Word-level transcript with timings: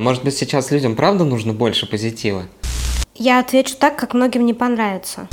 Может 0.00 0.24
быть, 0.24 0.34
сейчас 0.34 0.70
людям 0.70 0.96
правда 0.96 1.24
нужно 1.24 1.52
больше 1.52 1.84
позитива? 1.84 2.46
Я 3.14 3.38
отвечу 3.38 3.74
так, 3.78 3.98
как 3.98 4.14
многим 4.14 4.46
не 4.46 4.54
понравится. 4.54 5.28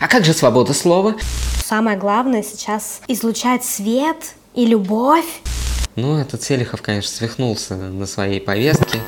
А 0.00 0.08
как 0.08 0.24
же 0.24 0.32
свобода 0.32 0.74
слова? 0.74 1.14
Самое 1.64 1.96
главное 1.96 2.42
сейчас 2.42 3.02
излучать 3.06 3.64
свет 3.64 4.34
и 4.56 4.66
любовь. 4.66 5.42
Ну, 5.94 6.18
этот 6.18 6.42
Селихов, 6.42 6.82
конечно, 6.82 7.08
свихнулся 7.08 7.76
на 7.76 8.04
своей 8.06 8.40
повестке. 8.40 8.98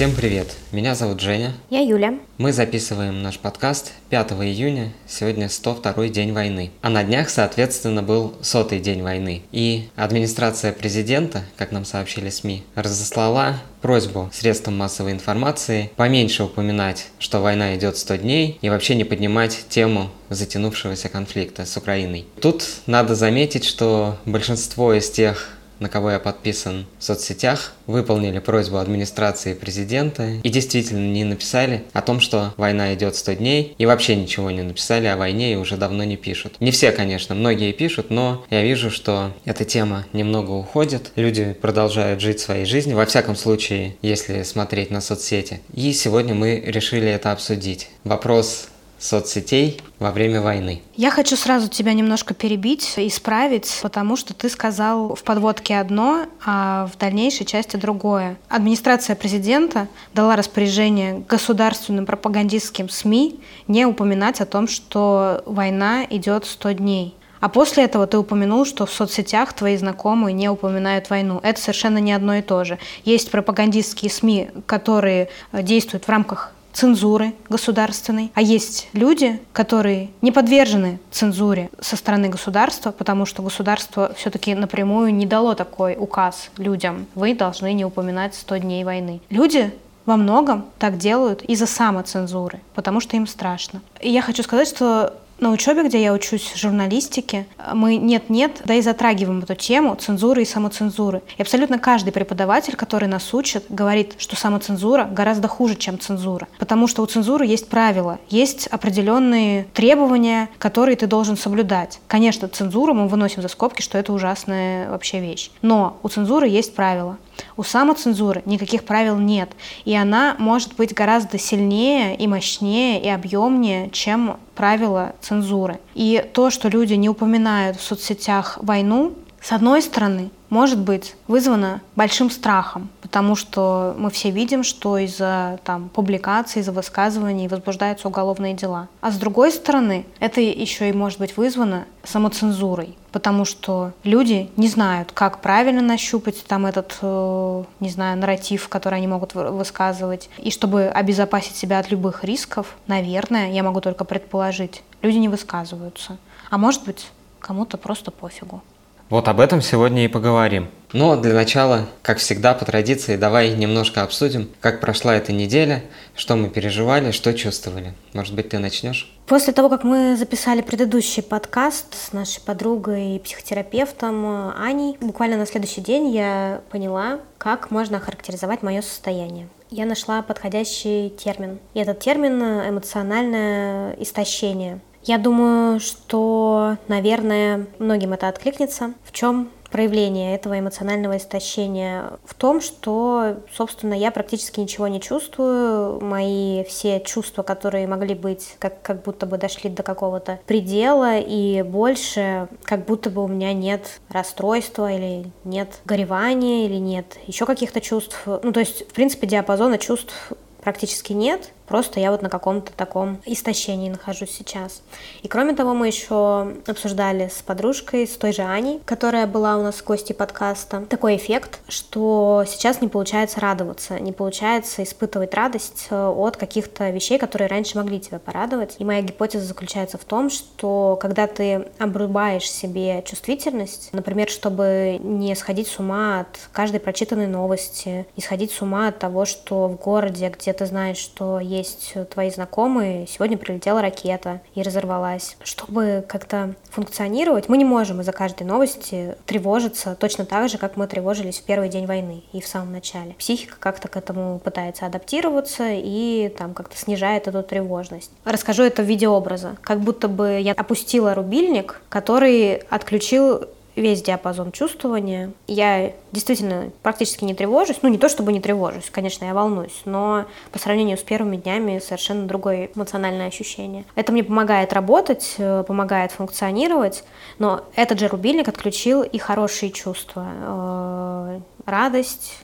Всем 0.00 0.14
привет, 0.14 0.56
меня 0.72 0.94
зовут 0.94 1.20
Женя. 1.20 1.52
Я 1.68 1.80
Юля. 1.80 2.18
Мы 2.38 2.54
записываем 2.54 3.22
наш 3.22 3.38
подкаст 3.38 3.92
5 4.08 4.32
июня, 4.32 4.94
сегодня 5.06 5.50
102 5.50 6.08
день 6.08 6.32
войны. 6.32 6.70
А 6.80 6.88
на 6.88 7.04
днях, 7.04 7.28
соответственно, 7.28 8.02
был 8.02 8.34
сотый 8.40 8.80
день 8.80 9.02
войны. 9.02 9.42
И 9.52 9.90
администрация 9.96 10.72
президента, 10.72 11.44
как 11.58 11.70
нам 11.70 11.84
сообщили 11.84 12.30
СМИ, 12.30 12.62
разослала 12.74 13.60
просьбу 13.82 14.30
средствам 14.32 14.78
массовой 14.78 15.12
информации 15.12 15.90
поменьше 15.96 16.44
упоминать, 16.44 17.08
что 17.18 17.40
война 17.40 17.76
идет 17.76 17.98
100 17.98 18.16
дней, 18.16 18.58
и 18.62 18.70
вообще 18.70 18.94
не 18.94 19.04
поднимать 19.04 19.66
тему 19.68 20.08
затянувшегося 20.30 21.10
конфликта 21.10 21.66
с 21.66 21.76
Украиной. 21.76 22.24
Тут 22.40 22.64
надо 22.86 23.14
заметить, 23.14 23.66
что 23.66 24.16
большинство 24.24 24.94
из 24.94 25.10
тех 25.10 25.59
на 25.80 25.88
кого 25.88 26.12
я 26.12 26.18
подписан 26.20 26.86
в 26.98 27.04
соцсетях, 27.04 27.72
выполнили 27.86 28.38
просьбу 28.38 28.78
администрации 28.78 29.54
президента 29.54 30.28
и 30.42 30.48
действительно 30.48 31.10
не 31.12 31.24
написали 31.24 31.84
о 31.92 32.02
том, 32.02 32.20
что 32.20 32.54
война 32.56 32.94
идет 32.94 33.16
100 33.16 33.32
дней, 33.34 33.74
и 33.78 33.86
вообще 33.86 34.14
ничего 34.14 34.50
не 34.50 34.62
написали 34.62 35.06
о 35.06 35.16
войне 35.16 35.52
и 35.52 35.56
уже 35.56 35.76
давно 35.76 36.04
не 36.04 36.16
пишут. 36.16 36.56
Не 36.60 36.70
все, 36.70 36.92
конечно, 36.92 37.34
многие 37.34 37.72
пишут, 37.72 38.10
но 38.10 38.44
я 38.50 38.62
вижу, 38.62 38.90
что 38.90 39.32
эта 39.44 39.64
тема 39.64 40.06
немного 40.12 40.52
уходит, 40.52 41.12
люди 41.16 41.56
продолжают 41.60 42.20
жить 42.20 42.40
своей 42.40 42.64
жизнью, 42.64 42.96
во 42.96 43.06
всяком 43.06 43.34
случае, 43.34 43.96
если 44.02 44.42
смотреть 44.42 44.90
на 44.90 45.00
соцсети. 45.00 45.60
И 45.74 45.92
сегодня 45.92 46.34
мы 46.34 46.62
решили 46.64 47.08
это 47.08 47.32
обсудить. 47.32 47.88
Вопрос 48.04 48.68
соцсетей 49.00 49.80
во 49.98 50.12
время 50.12 50.40
войны. 50.40 50.82
Я 50.94 51.10
хочу 51.10 51.36
сразу 51.36 51.68
тебя 51.68 51.94
немножко 51.94 52.34
перебить, 52.34 52.94
исправить, 52.96 53.80
потому 53.82 54.16
что 54.16 54.34
ты 54.34 54.48
сказал 54.48 55.14
в 55.14 55.22
подводке 55.22 55.78
одно, 55.78 56.26
а 56.44 56.88
в 56.92 56.98
дальнейшей 56.98 57.46
части 57.46 57.76
другое. 57.76 58.36
Администрация 58.48 59.16
президента 59.16 59.88
дала 60.14 60.36
распоряжение 60.36 61.24
государственным 61.28 62.06
пропагандистским 62.06 62.88
СМИ 62.88 63.40
не 63.66 63.86
упоминать 63.86 64.40
о 64.40 64.46
том, 64.46 64.68
что 64.68 65.42
война 65.46 66.04
идет 66.08 66.44
100 66.44 66.72
дней. 66.72 67.14
А 67.40 67.48
после 67.48 67.84
этого 67.84 68.06
ты 68.06 68.18
упомянул, 68.18 68.66
что 68.66 68.84
в 68.84 68.92
соцсетях 68.92 69.54
твои 69.54 69.76
знакомые 69.76 70.34
не 70.34 70.50
упоминают 70.50 71.08
войну. 71.08 71.40
Это 71.42 71.58
совершенно 71.58 71.96
не 71.96 72.12
одно 72.12 72.34
и 72.34 72.42
то 72.42 72.64
же. 72.64 72.78
Есть 73.04 73.30
пропагандистские 73.30 74.10
СМИ, 74.10 74.50
которые 74.66 75.30
действуют 75.52 76.04
в 76.04 76.08
рамках 76.10 76.52
цензуры 76.72 77.34
государственной, 77.48 78.30
а 78.34 78.42
есть 78.42 78.88
люди, 78.92 79.40
которые 79.52 80.10
не 80.22 80.32
подвержены 80.32 80.98
цензуре 81.10 81.70
со 81.80 81.96
стороны 81.96 82.28
государства, 82.28 82.90
потому 82.90 83.26
что 83.26 83.42
государство 83.42 84.12
все-таки 84.16 84.54
напрямую 84.54 85.14
не 85.14 85.26
дало 85.26 85.54
такой 85.54 85.96
указ 85.98 86.50
людям. 86.56 87.06
Вы 87.14 87.34
должны 87.34 87.72
не 87.72 87.84
упоминать 87.84 88.34
100 88.34 88.56
дней 88.58 88.84
войны. 88.84 89.20
Люди 89.30 89.72
во 90.06 90.16
многом 90.16 90.64
так 90.78 90.98
делают 90.98 91.42
из-за 91.42 91.66
самоцензуры, 91.66 92.60
потому 92.74 93.00
что 93.00 93.16
им 93.16 93.26
страшно. 93.26 93.80
И 94.00 94.10
я 94.10 94.22
хочу 94.22 94.42
сказать, 94.42 94.68
что 94.68 95.14
на 95.40 95.50
учебе, 95.50 95.84
где 95.84 96.02
я 96.02 96.12
учусь 96.12 96.54
журналистике, 96.54 97.46
мы 97.72 97.96
нет-нет, 97.96 98.62
да 98.64 98.74
и 98.74 98.82
затрагиваем 98.82 99.40
эту 99.40 99.54
тему 99.54 99.94
цензуры 99.94 100.42
и 100.42 100.44
самоцензуры. 100.44 101.22
И 101.38 101.42
абсолютно 101.42 101.78
каждый 101.78 102.12
преподаватель, 102.12 102.76
который 102.76 103.08
нас 103.08 103.32
учит, 103.32 103.64
говорит, 103.68 104.14
что 104.18 104.36
самоцензура 104.36 105.04
гораздо 105.04 105.48
хуже, 105.48 105.76
чем 105.76 105.98
цензура. 105.98 106.48
Потому 106.58 106.86
что 106.86 107.02
у 107.02 107.06
цензуры 107.06 107.46
есть 107.46 107.68
правила, 107.68 108.18
есть 108.28 108.66
определенные 108.66 109.64
требования, 109.74 110.48
которые 110.58 110.96
ты 110.96 111.06
должен 111.06 111.36
соблюдать. 111.36 112.00
Конечно, 112.06 112.48
цензуру 112.48 112.94
мы 112.94 113.08
выносим 113.08 113.42
за 113.42 113.48
скобки, 113.48 113.82
что 113.82 113.98
это 113.98 114.12
ужасная 114.12 114.90
вообще 114.90 115.20
вещь. 115.20 115.50
Но 115.62 115.98
у 116.02 116.08
цензуры 116.08 116.48
есть 116.48 116.74
правила. 116.74 117.18
У 117.56 117.62
самоцензуры 117.62 118.42
никаких 118.46 118.84
правил 118.84 119.18
нет, 119.18 119.50
и 119.84 119.94
она 119.94 120.36
может 120.38 120.74
быть 120.76 120.94
гораздо 120.94 121.38
сильнее 121.38 122.16
и 122.16 122.26
мощнее 122.26 123.00
и 123.00 123.08
объемнее, 123.08 123.90
чем 123.90 124.38
правила 124.54 125.14
цензуры. 125.20 125.78
И 125.94 126.24
то, 126.32 126.50
что 126.50 126.68
люди 126.68 126.94
не 126.94 127.08
упоминают 127.08 127.78
в 127.78 127.82
соцсетях 127.82 128.58
войну, 128.62 129.14
с 129.42 129.52
одной 129.52 129.80
стороны, 129.80 130.30
может 130.50 130.78
быть 130.78 131.16
вызвано 131.26 131.80
большим 131.96 132.30
страхом, 132.30 132.90
потому 133.00 133.36
что 133.36 133.94
мы 133.96 134.10
все 134.10 134.30
видим, 134.30 134.62
что 134.62 134.98
из-за 134.98 135.58
там, 135.64 135.88
публикаций, 135.88 136.60
из-за 136.60 136.72
высказываний 136.72 137.48
возбуждаются 137.48 138.08
уголовные 138.08 138.54
дела. 138.54 138.88
А 139.00 139.10
с 139.10 139.16
другой 139.16 139.50
стороны, 139.52 140.04
это 140.18 140.40
еще 140.42 140.90
и 140.90 140.92
может 140.92 141.18
быть 141.18 141.36
вызвано 141.38 141.86
самоцензурой, 142.04 142.98
потому 143.12 143.46
что 143.46 143.92
люди 144.04 144.50
не 144.56 144.68
знают, 144.68 145.12
как 145.12 145.40
правильно 145.40 145.80
нащупать 145.80 146.44
там 146.46 146.66
этот, 146.66 146.98
э, 147.00 147.64
не 147.80 147.88
знаю, 147.88 148.18
нарратив, 148.18 148.68
который 148.68 148.96
они 148.96 149.06
могут 149.06 149.34
высказывать. 149.34 150.28
И 150.36 150.50
чтобы 150.50 150.88
обезопасить 150.88 151.56
себя 151.56 151.78
от 151.78 151.90
любых 151.90 152.24
рисков, 152.24 152.76
наверное, 152.86 153.52
я 153.52 153.62
могу 153.62 153.80
только 153.80 154.04
предположить, 154.04 154.82
люди 155.00 155.16
не 155.16 155.28
высказываются. 155.28 156.18
А 156.50 156.58
может 156.58 156.84
быть, 156.84 157.10
кому-то 157.38 157.78
просто 157.78 158.10
пофигу. 158.10 158.62
Вот 159.10 159.26
об 159.26 159.40
этом 159.40 159.60
сегодня 159.60 160.04
и 160.04 160.08
поговорим. 160.08 160.68
Но 160.92 161.16
для 161.16 161.34
начала, 161.34 161.86
как 162.00 162.18
всегда, 162.18 162.54
по 162.54 162.64
традиции, 162.64 163.16
давай 163.16 163.52
немножко 163.54 164.04
обсудим, 164.04 164.50
как 164.60 164.80
прошла 164.80 165.16
эта 165.16 165.32
неделя, 165.32 165.82
что 166.14 166.36
мы 166.36 166.48
переживали, 166.48 167.10
что 167.10 167.34
чувствовали. 167.34 167.94
Может 168.12 168.36
быть, 168.36 168.50
ты 168.50 168.60
начнешь? 168.60 169.12
После 169.26 169.52
того, 169.52 169.68
как 169.68 169.82
мы 169.82 170.16
записали 170.16 170.62
предыдущий 170.62 171.24
подкаст 171.24 171.92
с 171.94 172.12
нашей 172.12 172.40
подругой 172.40 173.16
и 173.16 173.18
психотерапевтом 173.18 174.52
Аней, 174.56 174.96
буквально 175.00 175.36
на 175.36 175.46
следующий 175.46 175.80
день 175.80 176.14
я 176.14 176.60
поняла, 176.70 177.18
как 177.38 177.72
можно 177.72 177.96
охарактеризовать 177.96 178.62
мое 178.62 178.80
состояние. 178.80 179.48
Я 179.70 179.86
нашла 179.86 180.22
подходящий 180.22 181.10
термин. 181.10 181.58
И 181.74 181.80
этот 181.80 181.98
термин— 181.98 182.40
эмоциональное 182.68 183.92
истощение. 183.94 184.80
Я 185.02 185.18
думаю, 185.18 185.80
что, 185.80 186.76
наверное, 186.88 187.66
многим 187.78 188.12
это 188.12 188.28
откликнется. 188.28 188.94
В 189.02 189.12
чем 189.12 189.50
проявление 189.70 190.34
этого 190.34 190.58
эмоционального 190.58 191.16
истощения 191.16 192.10
в 192.24 192.34
том, 192.34 192.60
что, 192.60 193.36
собственно, 193.52 193.94
я 193.94 194.10
практически 194.10 194.60
ничего 194.60 194.88
не 194.88 195.00
чувствую. 195.00 196.00
Мои 196.04 196.64
все 196.64 197.00
чувства, 197.00 197.42
которые 197.42 197.86
могли 197.86 198.14
быть, 198.14 198.56
как, 198.58 198.82
как 198.82 199.02
будто 199.02 199.26
бы 199.26 199.38
дошли 199.38 199.70
до 199.70 199.82
какого-то 199.82 200.40
предела, 200.46 201.18
и 201.18 201.62
больше 201.62 202.48
как 202.64 202.84
будто 202.84 203.10
бы 203.10 203.24
у 203.24 203.28
меня 203.28 203.52
нет 203.52 204.00
расстройства 204.08 204.92
или 204.92 205.30
нет 205.44 205.80
горевания 205.84 206.66
или 206.66 206.76
нет 206.76 207.18
еще 207.26 207.46
каких-то 207.46 207.80
чувств. 207.80 208.20
Ну, 208.26 208.52
то 208.52 208.60
есть, 208.60 208.88
в 208.88 208.92
принципе, 208.92 209.26
диапазона 209.26 209.78
чувств 209.78 210.32
практически 210.62 211.12
нет. 211.12 211.52
Просто 211.70 212.00
я 212.00 212.10
вот 212.10 212.20
на 212.20 212.28
каком-то 212.28 212.72
таком 212.72 213.20
истощении 213.26 213.90
нахожусь 213.90 214.32
сейчас. 214.32 214.82
И 215.22 215.28
кроме 215.28 215.54
того, 215.54 215.72
мы 215.72 215.86
еще 215.86 216.56
обсуждали 216.66 217.28
с 217.28 217.42
подружкой, 217.42 218.08
с 218.08 218.16
той 218.16 218.32
же 218.32 218.42
Аней, 218.42 218.80
которая 218.84 219.28
была 219.28 219.56
у 219.56 219.62
нас 219.62 219.76
в 219.76 219.84
гости 219.84 220.12
подкаста, 220.12 220.84
такой 220.86 221.14
эффект, 221.14 221.60
что 221.68 222.42
сейчас 222.48 222.80
не 222.80 222.88
получается 222.88 223.38
радоваться, 223.38 224.00
не 224.00 224.10
получается 224.10 224.82
испытывать 224.82 225.32
радость 225.32 225.86
э, 225.90 226.06
от 226.08 226.36
каких-то 226.36 226.90
вещей, 226.90 227.18
которые 227.18 227.46
раньше 227.46 227.78
могли 227.78 228.00
тебя 228.00 228.18
порадовать. 228.18 228.74
И 228.80 228.84
моя 228.84 229.02
гипотеза 229.02 229.44
заключается 229.44 229.96
в 229.96 230.04
том, 230.04 230.28
что 230.28 230.98
когда 231.00 231.28
ты 231.28 231.68
обрубаешь 231.78 232.50
себе 232.50 233.00
чувствительность, 233.06 233.90
например, 233.92 234.28
чтобы 234.28 234.98
не 235.00 235.36
сходить 235.36 235.68
с 235.68 235.78
ума 235.78 236.20
от 236.22 236.48
каждой 236.50 236.80
прочитанной 236.80 237.28
новости, 237.28 238.06
не 238.16 238.22
сходить 238.24 238.50
с 238.50 238.60
ума 238.60 238.88
от 238.88 238.98
того, 238.98 239.24
что 239.24 239.68
в 239.68 239.76
городе, 239.76 240.34
где 240.36 240.52
ты 240.52 240.66
знаешь, 240.66 240.96
что 240.96 241.38
есть 241.38 241.59
есть 241.60 241.94
твои 242.10 242.30
знакомые, 242.30 243.06
сегодня 243.06 243.38
прилетела 243.38 243.80
ракета 243.80 244.40
и 244.54 244.62
разорвалась. 244.62 245.36
Чтобы 245.44 246.04
как-то 246.06 246.54
функционировать, 246.70 247.48
мы 247.48 247.56
не 247.56 247.64
можем 247.64 248.00
из-за 248.00 248.12
каждой 248.12 248.44
новости 248.44 249.16
тревожиться 249.26 249.96
точно 249.98 250.24
так 250.24 250.48
же, 250.48 250.58
как 250.58 250.76
мы 250.76 250.86
тревожились 250.86 251.38
в 251.38 251.44
первый 251.44 251.68
день 251.68 251.86
войны 251.86 252.24
и 252.32 252.40
в 252.40 252.46
самом 252.46 252.72
начале. 252.72 253.14
Психика 253.18 253.56
как-то 253.58 253.88
к 253.88 253.96
этому 253.96 254.38
пытается 254.38 254.86
адаптироваться 254.86 255.68
и 255.70 256.32
там 256.36 256.54
как-то 256.54 256.76
снижает 256.76 257.28
эту 257.28 257.42
тревожность. 257.42 258.10
Расскажу 258.24 258.64
это 258.64 258.82
в 258.82 258.86
виде 258.86 259.08
образа. 259.08 259.56
Как 259.60 259.80
будто 259.80 260.08
бы 260.08 260.40
я 260.40 260.52
опустила 260.52 261.14
рубильник, 261.14 261.80
который 261.88 262.54
отключил 262.70 263.44
весь 263.80 264.02
диапазон 264.02 264.52
чувствования. 264.52 265.32
Я 265.46 265.92
действительно 266.12 266.70
практически 266.82 267.24
не 267.24 267.34
тревожусь. 267.34 267.78
Ну, 267.82 267.88
не 267.88 267.98
то 267.98 268.08
чтобы 268.08 268.32
не 268.32 268.40
тревожусь, 268.40 268.90
конечно, 268.90 269.24
я 269.24 269.34
волнуюсь, 269.34 269.82
но 269.84 270.26
по 270.52 270.58
сравнению 270.58 270.98
с 270.98 271.02
первыми 271.02 271.36
днями 271.36 271.78
совершенно 271.78 272.26
другое 272.26 272.70
эмоциональное 272.74 273.28
ощущение. 273.28 273.84
Это 273.94 274.12
мне 274.12 274.24
помогает 274.24 274.72
работать, 274.72 275.34
э, 275.38 275.64
помогает 275.66 276.12
функционировать, 276.12 277.04
но 277.38 277.64
этот 277.74 277.98
же 277.98 278.08
рубильник 278.08 278.48
отключил 278.48 279.02
и 279.02 279.18
хорошие 279.18 279.72
чувства. 279.72 280.26
Э, 280.28 281.40
радость. 281.66 282.38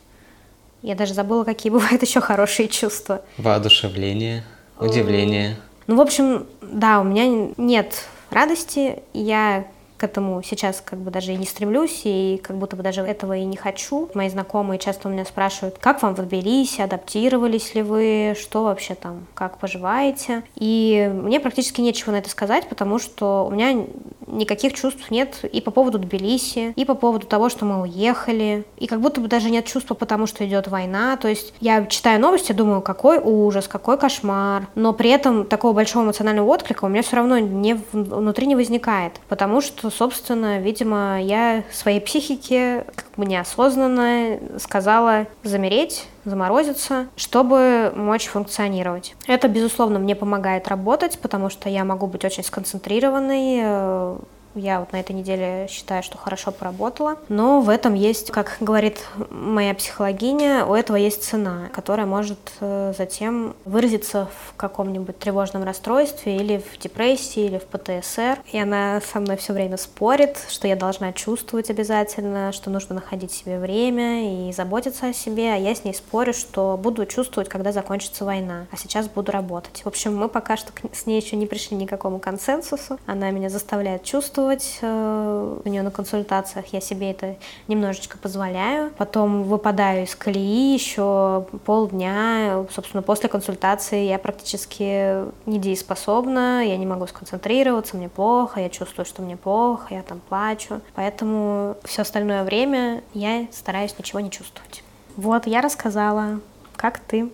Я 0.83 0.95
даже 0.95 1.15
забыла, 1.15 1.45
какие 1.45 1.71
бывают 1.73 2.03
еще 2.03 2.21
хорошие 2.21 2.69
чувства. 2.69 3.23
Воодушевление, 3.39 4.45
удивление. 4.79 5.57
Ну, 5.87 5.97
в 5.97 6.01
общем, 6.01 6.47
да, 6.61 7.01
у 7.01 7.05
меня 7.05 7.53
нет 7.57 8.05
радости. 8.31 9.03
Я 9.13 9.67
к 9.97 10.05
этому 10.05 10.43
сейчас 10.43 10.83
как 10.85 10.99
бы 10.99 11.11
даже 11.11 11.33
и 11.33 11.37
не 11.37 11.47
стремлюсь, 11.47 12.03
и 12.05 12.41
как 12.43 12.57
будто 12.57 12.77
бы 12.77 12.83
даже 12.83 13.03
этого 13.03 13.37
и 13.37 13.45
не 13.45 13.57
хочу. 13.57 14.11
Мои 14.15 14.29
знакомые 14.29 14.79
часто 14.79 15.09
у 15.09 15.11
меня 15.11 15.25
спрашивают, 15.25 15.79
как 15.79 16.03
вам 16.03 16.15
в 16.15 16.23
Тбилиси, 16.23 16.81
адаптировались 16.81 17.75
ли 17.75 17.83
вы, 17.83 18.37
что 18.39 18.65
вообще 18.65 18.95
там, 18.95 19.27
как 19.35 19.59
поживаете. 19.59 20.43
И 20.57 21.11
мне 21.13 21.41
практически 21.41 21.81
нечего 21.81 22.13
на 22.13 22.17
это 22.17 22.31
сказать, 22.31 22.69
потому 22.69 22.99
что 22.99 23.47
у 23.47 23.51
меня 23.51 23.87
никаких 24.27 24.75
чувств 24.75 25.11
нет 25.11 25.45
и 25.45 25.61
по 25.61 25.71
поводу 25.71 25.99
Тбилиси, 25.99 26.73
и 26.77 26.85
по 26.85 26.95
поводу 26.95 27.27
того, 27.27 27.49
что 27.49 27.65
мы 27.65 27.83
уехали, 27.83 28.65
и 28.79 28.87
как 28.87 29.01
будто 29.01 29.21
бы 29.21 29.29
даже 29.29 29.51
нет 29.51 29.67
чувства, 29.67 29.95
потому 29.95 30.27
что 30.27 30.47
идет 30.47 30.69
война. 30.69 31.17
То 31.17 31.29
есть 31.29 31.55
я 31.61 31.87
читаю 31.87 32.21
новости, 32.21 32.53
думаю, 32.53 32.83
какой 32.83 33.19
ужас, 33.19 33.69
какой 33.69 33.99
кошмар, 33.99 34.69
но 34.75 34.93
при 34.93 35.11
этом 35.11 35.47
такого 35.47 35.73
большого 35.73 36.05
эмоционального 36.05 36.47
отклика 36.47 36.85
у 36.85 36.89
меня 36.89 37.03
все 37.03 37.17
равно 37.17 37.39
не, 37.39 37.81
внутри 37.93 38.47
не 38.47 38.57
возникает, 38.57 39.21
потому 39.29 39.61
что 39.61 39.91
собственно, 39.91 40.59
видимо, 40.59 41.21
я 41.23 41.65
своей 41.73 42.01
психике 42.01 42.85
как 42.95 43.07
бы 43.17 43.27
неосознанно 43.27 44.39
сказала 44.59 45.27
замереть, 45.43 46.07
заморозиться, 46.27 47.07
чтобы 47.17 47.93
мочь 47.97 48.27
функционировать. 48.27 49.15
Это, 49.27 49.49
безусловно, 49.49 49.99
мне 49.99 50.15
помогает 50.15 50.69
работать, 50.69 51.19
потому 51.21 51.49
что 51.49 51.69
я 51.69 51.85
могу 51.85 52.07
быть 52.07 52.25
очень 52.25 52.45
сконцентрированной, 52.45 53.61
э, 53.63 54.19
я 54.57 54.81
вот 54.81 54.93
на 54.93 55.01
этой 55.01 55.13
неделе 55.13 55.67
считаю, 55.69 56.03
что 56.03 56.19
хорошо 56.19 56.51
поработала. 56.51 57.19
Но 57.29 57.61
в 57.61 57.69
этом 57.69 57.95
есть, 57.95 58.31
как 58.31 58.57
говорит 58.61 59.05
моя 59.31 59.75
психологиня, 59.75 60.65
у 60.67 60.75
этого 60.75 60.97
есть 60.97 61.23
цена, 61.23 61.69
которая 61.73 62.07
может 62.07 62.39
э, 62.61 62.93
затем 62.97 63.55
выразиться 63.65 64.29
в 64.47 64.57
каком-нибудь 64.57 65.19
тревожном 65.19 65.63
расстройстве 65.65 66.37
или 66.37 66.59
в 66.59 66.79
депрессии, 66.79 67.45
или 67.45 67.59
в 67.59 67.65
ПТСР. 67.65 68.41
И 68.53 68.59
она 68.59 69.01
со 69.01 69.21
мной 69.21 69.37
все 69.37 69.53
время 69.53 69.77
спорит, 69.77 70.39
что 70.49 70.67
я 70.67 70.77
должна 70.77 71.13
чувствовать 71.13 71.71
обязательно, 71.71 72.53
что 72.53 72.71
нужно 72.71 72.97
находить 72.97 73.33
себе 73.33 73.59
время 73.59 74.49
и 74.49 74.53
заботиться 74.53 75.09
о 75.09 75.13
себе. 75.13 75.53
А 75.53 75.57
я 75.57 75.75
с 75.75 75.85
ней 75.85 75.95
спорю, 75.95 76.33
что 76.33 76.79
буду 76.83 77.05
чувствовать, 77.07 77.49
когда 77.49 77.73
закончится 77.73 78.25
война. 78.25 78.67
А 78.71 78.77
сейчас 78.77 79.09
буду 79.09 79.33
работать. 79.33 79.83
В 79.85 79.87
общем, 79.87 80.17
мы 80.17 80.29
пока 80.29 80.57
что 80.57 80.73
с 80.93 81.07
ней 81.07 81.21
еще 81.21 81.37
не 81.37 81.47
пришли 81.47 81.77
ни 81.77 81.87
к 81.87 81.91
какому 81.91 82.19
консенсусу. 82.19 82.99
Она 83.07 83.31
меня 83.31 83.51
заставляет 83.51 84.03
чувствовать, 84.05 84.46
присутствовать 84.47 84.79
э, 84.83 85.59
у 85.65 85.69
нее 85.69 85.83
на 85.83 85.91
консультациях, 85.91 86.67
я 86.73 86.81
себе 86.81 87.11
это 87.11 87.37
немножечко 87.69 88.19
позволяю. 88.19 88.93
Потом 88.97 89.45
выпадаю 89.45 90.05
из 90.05 90.15
колеи 90.15 90.75
еще 90.75 91.47
полдня. 91.65 92.65
Собственно, 92.73 93.03
после 93.03 93.29
консультации 93.29 94.05
я 94.05 94.19
практически 94.19 95.25
недееспособна, 95.47 96.65
я 96.65 96.77
не 96.77 96.87
могу 96.87 97.07
сконцентрироваться, 97.07 97.97
мне 97.97 98.09
плохо, 98.09 98.61
я 98.61 98.69
чувствую, 98.69 99.07
что 99.07 99.23
мне 99.23 99.37
плохо, 99.37 99.95
я 99.95 100.03
там 100.03 100.21
плачу. 100.29 100.81
Поэтому 100.95 101.77
все 101.85 102.03
остальное 102.03 102.45
время 102.45 103.03
я 103.15 103.47
стараюсь 103.53 103.95
ничего 103.99 104.21
не 104.21 104.31
чувствовать. 104.31 104.83
Вот, 105.17 105.47
я 105.47 105.61
рассказала. 105.61 106.41
Как 106.77 106.99
ты? 106.99 107.31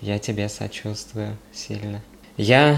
Я 0.00 0.18
тебе 0.18 0.48
сочувствую 0.48 1.36
сильно. 1.52 2.00
Я 2.36 2.76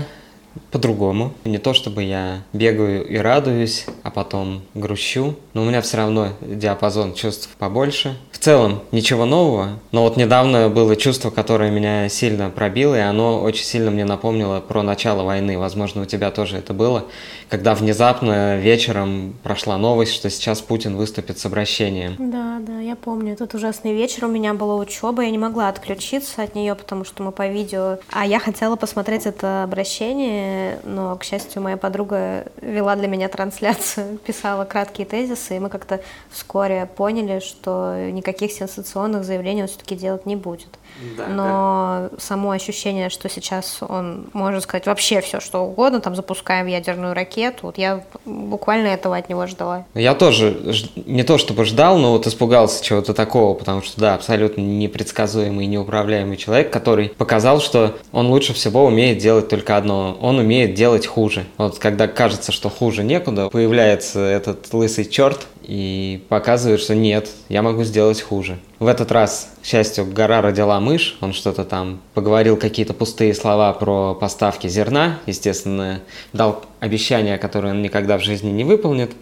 по-другому. 0.70 1.32
Не 1.44 1.58
то 1.58 1.74
чтобы 1.74 2.02
я 2.02 2.42
бегаю 2.52 3.06
и 3.06 3.16
радуюсь, 3.16 3.86
а 4.02 4.10
потом 4.10 4.62
грущу, 4.74 5.36
но 5.54 5.62
у 5.62 5.64
меня 5.64 5.80
все 5.80 5.98
равно 5.98 6.28
диапазон 6.40 7.14
чувств 7.14 7.50
побольше. 7.58 8.16
В 8.32 8.38
целом 8.38 8.82
ничего 8.90 9.24
нового, 9.24 9.78
но 9.92 10.02
вот 10.02 10.16
недавно 10.16 10.68
было 10.68 10.96
чувство, 10.96 11.30
которое 11.30 11.70
меня 11.70 12.08
сильно 12.08 12.50
пробило, 12.50 12.96
и 12.96 13.00
оно 13.00 13.40
очень 13.40 13.64
сильно 13.64 13.90
мне 13.90 14.04
напомнило 14.04 14.60
про 14.60 14.82
начало 14.82 15.22
войны. 15.22 15.58
Возможно, 15.58 16.02
у 16.02 16.06
тебя 16.06 16.30
тоже 16.30 16.56
это 16.56 16.72
было, 16.72 17.04
когда 17.48 17.74
внезапно 17.74 18.56
вечером 18.56 19.34
прошла 19.42 19.78
новость, 19.78 20.12
что 20.14 20.28
сейчас 20.30 20.60
Путин 20.60 20.96
выступит 20.96 21.38
с 21.38 21.46
обращением. 21.46 22.16
Да, 22.18 22.58
да, 22.60 22.80
я 22.80 22.96
помню. 22.96 23.34
Этот 23.34 23.54
ужасный 23.54 23.94
вечер 23.94 24.24
у 24.24 24.28
меня 24.28 24.54
была 24.54 24.76
учеба, 24.76 25.22
я 25.22 25.30
не 25.30 25.38
могла 25.38 25.68
отключиться 25.68 26.42
от 26.42 26.54
нее, 26.54 26.74
потому 26.74 27.04
что 27.04 27.22
мы 27.22 27.30
по 27.30 27.46
видео, 27.46 27.98
а 28.10 28.26
я 28.26 28.38
хотела 28.38 28.76
посмотреть 28.76 29.26
это 29.26 29.62
обращение, 29.62 30.41
но, 30.84 31.16
к 31.16 31.24
счастью, 31.24 31.62
моя 31.62 31.76
подруга 31.76 32.44
вела 32.60 32.96
для 32.96 33.08
меня 33.08 33.28
трансляцию, 33.28 34.18
писала 34.26 34.64
краткие 34.64 35.06
тезисы, 35.06 35.56
и 35.56 35.58
мы 35.58 35.68
как-то 35.68 36.00
вскоре 36.30 36.86
поняли, 36.86 37.40
что 37.40 37.96
никаких 38.10 38.52
сенсационных 38.52 39.24
заявлений 39.24 39.62
он 39.62 39.68
все-таки 39.68 39.96
делать 39.96 40.26
не 40.26 40.36
будет. 40.36 40.78
Да, 41.16 41.26
Но 41.26 42.08
да. 42.10 42.18
само 42.18 42.50
ощущение, 42.50 43.08
что 43.08 43.28
сейчас 43.28 43.78
он 43.80 44.26
может 44.32 44.64
сказать 44.64 44.86
вообще 44.86 45.20
все, 45.20 45.40
что 45.40 45.60
угодно, 45.60 46.00
там 46.00 46.14
запускаем 46.14 46.66
ядерную 46.66 47.14
ракету, 47.14 47.60
вот 47.62 47.78
я 47.78 48.04
буквально 48.24 48.88
этого 48.88 49.16
от 49.16 49.28
него 49.28 49.46
ждала. 49.46 49.86
Я 49.94 50.14
тоже 50.14 50.74
не 50.96 51.22
то 51.22 51.38
чтобы 51.38 51.64
ждал, 51.64 51.98
но 51.98 52.12
вот 52.12 52.26
испугался 52.26 52.84
чего-то 52.84 53.14
такого, 53.14 53.54
потому 53.54 53.82
что, 53.82 54.00
да, 54.00 54.14
абсолютно 54.14 54.60
непредсказуемый, 54.60 55.66
неуправляемый 55.66 56.36
человек, 56.36 56.70
который 56.70 57.08
показал, 57.08 57.60
что 57.60 57.96
он 58.12 58.26
лучше 58.26 58.52
всего 58.52 58.84
умеет 58.84 59.18
делать 59.18 59.48
только 59.48 59.76
одно. 59.76 60.16
Он 60.20 60.31
умеет 60.38 60.74
делать 60.74 61.06
хуже. 61.06 61.44
Вот 61.58 61.78
когда 61.78 62.08
кажется, 62.08 62.52
что 62.52 62.68
хуже 62.68 63.02
некуда, 63.02 63.48
появляется 63.48 64.20
этот 64.20 64.72
лысый 64.72 65.04
черт, 65.04 65.46
и 65.62 66.24
показывает, 66.28 66.80
что 66.80 66.94
нет, 66.94 67.28
я 67.48 67.62
могу 67.62 67.84
сделать 67.84 68.20
хуже. 68.20 68.58
В 68.78 68.86
этот 68.86 69.12
раз, 69.12 69.50
к 69.62 69.66
счастью, 69.66 70.06
гора 70.06 70.42
родила 70.42 70.80
мышь, 70.80 71.16
он 71.20 71.32
что-то 71.32 71.64
там 71.64 72.00
поговорил 72.14 72.56
какие-то 72.56 72.94
пустые 72.94 73.34
слова 73.34 73.72
про 73.72 74.14
поставки 74.14 74.66
зерна, 74.66 75.20
естественно, 75.26 76.00
дал 76.32 76.64
обещание, 76.80 77.38
которое 77.38 77.72
он 77.74 77.82
никогда 77.82 78.18
в 78.18 78.22
жизни 78.22 78.50
не 78.50 78.64
выполнит, 78.64 79.12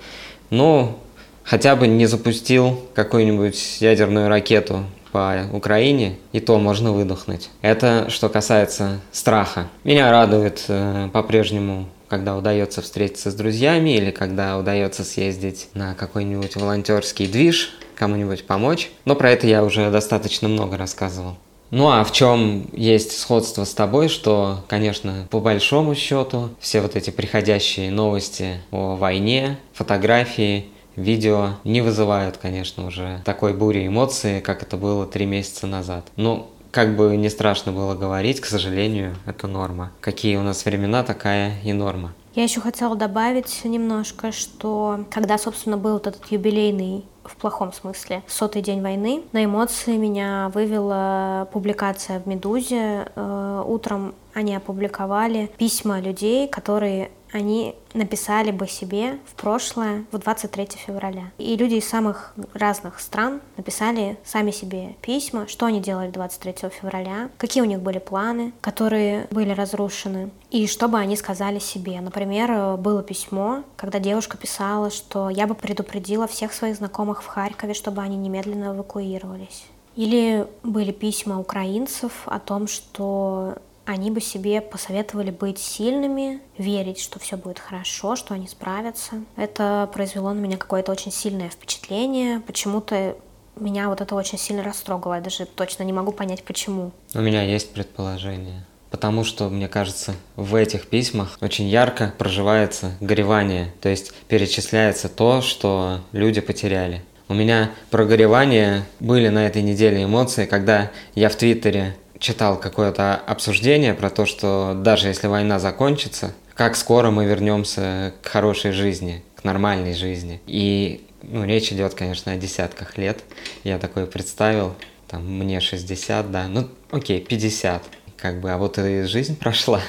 но 0.48 0.98
хотя 1.44 1.76
бы 1.76 1.86
не 1.86 2.06
запустил 2.06 2.80
какую-нибудь 2.94 3.78
ядерную 3.80 4.28
ракету 4.28 4.84
по 5.10 5.46
Украине, 5.52 6.16
и 6.32 6.40
то 6.40 6.58
можно 6.58 6.92
выдохнуть. 6.92 7.50
Это 7.62 8.06
что 8.08 8.28
касается 8.28 9.00
страха. 9.12 9.68
Меня 9.84 10.10
радует 10.10 10.64
э, 10.68 11.08
по-прежнему 11.12 11.86
когда 12.08 12.36
удается 12.36 12.82
встретиться 12.82 13.30
с 13.30 13.34
друзьями 13.34 13.90
или 13.90 14.10
когда 14.10 14.58
удается 14.58 15.04
съездить 15.04 15.68
на 15.74 15.94
какой-нибудь 15.94 16.56
волонтерский 16.56 17.28
движ, 17.28 17.72
кому-нибудь 17.94 18.46
помочь. 18.46 18.90
Но 19.04 19.14
про 19.14 19.30
это 19.30 19.46
я 19.46 19.62
уже 19.62 19.90
достаточно 19.92 20.48
много 20.48 20.76
рассказывал. 20.76 21.36
Ну 21.70 21.88
а 21.88 22.02
в 22.02 22.10
чем 22.10 22.68
есть 22.72 23.16
сходство 23.16 23.64
с 23.64 23.72
тобой, 23.74 24.08
что, 24.08 24.64
конечно, 24.66 25.28
по 25.30 25.38
большому 25.38 25.94
счету, 25.94 26.50
все 26.58 26.80
вот 26.80 26.96
эти 26.96 27.10
приходящие 27.10 27.92
новости 27.92 28.60
о 28.72 28.96
войне, 28.96 29.56
фотографии, 29.72 30.66
видео 30.96 31.54
не 31.64 31.80
вызывают, 31.80 32.36
конечно, 32.36 32.86
уже 32.86 33.20
такой 33.24 33.54
бури 33.54 33.86
эмоций, 33.86 34.40
как 34.40 34.62
это 34.62 34.76
было 34.76 35.06
три 35.06 35.26
месяца 35.26 35.66
назад. 35.66 36.06
Ну, 36.16 36.48
как 36.70 36.96
бы 36.96 37.16
не 37.16 37.28
страшно 37.28 37.72
было 37.72 37.94
говорить, 37.94 38.40
к 38.40 38.46
сожалению, 38.46 39.16
это 39.26 39.46
норма. 39.46 39.90
Какие 40.00 40.36
у 40.36 40.42
нас 40.42 40.64
времена, 40.64 41.02
такая 41.02 41.54
и 41.64 41.72
норма. 41.72 42.12
Я 42.34 42.44
еще 42.44 42.60
хотела 42.60 42.94
добавить 42.94 43.64
немножко, 43.64 44.30
что 44.30 45.04
когда, 45.10 45.36
собственно, 45.36 45.76
был 45.76 45.94
вот 45.94 46.06
этот 46.06 46.30
юбилейный 46.30 47.04
в 47.24 47.36
плохом 47.36 47.72
смысле. 47.72 48.22
Сотый 48.26 48.62
день 48.62 48.82
войны. 48.82 49.22
На 49.32 49.44
эмоции 49.44 49.96
меня 49.96 50.50
вывела 50.54 51.48
публикация 51.52 52.20
в 52.20 52.26
«Медузе». 52.26 53.08
Э, 53.14 53.64
утром 53.66 54.14
они 54.32 54.54
опубликовали 54.54 55.50
письма 55.58 56.00
людей, 56.00 56.48
которые 56.48 57.10
они 57.32 57.74
написали 57.94 58.50
бы 58.50 58.66
себе 58.66 59.18
в 59.26 59.34
прошлое, 59.34 60.04
в 60.12 60.18
23 60.18 60.68
февраля. 60.86 61.30
И 61.38 61.56
люди 61.56 61.74
из 61.74 61.88
самых 61.88 62.34
разных 62.54 63.00
стран 63.00 63.40
написали 63.56 64.16
сами 64.24 64.50
себе 64.50 64.96
письма, 65.02 65.48
что 65.48 65.66
они 65.66 65.80
делали 65.80 66.10
23 66.10 66.70
февраля, 66.70 67.30
какие 67.36 67.62
у 67.62 67.66
них 67.66 67.80
были 67.80 67.98
планы, 67.98 68.52
которые 68.60 69.26
были 69.30 69.50
разрушены, 69.50 70.30
и 70.50 70.66
что 70.66 70.88
бы 70.88 70.98
они 70.98 71.16
сказали 71.16 71.58
себе. 71.58 72.00
Например, 72.00 72.76
было 72.76 73.02
письмо, 73.02 73.64
когда 73.76 73.98
девушка 73.98 74.36
писала, 74.36 74.90
что 74.90 75.30
я 75.30 75.46
бы 75.46 75.54
предупредила 75.54 76.26
всех 76.26 76.52
своих 76.52 76.76
знакомых 76.76 77.22
в 77.22 77.26
Харькове, 77.26 77.74
чтобы 77.74 78.02
они 78.02 78.16
немедленно 78.16 78.74
эвакуировались. 78.74 79.64
Или 79.96 80.46
были 80.62 80.92
письма 80.92 81.40
украинцев 81.40 82.12
о 82.26 82.38
том, 82.38 82.68
что 82.68 83.56
они 83.90 84.10
бы 84.10 84.20
себе 84.20 84.60
посоветовали 84.60 85.30
быть 85.30 85.58
сильными, 85.58 86.40
верить, 86.56 87.00
что 87.00 87.18
все 87.18 87.36
будет 87.36 87.58
хорошо, 87.58 88.16
что 88.16 88.34
они 88.34 88.46
справятся. 88.46 89.22
Это 89.36 89.88
произвело 89.92 90.32
на 90.32 90.38
меня 90.38 90.56
какое-то 90.56 90.92
очень 90.92 91.12
сильное 91.12 91.48
впечатление. 91.48 92.40
Почему-то 92.40 93.16
меня 93.56 93.88
вот 93.88 94.00
это 94.00 94.14
очень 94.14 94.38
сильно 94.38 94.62
растрогало. 94.62 95.14
Я 95.14 95.20
даже 95.20 95.44
точно 95.44 95.82
не 95.82 95.92
могу 95.92 96.12
понять, 96.12 96.44
почему. 96.44 96.92
У 97.14 97.20
меня 97.20 97.42
есть 97.42 97.72
предположение. 97.72 98.64
Потому 98.90 99.22
что, 99.22 99.48
мне 99.48 99.68
кажется, 99.68 100.14
в 100.34 100.54
этих 100.54 100.88
письмах 100.88 101.38
очень 101.40 101.68
ярко 101.68 102.12
проживается 102.18 102.92
горевание, 103.00 103.72
то 103.80 103.88
есть 103.88 104.12
перечисляется 104.26 105.08
то, 105.08 105.42
что 105.42 106.00
люди 106.10 106.40
потеряли. 106.40 107.02
У 107.28 107.34
меня 107.34 107.70
прогоревания 107.90 108.84
были 108.98 109.28
на 109.28 109.46
этой 109.46 109.62
неделе 109.62 110.02
эмоции, 110.02 110.46
когда 110.46 110.90
я 111.14 111.28
в 111.28 111.36
Твиттере 111.36 111.96
читал 112.20 112.60
какое-то 112.60 113.16
обсуждение 113.16 113.94
про 113.94 114.10
то, 114.10 114.26
что 114.26 114.74
даже 114.76 115.08
если 115.08 115.26
война 115.26 115.58
закончится, 115.58 116.34
как 116.54 116.76
скоро 116.76 117.10
мы 117.10 117.24
вернемся 117.24 118.12
к 118.22 118.28
хорошей 118.28 118.72
жизни, 118.72 119.24
к 119.34 119.44
нормальной 119.44 119.94
жизни. 119.94 120.40
И 120.46 121.06
ну, 121.22 121.44
речь 121.44 121.72
идет, 121.72 121.94
конечно, 121.94 122.32
о 122.32 122.36
десятках 122.36 122.98
лет. 122.98 123.24
Я 123.64 123.78
такое 123.78 124.06
представил, 124.06 124.74
там, 125.08 125.26
мне 125.26 125.60
60, 125.60 126.30
да, 126.30 126.46
ну, 126.46 126.68
окей, 126.90 127.20
50, 127.20 127.82
как 128.16 128.40
бы, 128.40 128.50
а 128.50 128.58
вот 128.58 128.78
и 128.78 129.02
жизнь 129.02 129.36
прошла. 129.36 129.80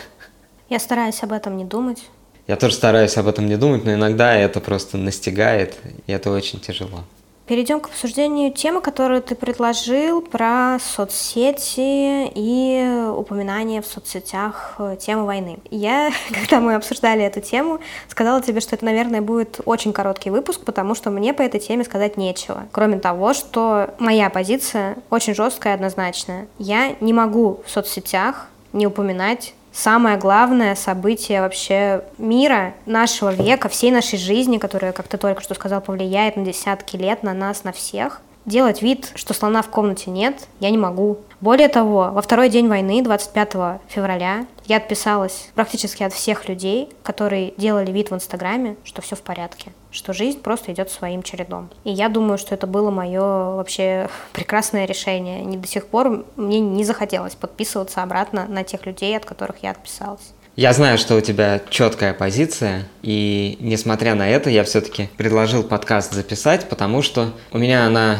Я 0.69 0.79
стараюсь 0.79 1.21
об 1.23 1.33
этом 1.33 1.57
не 1.57 1.65
думать. 1.65 2.01
Я 2.47 2.55
тоже 2.55 2.75
стараюсь 2.75 3.17
об 3.17 3.27
этом 3.27 3.47
не 3.47 3.57
думать, 3.57 3.83
но 3.83 3.93
иногда 3.93 4.33
это 4.33 4.61
просто 4.61 4.97
настигает, 4.97 5.75
и 6.07 6.11
это 6.11 6.31
очень 6.31 6.59
тяжело. 6.59 7.03
Перейдем 7.47 7.79
к 7.81 7.87
обсуждению 7.87 8.53
темы, 8.53 8.81
которую 8.81 9.21
ты 9.21 9.35
предложил 9.35 10.21
про 10.21 10.77
соцсети 10.79 12.31
и 12.33 13.09
упоминание 13.15 13.81
в 13.81 13.85
соцсетях 13.85 14.75
э, 14.79 14.95
темы 14.99 15.25
войны. 15.25 15.59
Я, 15.69 16.11
когда 16.31 16.59
мы 16.59 16.75
обсуждали 16.75 17.23
эту 17.23 17.41
тему, 17.41 17.79
сказала 18.07 18.41
тебе, 18.41 18.61
что 18.61 18.75
это, 18.75 18.85
наверное, 18.85 19.21
будет 19.21 19.59
очень 19.65 19.91
короткий 19.91 20.29
выпуск, 20.29 20.61
потому 20.63 20.95
что 20.95 21.09
мне 21.09 21.33
по 21.33 21.41
этой 21.41 21.59
теме 21.59 21.83
сказать 21.83 22.15
нечего. 22.15 22.67
Кроме 22.71 22.99
того, 22.99 23.33
что 23.33 23.95
моя 23.99 24.29
позиция 24.29 24.97
очень 25.09 25.35
жесткая 25.35 25.73
и 25.73 25.75
однозначная. 25.75 26.47
Я 26.57 26.95
не 27.01 27.11
могу 27.11 27.61
в 27.65 27.69
соцсетях 27.69 28.47
не 28.71 28.87
упоминать 28.87 29.53
самое 29.73 30.17
главное 30.17 30.75
событие 30.75 31.41
вообще 31.41 32.03
мира, 32.17 32.73
нашего 32.85 33.33
века, 33.33 33.69
всей 33.69 33.91
нашей 33.91 34.17
жизни, 34.17 34.57
которая, 34.57 34.91
как 34.91 35.07
ты 35.07 35.17
только 35.17 35.41
что 35.41 35.53
сказал, 35.53 35.81
повлияет 35.81 36.35
на 36.35 36.45
десятки 36.45 36.95
лет 36.95 37.23
на 37.23 37.33
нас, 37.33 37.63
на 37.63 37.71
всех. 37.71 38.21
Делать 38.45 38.81
вид, 38.81 39.11
что 39.15 39.35
слона 39.35 39.61
в 39.61 39.69
комнате 39.69 40.09
нет, 40.09 40.47
я 40.59 40.71
не 40.71 40.77
могу. 40.77 41.19
Более 41.41 41.67
того, 41.67 42.09
во 42.11 42.21
второй 42.21 42.49
день 42.49 42.67
войны, 42.67 43.03
25 43.03 43.81
февраля, 43.87 44.47
я 44.65 44.77
отписалась 44.77 45.49
практически 45.53 46.01
от 46.01 46.13
всех 46.13 46.49
людей, 46.49 46.89
которые 47.03 47.53
делали 47.57 47.91
вид 47.91 48.09
в 48.09 48.15
Инстаграме, 48.15 48.77
что 48.83 49.01
все 49.01 49.15
в 49.15 49.21
порядке, 49.21 49.71
что 49.91 50.13
жизнь 50.13 50.39
просто 50.41 50.71
идет 50.71 50.89
своим 50.89 51.23
чередом. 51.23 51.69
И 51.83 51.91
я 51.91 52.09
думаю, 52.09 52.37
что 52.37 52.55
это 52.55 52.67
было 52.67 52.91
мое 52.91 53.21
вообще 53.21 54.09
прекрасное 54.33 54.85
решение. 54.85 55.43
Не 55.43 55.57
до 55.57 55.67
сих 55.67 55.87
пор 55.87 56.25
мне 56.35 56.59
не 56.59 56.83
захотелось 56.83 57.35
подписываться 57.35 58.01
обратно 58.03 58.45
на 58.47 58.63
тех 58.63 58.85
людей, 58.85 59.15
от 59.15 59.25
которых 59.25 59.57
я 59.61 59.71
отписалась. 59.71 60.33
Я 60.57 60.73
знаю, 60.73 60.97
что 60.97 61.15
у 61.15 61.21
тебя 61.21 61.61
четкая 61.69 62.13
позиция, 62.13 62.87
и 63.01 63.57
несмотря 63.61 64.15
на 64.15 64.29
это, 64.29 64.49
я 64.49 64.65
все-таки 64.65 65.09
предложил 65.15 65.63
подкаст 65.63 66.11
записать, 66.11 66.67
потому 66.67 67.01
что 67.01 67.31
у 67.51 67.57
меня 67.57 67.85
она 67.85 68.17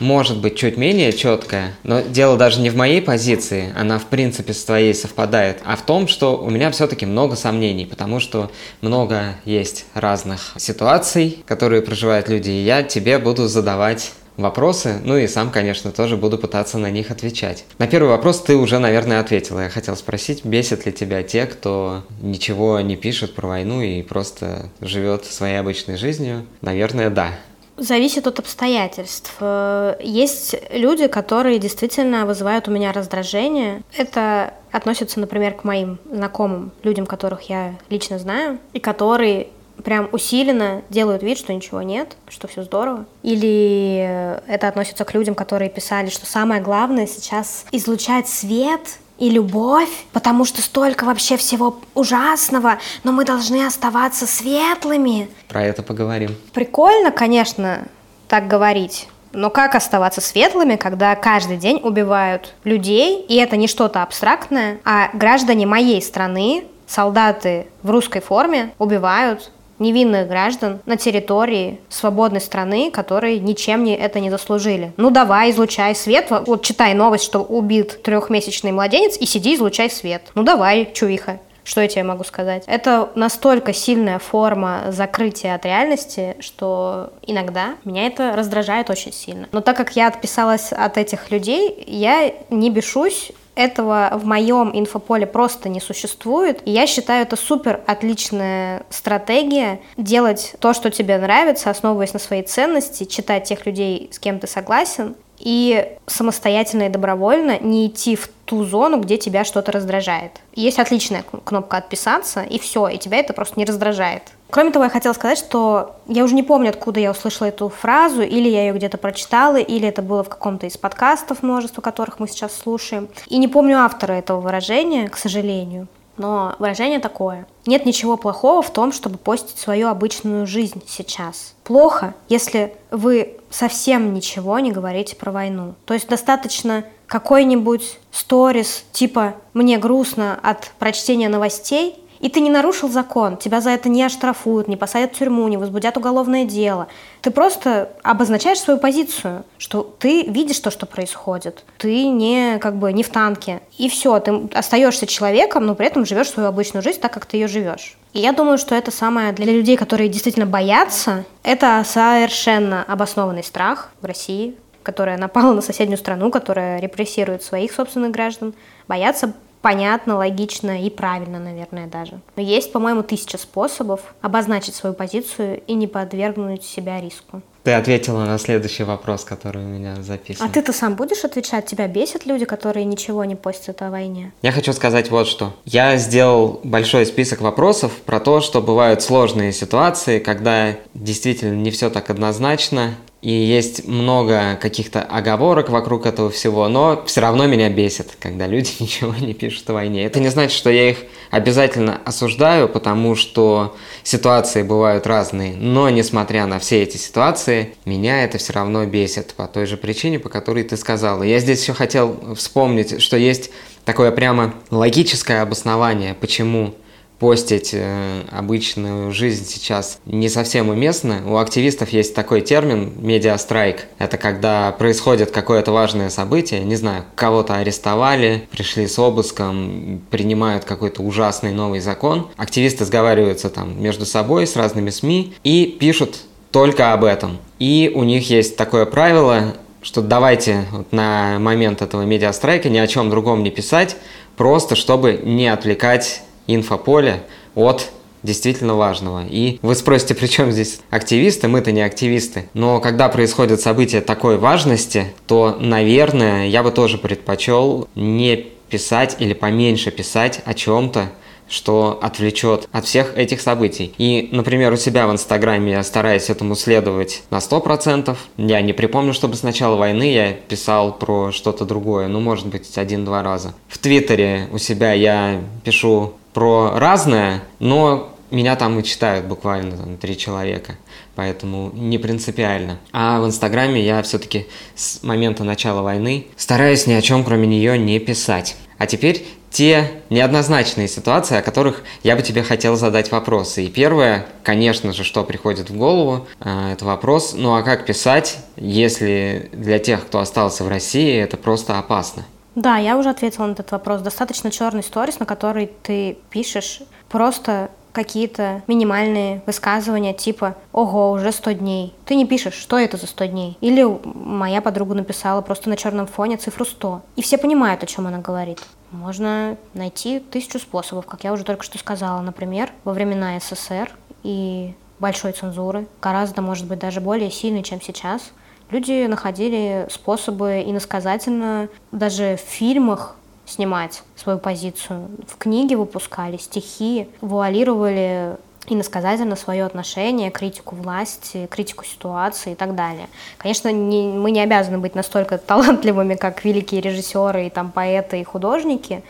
может 0.00 0.38
быть 0.38 0.56
чуть 0.56 0.76
менее 0.76 1.12
четкая, 1.12 1.74
но 1.82 2.00
дело 2.00 2.36
даже 2.36 2.60
не 2.60 2.70
в 2.70 2.76
моей 2.76 3.02
позиции, 3.02 3.72
она 3.76 3.98
в 3.98 4.06
принципе 4.06 4.52
с 4.52 4.64
твоей 4.64 4.94
совпадает, 4.94 5.58
а 5.64 5.76
в 5.76 5.82
том, 5.82 6.08
что 6.08 6.36
у 6.36 6.50
меня 6.50 6.70
все-таки 6.70 7.06
много 7.06 7.36
сомнений, 7.36 7.86
потому 7.86 8.20
что 8.20 8.50
много 8.80 9.36
есть 9.44 9.86
разных 9.94 10.54
ситуаций, 10.56 11.42
которые 11.46 11.82
проживают 11.82 12.28
люди, 12.28 12.50
и 12.50 12.64
я 12.64 12.82
тебе 12.82 13.18
буду 13.18 13.48
задавать 13.48 14.12
вопросы, 14.38 15.00
ну 15.04 15.18
и 15.18 15.26
сам, 15.26 15.50
конечно, 15.50 15.90
тоже 15.90 16.16
буду 16.16 16.38
пытаться 16.38 16.78
на 16.78 16.90
них 16.90 17.10
отвечать. 17.10 17.64
На 17.78 17.86
первый 17.86 18.08
вопрос 18.08 18.40
ты 18.40 18.56
уже, 18.56 18.78
наверное, 18.78 19.20
ответила. 19.20 19.60
Я 19.60 19.68
хотел 19.68 19.96
спросить, 19.96 20.44
бесит 20.44 20.86
ли 20.86 20.92
тебя 20.92 21.22
те, 21.22 21.44
кто 21.44 22.04
ничего 22.22 22.80
не 22.80 22.96
пишет 22.96 23.34
про 23.34 23.48
войну 23.48 23.82
и 23.82 24.00
просто 24.02 24.70
живет 24.80 25.24
своей 25.26 25.56
обычной 25.56 25.96
жизнью? 25.96 26.46
Наверное, 26.62 27.10
да. 27.10 27.32
Зависит 27.78 28.26
от 28.26 28.40
обстоятельств. 28.40 29.34
Э, 29.40 29.96
есть 30.00 30.56
люди, 30.70 31.06
которые 31.06 31.58
действительно 31.58 32.26
вызывают 32.26 32.66
у 32.66 32.72
меня 32.72 32.92
раздражение. 32.92 33.82
Это 33.96 34.54
относится, 34.72 35.20
например, 35.20 35.54
к 35.54 35.64
моим 35.64 35.98
знакомым, 36.10 36.72
людям, 36.82 37.06
которых 37.06 37.42
я 37.42 37.76
лично 37.88 38.18
знаю, 38.18 38.58
и 38.72 38.80
которые 38.80 39.48
прям 39.84 40.08
усиленно 40.10 40.82
делают 40.90 41.22
вид, 41.22 41.38
что 41.38 41.54
ничего 41.54 41.82
нет, 41.82 42.16
что 42.28 42.48
все 42.48 42.62
здорово. 42.62 43.06
Или 43.22 44.40
это 44.48 44.66
относится 44.66 45.04
к 45.04 45.14
людям, 45.14 45.36
которые 45.36 45.70
писали, 45.70 46.10
что 46.10 46.26
самое 46.26 46.60
главное 46.60 47.06
сейчас 47.06 47.64
излучать 47.70 48.28
свет 48.28 48.98
и 49.18 49.30
любовь, 49.30 49.90
потому 50.12 50.44
что 50.44 50.62
столько 50.62 51.04
вообще 51.04 51.36
всего 51.36 51.80
ужасного, 51.94 52.78
но 53.04 53.12
мы 53.12 53.24
должны 53.24 53.66
оставаться 53.66 54.26
светлыми. 54.26 55.28
Про 55.48 55.64
это 55.64 55.82
поговорим. 55.82 56.36
Прикольно, 56.52 57.10
конечно, 57.10 57.88
так 58.28 58.46
говорить. 58.46 59.08
Но 59.32 59.50
как 59.50 59.74
оставаться 59.74 60.20
светлыми, 60.20 60.76
когда 60.76 61.14
каждый 61.14 61.58
день 61.58 61.80
убивают 61.82 62.54
людей, 62.64 63.20
и 63.28 63.36
это 63.36 63.56
не 63.56 63.68
что-то 63.68 64.02
абстрактное, 64.02 64.80
а 64.84 65.10
граждане 65.12 65.66
моей 65.66 66.00
страны, 66.00 66.64
солдаты 66.86 67.66
в 67.82 67.90
русской 67.90 68.20
форме 68.20 68.72
убивают 68.78 69.50
невинных 69.78 70.28
граждан 70.28 70.80
на 70.86 70.96
территории 70.96 71.80
свободной 71.88 72.40
страны, 72.40 72.90
которые 72.90 73.38
ничем 73.38 73.84
не 73.84 73.96
это 73.96 74.20
не 74.20 74.30
заслужили. 74.30 74.92
Ну 74.96 75.10
давай, 75.10 75.50
излучай 75.50 75.94
свет. 75.94 76.26
Вот 76.30 76.62
читай 76.62 76.94
новость, 76.94 77.24
что 77.24 77.40
убит 77.40 78.02
трехмесячный 78.02 78.72
младенец, 78.72 79.16
и 79.18 79.26
сиди, 79.26 79.54
излучай 79.54 79.90
свет. 79.90 80.22
Ну 80.34 80.42
давай, 80.42 80.90
чувиха. 80.92 81.40
Что 81.68 81.82
я 81.82 81.88
тебе 81.88 82.02
могу 82.02 82.24
сказать? 82.24 82.64
Это 82.66 83.10
настолько 83.14 83.74
сильная 83.74 84.18
форма 84.18 84.84
закрытия 84.88 85.54
от 85.54 85.66
реальности, 85.66 86.34
что 86.40 87.12
иногда 87.26 87.74
меня 87.84 88.06
это 88.06 88.32
раздражает 88.34 88.88
очень 88.88 89.12
сильно. 89.12 89.48
Но 89.52 89.60
так 89.60 89.76
как 89.76 89.94
я 89.94 90.08
отписалась 90.08 90.72
от 90.72 90.96
этих 90.96 91.30
людей, 91.30 91.84
я 91.86 92.32
не 92.48 92.70
бешусь 92.70 93.32
этого 93.58 94.10
в 94.14 94.24
моем 94.24 94.70
инфополе 94.72 95.26
просто 95.26 95.68
не 95.68 95.80
существует. 95.80 96.62
И 96.64 96.70
я 96.70 96.86
считаю, 96.86 97.22
это 97.22 97.34
супер 97.34 97.80
отличная 97.86 98.84
стратегия 98.88 99.80
делать 99.96 100.54
то, 100.60 100.72
что 100.72 100.90
тебе 100.90 101.18
нравится, 101.18 101.68
основываясь 101.68 102.12
на 102.12 102.20
своей 102.20 102.44
ценности, 102.44 103.02
читать 103.04 103.44
тех 103.44 103.66
людей, 103.66 104.08
с 104.12 104.20
кем 104.20 104.38
ты 104.38 104.46
согласен, 104.46 105.16
и 105.40 105.96
самостоятельно 106.06 106.84
и 106.84 106.88
добровольно 106.88 107.58
не 107.58 107.88
идти 107.88 108.16
в 108.16 108.28
ту 108.44 108.64
зону, 108.64 109.00
где 109.00 109.18
тебя 109.18 109.44
что-то 109.44 109.72
раздражает. 109.72 110.32
Есть 110.54 110.78
отличная 110.78 111.24
кнопка 111.44 111.78
«Отписаться», 111.78 112.42
и 112.42 112.58
все, 112.58 112.88
и 112.88 112.98
тебя 112.98 113.18
это 113.18 113.32
просто 113.32 113.58
не 113.58 113.64
раздражает. 113.64 114.22
Кроме 114.50 114.70
того, 114.70 114.84
я 114.84 114.90
хотела 114.90 115.12
сказать, 115.12 115.38
что 115.38 115.96
я 116.06 116.24
уже 116.24 116.34
не 116.34 116.42
помню, 116.42 116.70
откуда 116.70 117.00
я 117.00 117.10
услышала 117.10 117.48
эту 117.48 117.68
фразу, 117.68 118.22
или 118.22 118.48
я 118.48 118.66
ее 118.66 118.72
где-то 118.72 118.96
прочитала, 118.96 119.56
или 119.56 119.86
это 119.86 120.00
было 120.00 120.24
в 120.24 120.28
каком-то 120.28 120.66
из 120.66 120.76
подкастов, 120.76 121.42
множество 121.42 121.82
которых 121.82 122.18
мы 122.18 122.28
сейчас 122.28 122.56
слушаем. 122.56 123.08
И 123.26 123.38
не 123.38 123.48
помню 123.48 123.78
автора 123.78 124.14
этого 124.14 124.40
выражения, 124.40 125.08
к 125.08 125.16
сожалению. 125.16 125.86
Но 126.16 126.56
выражение 126.58 126.98
такое. 126.98 127.46
Нет 127.64 127.86
ничего 127.86 128.16
плохого 128.16 128.60
в 128.60 128.72
том, 128.72 128.92
чтобы 128.92 129.18
постить 129.18 129.58
свою 129.58 129.88
обычную 129.88 130.46
жизнь 130.46 130.82
сейчас. 130.86 131.54
Плохо, 131.62 132.14
если 132.28 132.74
вы 132.90 133.36
совсем 133.50 134.12
ничего 134.12 134.58
не 134.58 134.72
говорите 134.72 135.14
про 135.14 135.30
войну. 135.30 135.74
То 135.84 135.94
есть 135.94 136.08
достаточно 136.08 136.84
какой-нибудь 137.06 137.98
сторис 138.10 138.84
типа 138.92 139.34
«мне 139.54 139.78
грустно 139.78 140.38
от 140.42 140.72
прочтения 140.78 141.28
новостей», 141.28 142.02
и 142.20 142.28
ты 142.28 142.40
не 142.40 142.50
нарушил 142.50 142.88
закон, 142.88 143.36
тебя 143.36 143.60
за 143.60 143.70
это 143.70 143.88
не 143.88 144.02
оштрафуют, 144.02 144.68
не 144.68 144.76
посадят 144.76 145.14
в 145.14 145.18
тюрьму, 145.18 145.46
не 145.48 145.56
возбудят 145.56 145.96
уголовное 145.96 146.44
дело. 146.44 146.88
Ты 147.20 147.30
просто 147.30 147.90
обозначаешь 148.02 148.60
свою 148.60 148.78
позицию, 148.78 149.44
что 149.58 149.82
ты 149.98 150.22
видишь 150.24 150.58
то, 150.60 150.70
что 150.70 150.86
происходит. 150.86 151.64
Ты 151.78 152.08
не 152.08 152.58
как 152.58 152.76
бы 152.76 152.92
не 152.92 153.02
в 153.02 153.10
танке. 153.10 153.60
И 153.76 153.88
все, 153.88 154.18
ты 154.20 154.48
остаешься 154.54 155.06
человеком, 155.06 155.66
но 155.66 155.74
при 155.74 155.86
этом 155.86 156.04
живешь 156.04 156.30
свою 156.30 156.48
обычную 156.48 156.82
жизнь 156.82 157.00
так, 157.00 157.12
как 157.12 157.26
ты 157.26 157.36
ее 157.36 157.48
живешь. 157.48 157.96
И 158.12 158.20
я 158.20 158.32
думаю, 158.32 158.58
что 158.58 158.74
это 158.74 158.90
самое 158.90 159.32
для 159.32 159.52
людей, 159.52 159.76
которые 159.76 160.08
действительно 160.08 160.46
боятся, 160.46 161.24
это 161.42 161.82
совершенно 161.86 162.82
обоснованный 162.84 163.44
страх 163.44 163.90
в 164.00 164.06
России, 164.06 164.56
которая 164.82 165.18
напала 165.18 165.52
на 165.52 165.60
соседнюю 165.60 165.98
страну, 165.98 166.30
которая 166.30 166.80
репрессирует 166.80 167.42
своих 167.42 167.72
собственных 167.72 168.10
граждан, 168.10 168.54
боятся 168.88 169.34
понятно, 169.68 170.16
логично 170.16 170.82
и 170.82 170.88
правильно, 170.88 171.38
наверное, 171.38 171.86
даже. 171.86 172.22
Но 172.36 172.42
есть, 172.42 172.72
по-моему, 172.72 173.02
тысяча 173.02 173.36
способов 173.36 174.00
обозначить 174.22 174.74
свою 174.74 174.94
позицию 174.94 175.60
и 175.66 175.74
не 175.74 175.86
подвергнуть 175.86 176.64
себя 176.64 177.02
риску. 177.02 177.42
Ты 177.64 177.72
ответила 177.72 178.24
на 178.24 178.38
следующий 178.38 178.84
вопрос, 178.84 179.24
который 179.24 179.62
у 179.62 179.68
меня 179.68 179.96
записан. 179.96 180.46
А 180.46 180.50
ты-то 180.50 180.72
сам 180.72 180.94
будешь 180.94 181.22
отвечать? 181.22 181.66
Тебя 181.66 181.86
бесят 181.86 182.24
люди, 182.24 182.46
которые 182.46 182.86
ничего 182.86 183.26
не 183.26 183.34
постят 183.34 183.82
о 183.82 183.90
войне? 183.90 184.32
Я 184.40 184.52
хочу 184.52 184.72
сказать 184.72 185.10
вот 185.10 185.26
что. 185.26 185.52
Я 185.66 185.98
сделал 185.98 186.62
большой 186.64 187.04
список 187.04 187.42
вопросов 187.42 187.92
про 188.06 188.20
то, 188.20 188.40
что 188.40 188.62
бывают 188.62 189.02
сложные 189.02 189.52
ситуации, 189.52 190.18
когда 190.18 190.76
действительно 190.94 191.56
не 191.56 191.70
все 191.70 191.90
так 191.90 192.08
однозначно, 192.08 192.94
и 193.20 193.32
есть 193.32 193.88
много 193.88 194.56
каких-то 194.60 195.02
оговорок 195.02 195.70
вокруг 195.70 196.06
этого 196.06 196.30
всего, 196.30 196.68
но 196.68 197.02
все 197.06 197.20
равно 197.20 197.46
меня 197.46 197.68
бесит, 197.68 198.16
когда 198.20 198.46
люди 198.46 198.70
ничего 198.80 199.14
не 199.14 199.34
пишут 199.34 199.68
о 199.70 199.72
войне. 199.74 200.04
Это 200.04 200.20
не 200.20 200.28
значит, 200.28 200.56
что 200.56 200.70
я 200.70 200.90
их 200.90 200.98
обязательно 201.30 202.00
осуждаю, 202.04 202.68
потому 202.68 203.16
что 203.16 203.76
ситуации 204.04 204.62
бывают 204.62 205.06
разные, 205.06 205.54
но 205.56 205.90
несмотря 205.90 206.46
на 206.46 206.60
все 206.60 206.82
эти 206.82 206.96
ситуации, 206.96 207.74
меня 207.84 208.22
это 208.22 208.38
все 208.38 208.52
равно 208.52 208.86
бесит 208.86 209.34
по 209.34 209.48
той 209.48 209.66
же 209.66 209.76
причине, 209.76 210.20
по 210.20 210.28
которой 210.28 210.62
ты 210.62 210.76
сказала. 210.76 211.24
Я 211.24 211.40
здесь 211.40 211.62
еще 211.62 211.74
хотел 211.74 212.34
вспомнить, 212.36 213.02
что 213.02 213.16
есть 213.16 213.50
такое 213.84 214.12
прямо 214.12 214.54
логическое 214.70 215.42
обоснование, 215.42 216.14
почему 216.14 216.74
постить 217.18 217.70
э, 217.72 218.22
обычную 218.30 219.12
жизнь 219.12 219.44
сейчас 219.46 219.98
не 220.06 220.28
совсем 220.28 220.68
уместно. 220.68 221.22
У 221.26 221.36
активистов 221.36 221.90
есть 221.90 222.14
такой 222.14 222.40
термин 222.40 222.92
«медиастрайк». 222.98 223.86
Это 223.98 224.18
когда 224.18 224.72
происходит 224.72 225.30
какое-то 225.30 225.72
важное 225.72 226.10
событие, 226.10 226.60
не 226.60 226.76
знаю, 226.76 227.04
кого-то 227.14 227.56
арестовали, 227.56 228.48
пришли 228.50 228.86
с 228.86 228.98
обыском, 228.98 230.00
принимают 230.10 230.64
какой-то 230.64 231.02
ужасный 231.02 231.52
новый 231.52 231.80
закон. 231.80 232.28
Активисты 232.36 232.84
сговариваются 232.84 233.50
там 233.50 233.82
между 233.82 234.06
собой 234.06 234.46
с 234.46 234.56
разными 234.56 234.90
СМИ 234.90 235.34
и 235.42 235.76
пишут 235.78 236.20
только 236.50 236.92
об 236.92 237.04
этом. 237.04 237.38
И 237.58 237.92
у 237.94 238.04
них 238.04 238.30
есть 238.30 238.56
такое 238.56 238.86
правило, 238.86 239.54
что 239.82 240.02
давайте 240.02 240.64
вот 240.70 240.92
на 240.92 241.38
момент 241.38 241.82
этого 241.82 242.02
медиастрайка 242.02 242.68
ни 242.68 242.78
о 242.78 242.86
чем 242.86 243.10
другом 243.10 243.42
не 243.42 243.50
писать, 243.50 243.96
просто 244.36 244.76
чтобы 244.76 245.20
не 245.22 245.48
отвлекать 245.48 246.22
инфополе 246.48 247.22
от 247.54 247.90
действительно 248.22 248.74
важного. 248.74 249.24
И 249.28 249.58
вы 249.62 249.74
спросите, 249.74 250.14
при 250.16 250.26
чем 250.26 250.50
здесь 250.50 250.80
активисты? 250.90 251.48
Мы-то 251.48 251.72
не 251.72 251.82
активисты. 251.82 252.48
Но 252.54 252.80
когда 252.80 253.08
происходит 253.08 253.60
событие 253.60 254.00
такой 254.00 254.38
важности, 254.38 255.12
то, 255.26 255.56
наверное, 255.60 256.48
я 256.48 256.62
бы 256.62 256.70
тоже 256.70 256.98
предпочел 256.98 257.88
не 257.94 258.36
писать 258.68 259.16
или 259.18 259.32
поменьше 259.32 259.90
писать 259.90 260.40
о 260.44 260.52
чем-то, 260.52 261.08
что 261.48 261.98
отвлечет 262.02 262.68
от 262.72 262.84
всех 262.84 263.16
этих 263.16 263.40
событий. 263.40 263.94
И, 263.98 264.28
например, 264.32 264.72
у 264.72 264.76
себя 264.76 265.06
в 265.06 265.12
Инстаграме 265.12 265.72
я 265.72 265.82
стараюсь 265.82 266.28
этому 266.28 266.54
следовать 266.54 267.22
на 267.30 267.38
100%. 267.38 268.14
Я 268.36 268.60
не 268.60 268.72
припомню, 268.74 269.14
чтобы 269.14 269.34
с 269.34 269.42
начала 269.42 269.76
войны 269.76 270.12
я 270.12 270.32
писал 270.32 270.92
про 270.92 271.32
что-то 271.32 271.64
другое, 271.64 272.08
ну, 272.08 272.20
может 272.20 272.46
быть, 272.46 272.76
один-два 272.76 273.22
раза. 273.22 273.54
В 273.68 273.78
Твиттере 273.78 274.48
у 274.52 274.58
себя 274.58 274.92
я 274.92 275.40
пишу 275.64 276.14
про 276.32 276.78
разное, 276.78 277.42
но 277.58 278.14
меня 278.30 278.56
там 278.56 278.78
и 278.78 278.84
читают 278.84 279.26
буквально 279.26 279.76
там, 279.76 279.96
три 279.96 280.16
человека, 280.16 280.76
поэтому 281.14 281.70
не 281.72 281.98
принципиально. 281.98 282.78
А 282.92 283.20
в 283.20 283.26
Инстаграме 283.26 283.84
я 283.84 284.02
все-таки 284.02 284.46
с 284.74 285.02
момента 285.02 285.44
начала 285.44 285.82
войны 285.82 286.26
стараюсь 286.36 286.86
ни 286.86 286.92
о 286.92 287.02
чем 287.02 287.24
кроме 287.24 287.46
нее 287.46 287.78
не 287.78 287.98
писать. 287.98 288.56
А 288.76 288.86
теперь 288.86 289.26
те 289.50 289.90
неоднозначные 290.10 290.88
ситуации, 290.88 291.36
о 291.36 291.42
которых 291.42 291.82
я 292.02 292.16
бы 292.16 292.22
тебе 292.22 292.42
хотел 292.42 292.76
задать 292.76 293.10
вопросы. 293.10 293.64
И 293.64 293.70
первое, 293.70 294.26
конечно 294.42 294.92
же, 294.92 295.04
что 295.04 295.24
приходит 295.24 295.70
в 295.70 295.76
голову, 295.76 296.26
э, 296.40 296.72
это 296.72 296.84
вопрос, 296.84 297.34
ну 297.34 297.54
а 297.54 297.62
как 297.62 297.86
писать, 297.86 298.38
если 298.56 299.48
для 299.52 299.78
тех, 299.78 300.06
кто 300.06 300.20
остался 300.20 300.64
в 300.64 300.68
России, 300.68 301.16
это 301.18 301.36
просто 301.36 301.78
опасно? 301.78 302.24
Да, 302.54 302.76
я 302.76 302.96
уже 302.96 303.10
ответила 303.10 303.46
на 303.46 303.52
этот 303.52 303.70
вопрос. 303.70 304.00
Достаточно 304.00 304.50
черный 304.50 304.82
сторис, 304.82 305.18
на 305.20 305.26
который 305.26 305.70
ты 305.82 306.18
пишешь 306.30 306.80
просто 307.08 307.70
какие-то 307.92 308.62
минимальные 308.66 309.42
высказывания 309.46 310.12
типа 310.12 310.56
«Ого, 310.72 311.10
уже 311.10 311.32
100 311.32 311.52
дней». 311.52 311.94
Ты 312.04 312.14
не 312.14 312.26
пишешь, 312.26 312.54
что 312.54 312.78
это 312.78 312.96
за 312.96 313.06
100 313.06 313.24
дней. 313.26 313.58
Или 313.60 313.84
моя 314.04 314.60
подруга 314.60 314.94
написала 314.94 315.40
просто 315.40 315.68
на 315.68 315.76
черном 315.76 316.06
фоне 316.06 316.36
цифру 316.36 316.64
100. 316.64 317.02
И 317.16 317.22
все 317.22 317.38
понимают, 317.38 317.82
о 317.82 317.86
чем 317.86 318.06
она 318.06 318.18
говорит. 318.18 318.60
Можно 318.90 319.56
найти 319.74 320.20
тысячу 320.20 320.58
способов, 320.58 321.06
как 321.06 321.24
я 321.24 321.32
уже 321.32 321.44
только 321.44 321.64
что 321.64 321.78
сказала. 321.78 322.20
Например, 322.20 322.70
во 322.84 322.92
времена 322.92 323.38
СССР 323.40 323.90
и 324.22 324.74
большой 324.98 325.32
цензуры, 325.32 325.86
гораздо, 326.00 326.42
может 326.42 326.66
быть, 326.66 326.78
даже 326.78 327.00
более 327.00 327.30
сильной, 327.30 327.62
чем 327.62 327.80
сейчас– 327.80 328.30
Люди 328.70 329.06
находили 329.06 329.86
способы 329.90 330.62
иносказательно 330.66 331.68
даже 331.90 332.36
в 332.36 332.40
фильмах 332.40 333.16
снимать 333.46 334.02
свою 334.14 334.38
позицию. 334.38 335.08
В 335.26 335.38
книге 335.38 335.76
выпускали 335.76 336.36
стихи, 336.36 337.08
вуалировали 337.20 338.36
иносказательно 338.66 339.36
свое 339.36 339.64
отношение, 339.64 340.30
критику 340.30 340.76
власти, 340.76 341.48
критику 341.50 341.84
ситуации 341.84 342.52
и 342.52 342.54
так 342.54 342.74
далее. 342.74 343.08
Конечно, 343.38 343.72
не, 343.72 344.08
мы 344.08 344.30
не 344.30 344.40
обязаны 344.40 344.78
быть 344.78 344.94
настолько 344.94 345.38
талантливыми, 345.38 346.14
как 346.14 346.44
великие 346.44 346.82
режиссеры, 346.82 347.46
и 347.46 347.50
там 347.50 347.70
поэты 347.70 348.20
и 348.20 348.24
художники. 348.24 349.02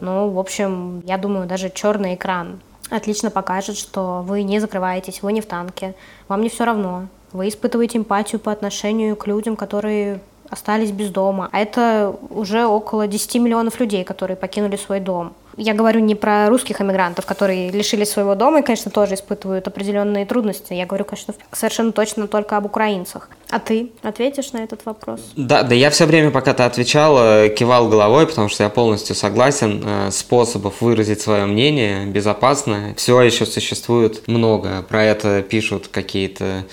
Но, 0.00 0.28
в 0.28 0.38
общем, 0.38 1.02
я 1.06 1.16
думаю, 1.16 1.46
даже 1.46 1.70
черный 1.70 2.14
экран 2.14 2.60
отлично 2.90 3.30
покажет, 3.30 3.76
что 3.76 4.22
вы 4.22 4.42
не 4.42 4.60
закрываетесь, 4.60 5.22
вы 5.22 5.32
не 5.32 5.40
в 5.40 5.46
танке, 5.46 5.94
вам 6.28 6.42
не 6.42 6.48
все 6.48 6.64
равно, 6.64 7.08
вы 7.32 7.48
испытываете 7.48 7.98
эмпатию 7.98 8.40
по 8.40 8.52
отношению 8.52 9.16
к 9.16 9.26
людям, 9.26 9.56
которые 9.56 10.20
остались 10.50 10.90
без 10.90 11.10
дома. 11.10 11.48
А 11.52 11.60
это 11.60 12.14
уже 12.30 12.66
около 12.66 13.06
10 13.06 13.36
миллионов 13.36 13.80
людей, 13.80 14.04
которые 14.04 14.36
покинули 14.36 14.76
свой 14.76 15.00
дом. 15.00 15.34
Я 15.60 15.74
говорю 15.74 15.98
не 15.98 16.14
про 16.14 16.48
русских 16.48 16.80
эмигрантов, 16.80 17.26
которые 17.26 17.72
лишили 17.72 18.04
своего 18.04 18.36
дома 18.36 18.60
и, 18.60 18.62
конечно, 18.62 18.92
тоже 18.92 19.14
испытывают 19.14 19.66
определенные 19.66 20.24
трудности. 20.24 20.72
Я 20.72 20.86
говорю, 20.86 21.04
конечно, 21.04 21.34
совершенно 21.50 21.90
точно 21.90 22.28
только 22.28 22.56
об 22.56 22.66
украинцах. 22.66 23.28
А 23.50 23.58
ты 23.58 23.90
ответишь 24.02 24.52
на 24.52 24.58
этот 24.58 24.84
вопрос? 24.84 25.20
Да, 25.34 25.64
да, 25.64 25.74
я 25.74 25.90
все 25.90 26.06
время, 26.06 26.30
пока 26.30 26.54
ты 26.54 26.62
отвечал, 26.62 27.48
кивал 27.50 27.88
головой, 27.88 28.28
потому 28.28 28.48
что 28.48 28.62
я 28.62 28.68
полностью 28.70 29.16
согласен. 29.16 29.82
Э, 29.84 30.10
способов 30.12 30.80
выразить 30.80 31.20
свое 31.20 31.44
мнение 31.44 32.06
безопасно 32.06 32.94
все 32.96 33.20
еще 33.20 33.44
существует 33.44 34.28
много. 34.28 34.82
Про 34.88 35.02
это 35.02 35.42
пишут 35.42 35.88
какие-то 35.88 36.66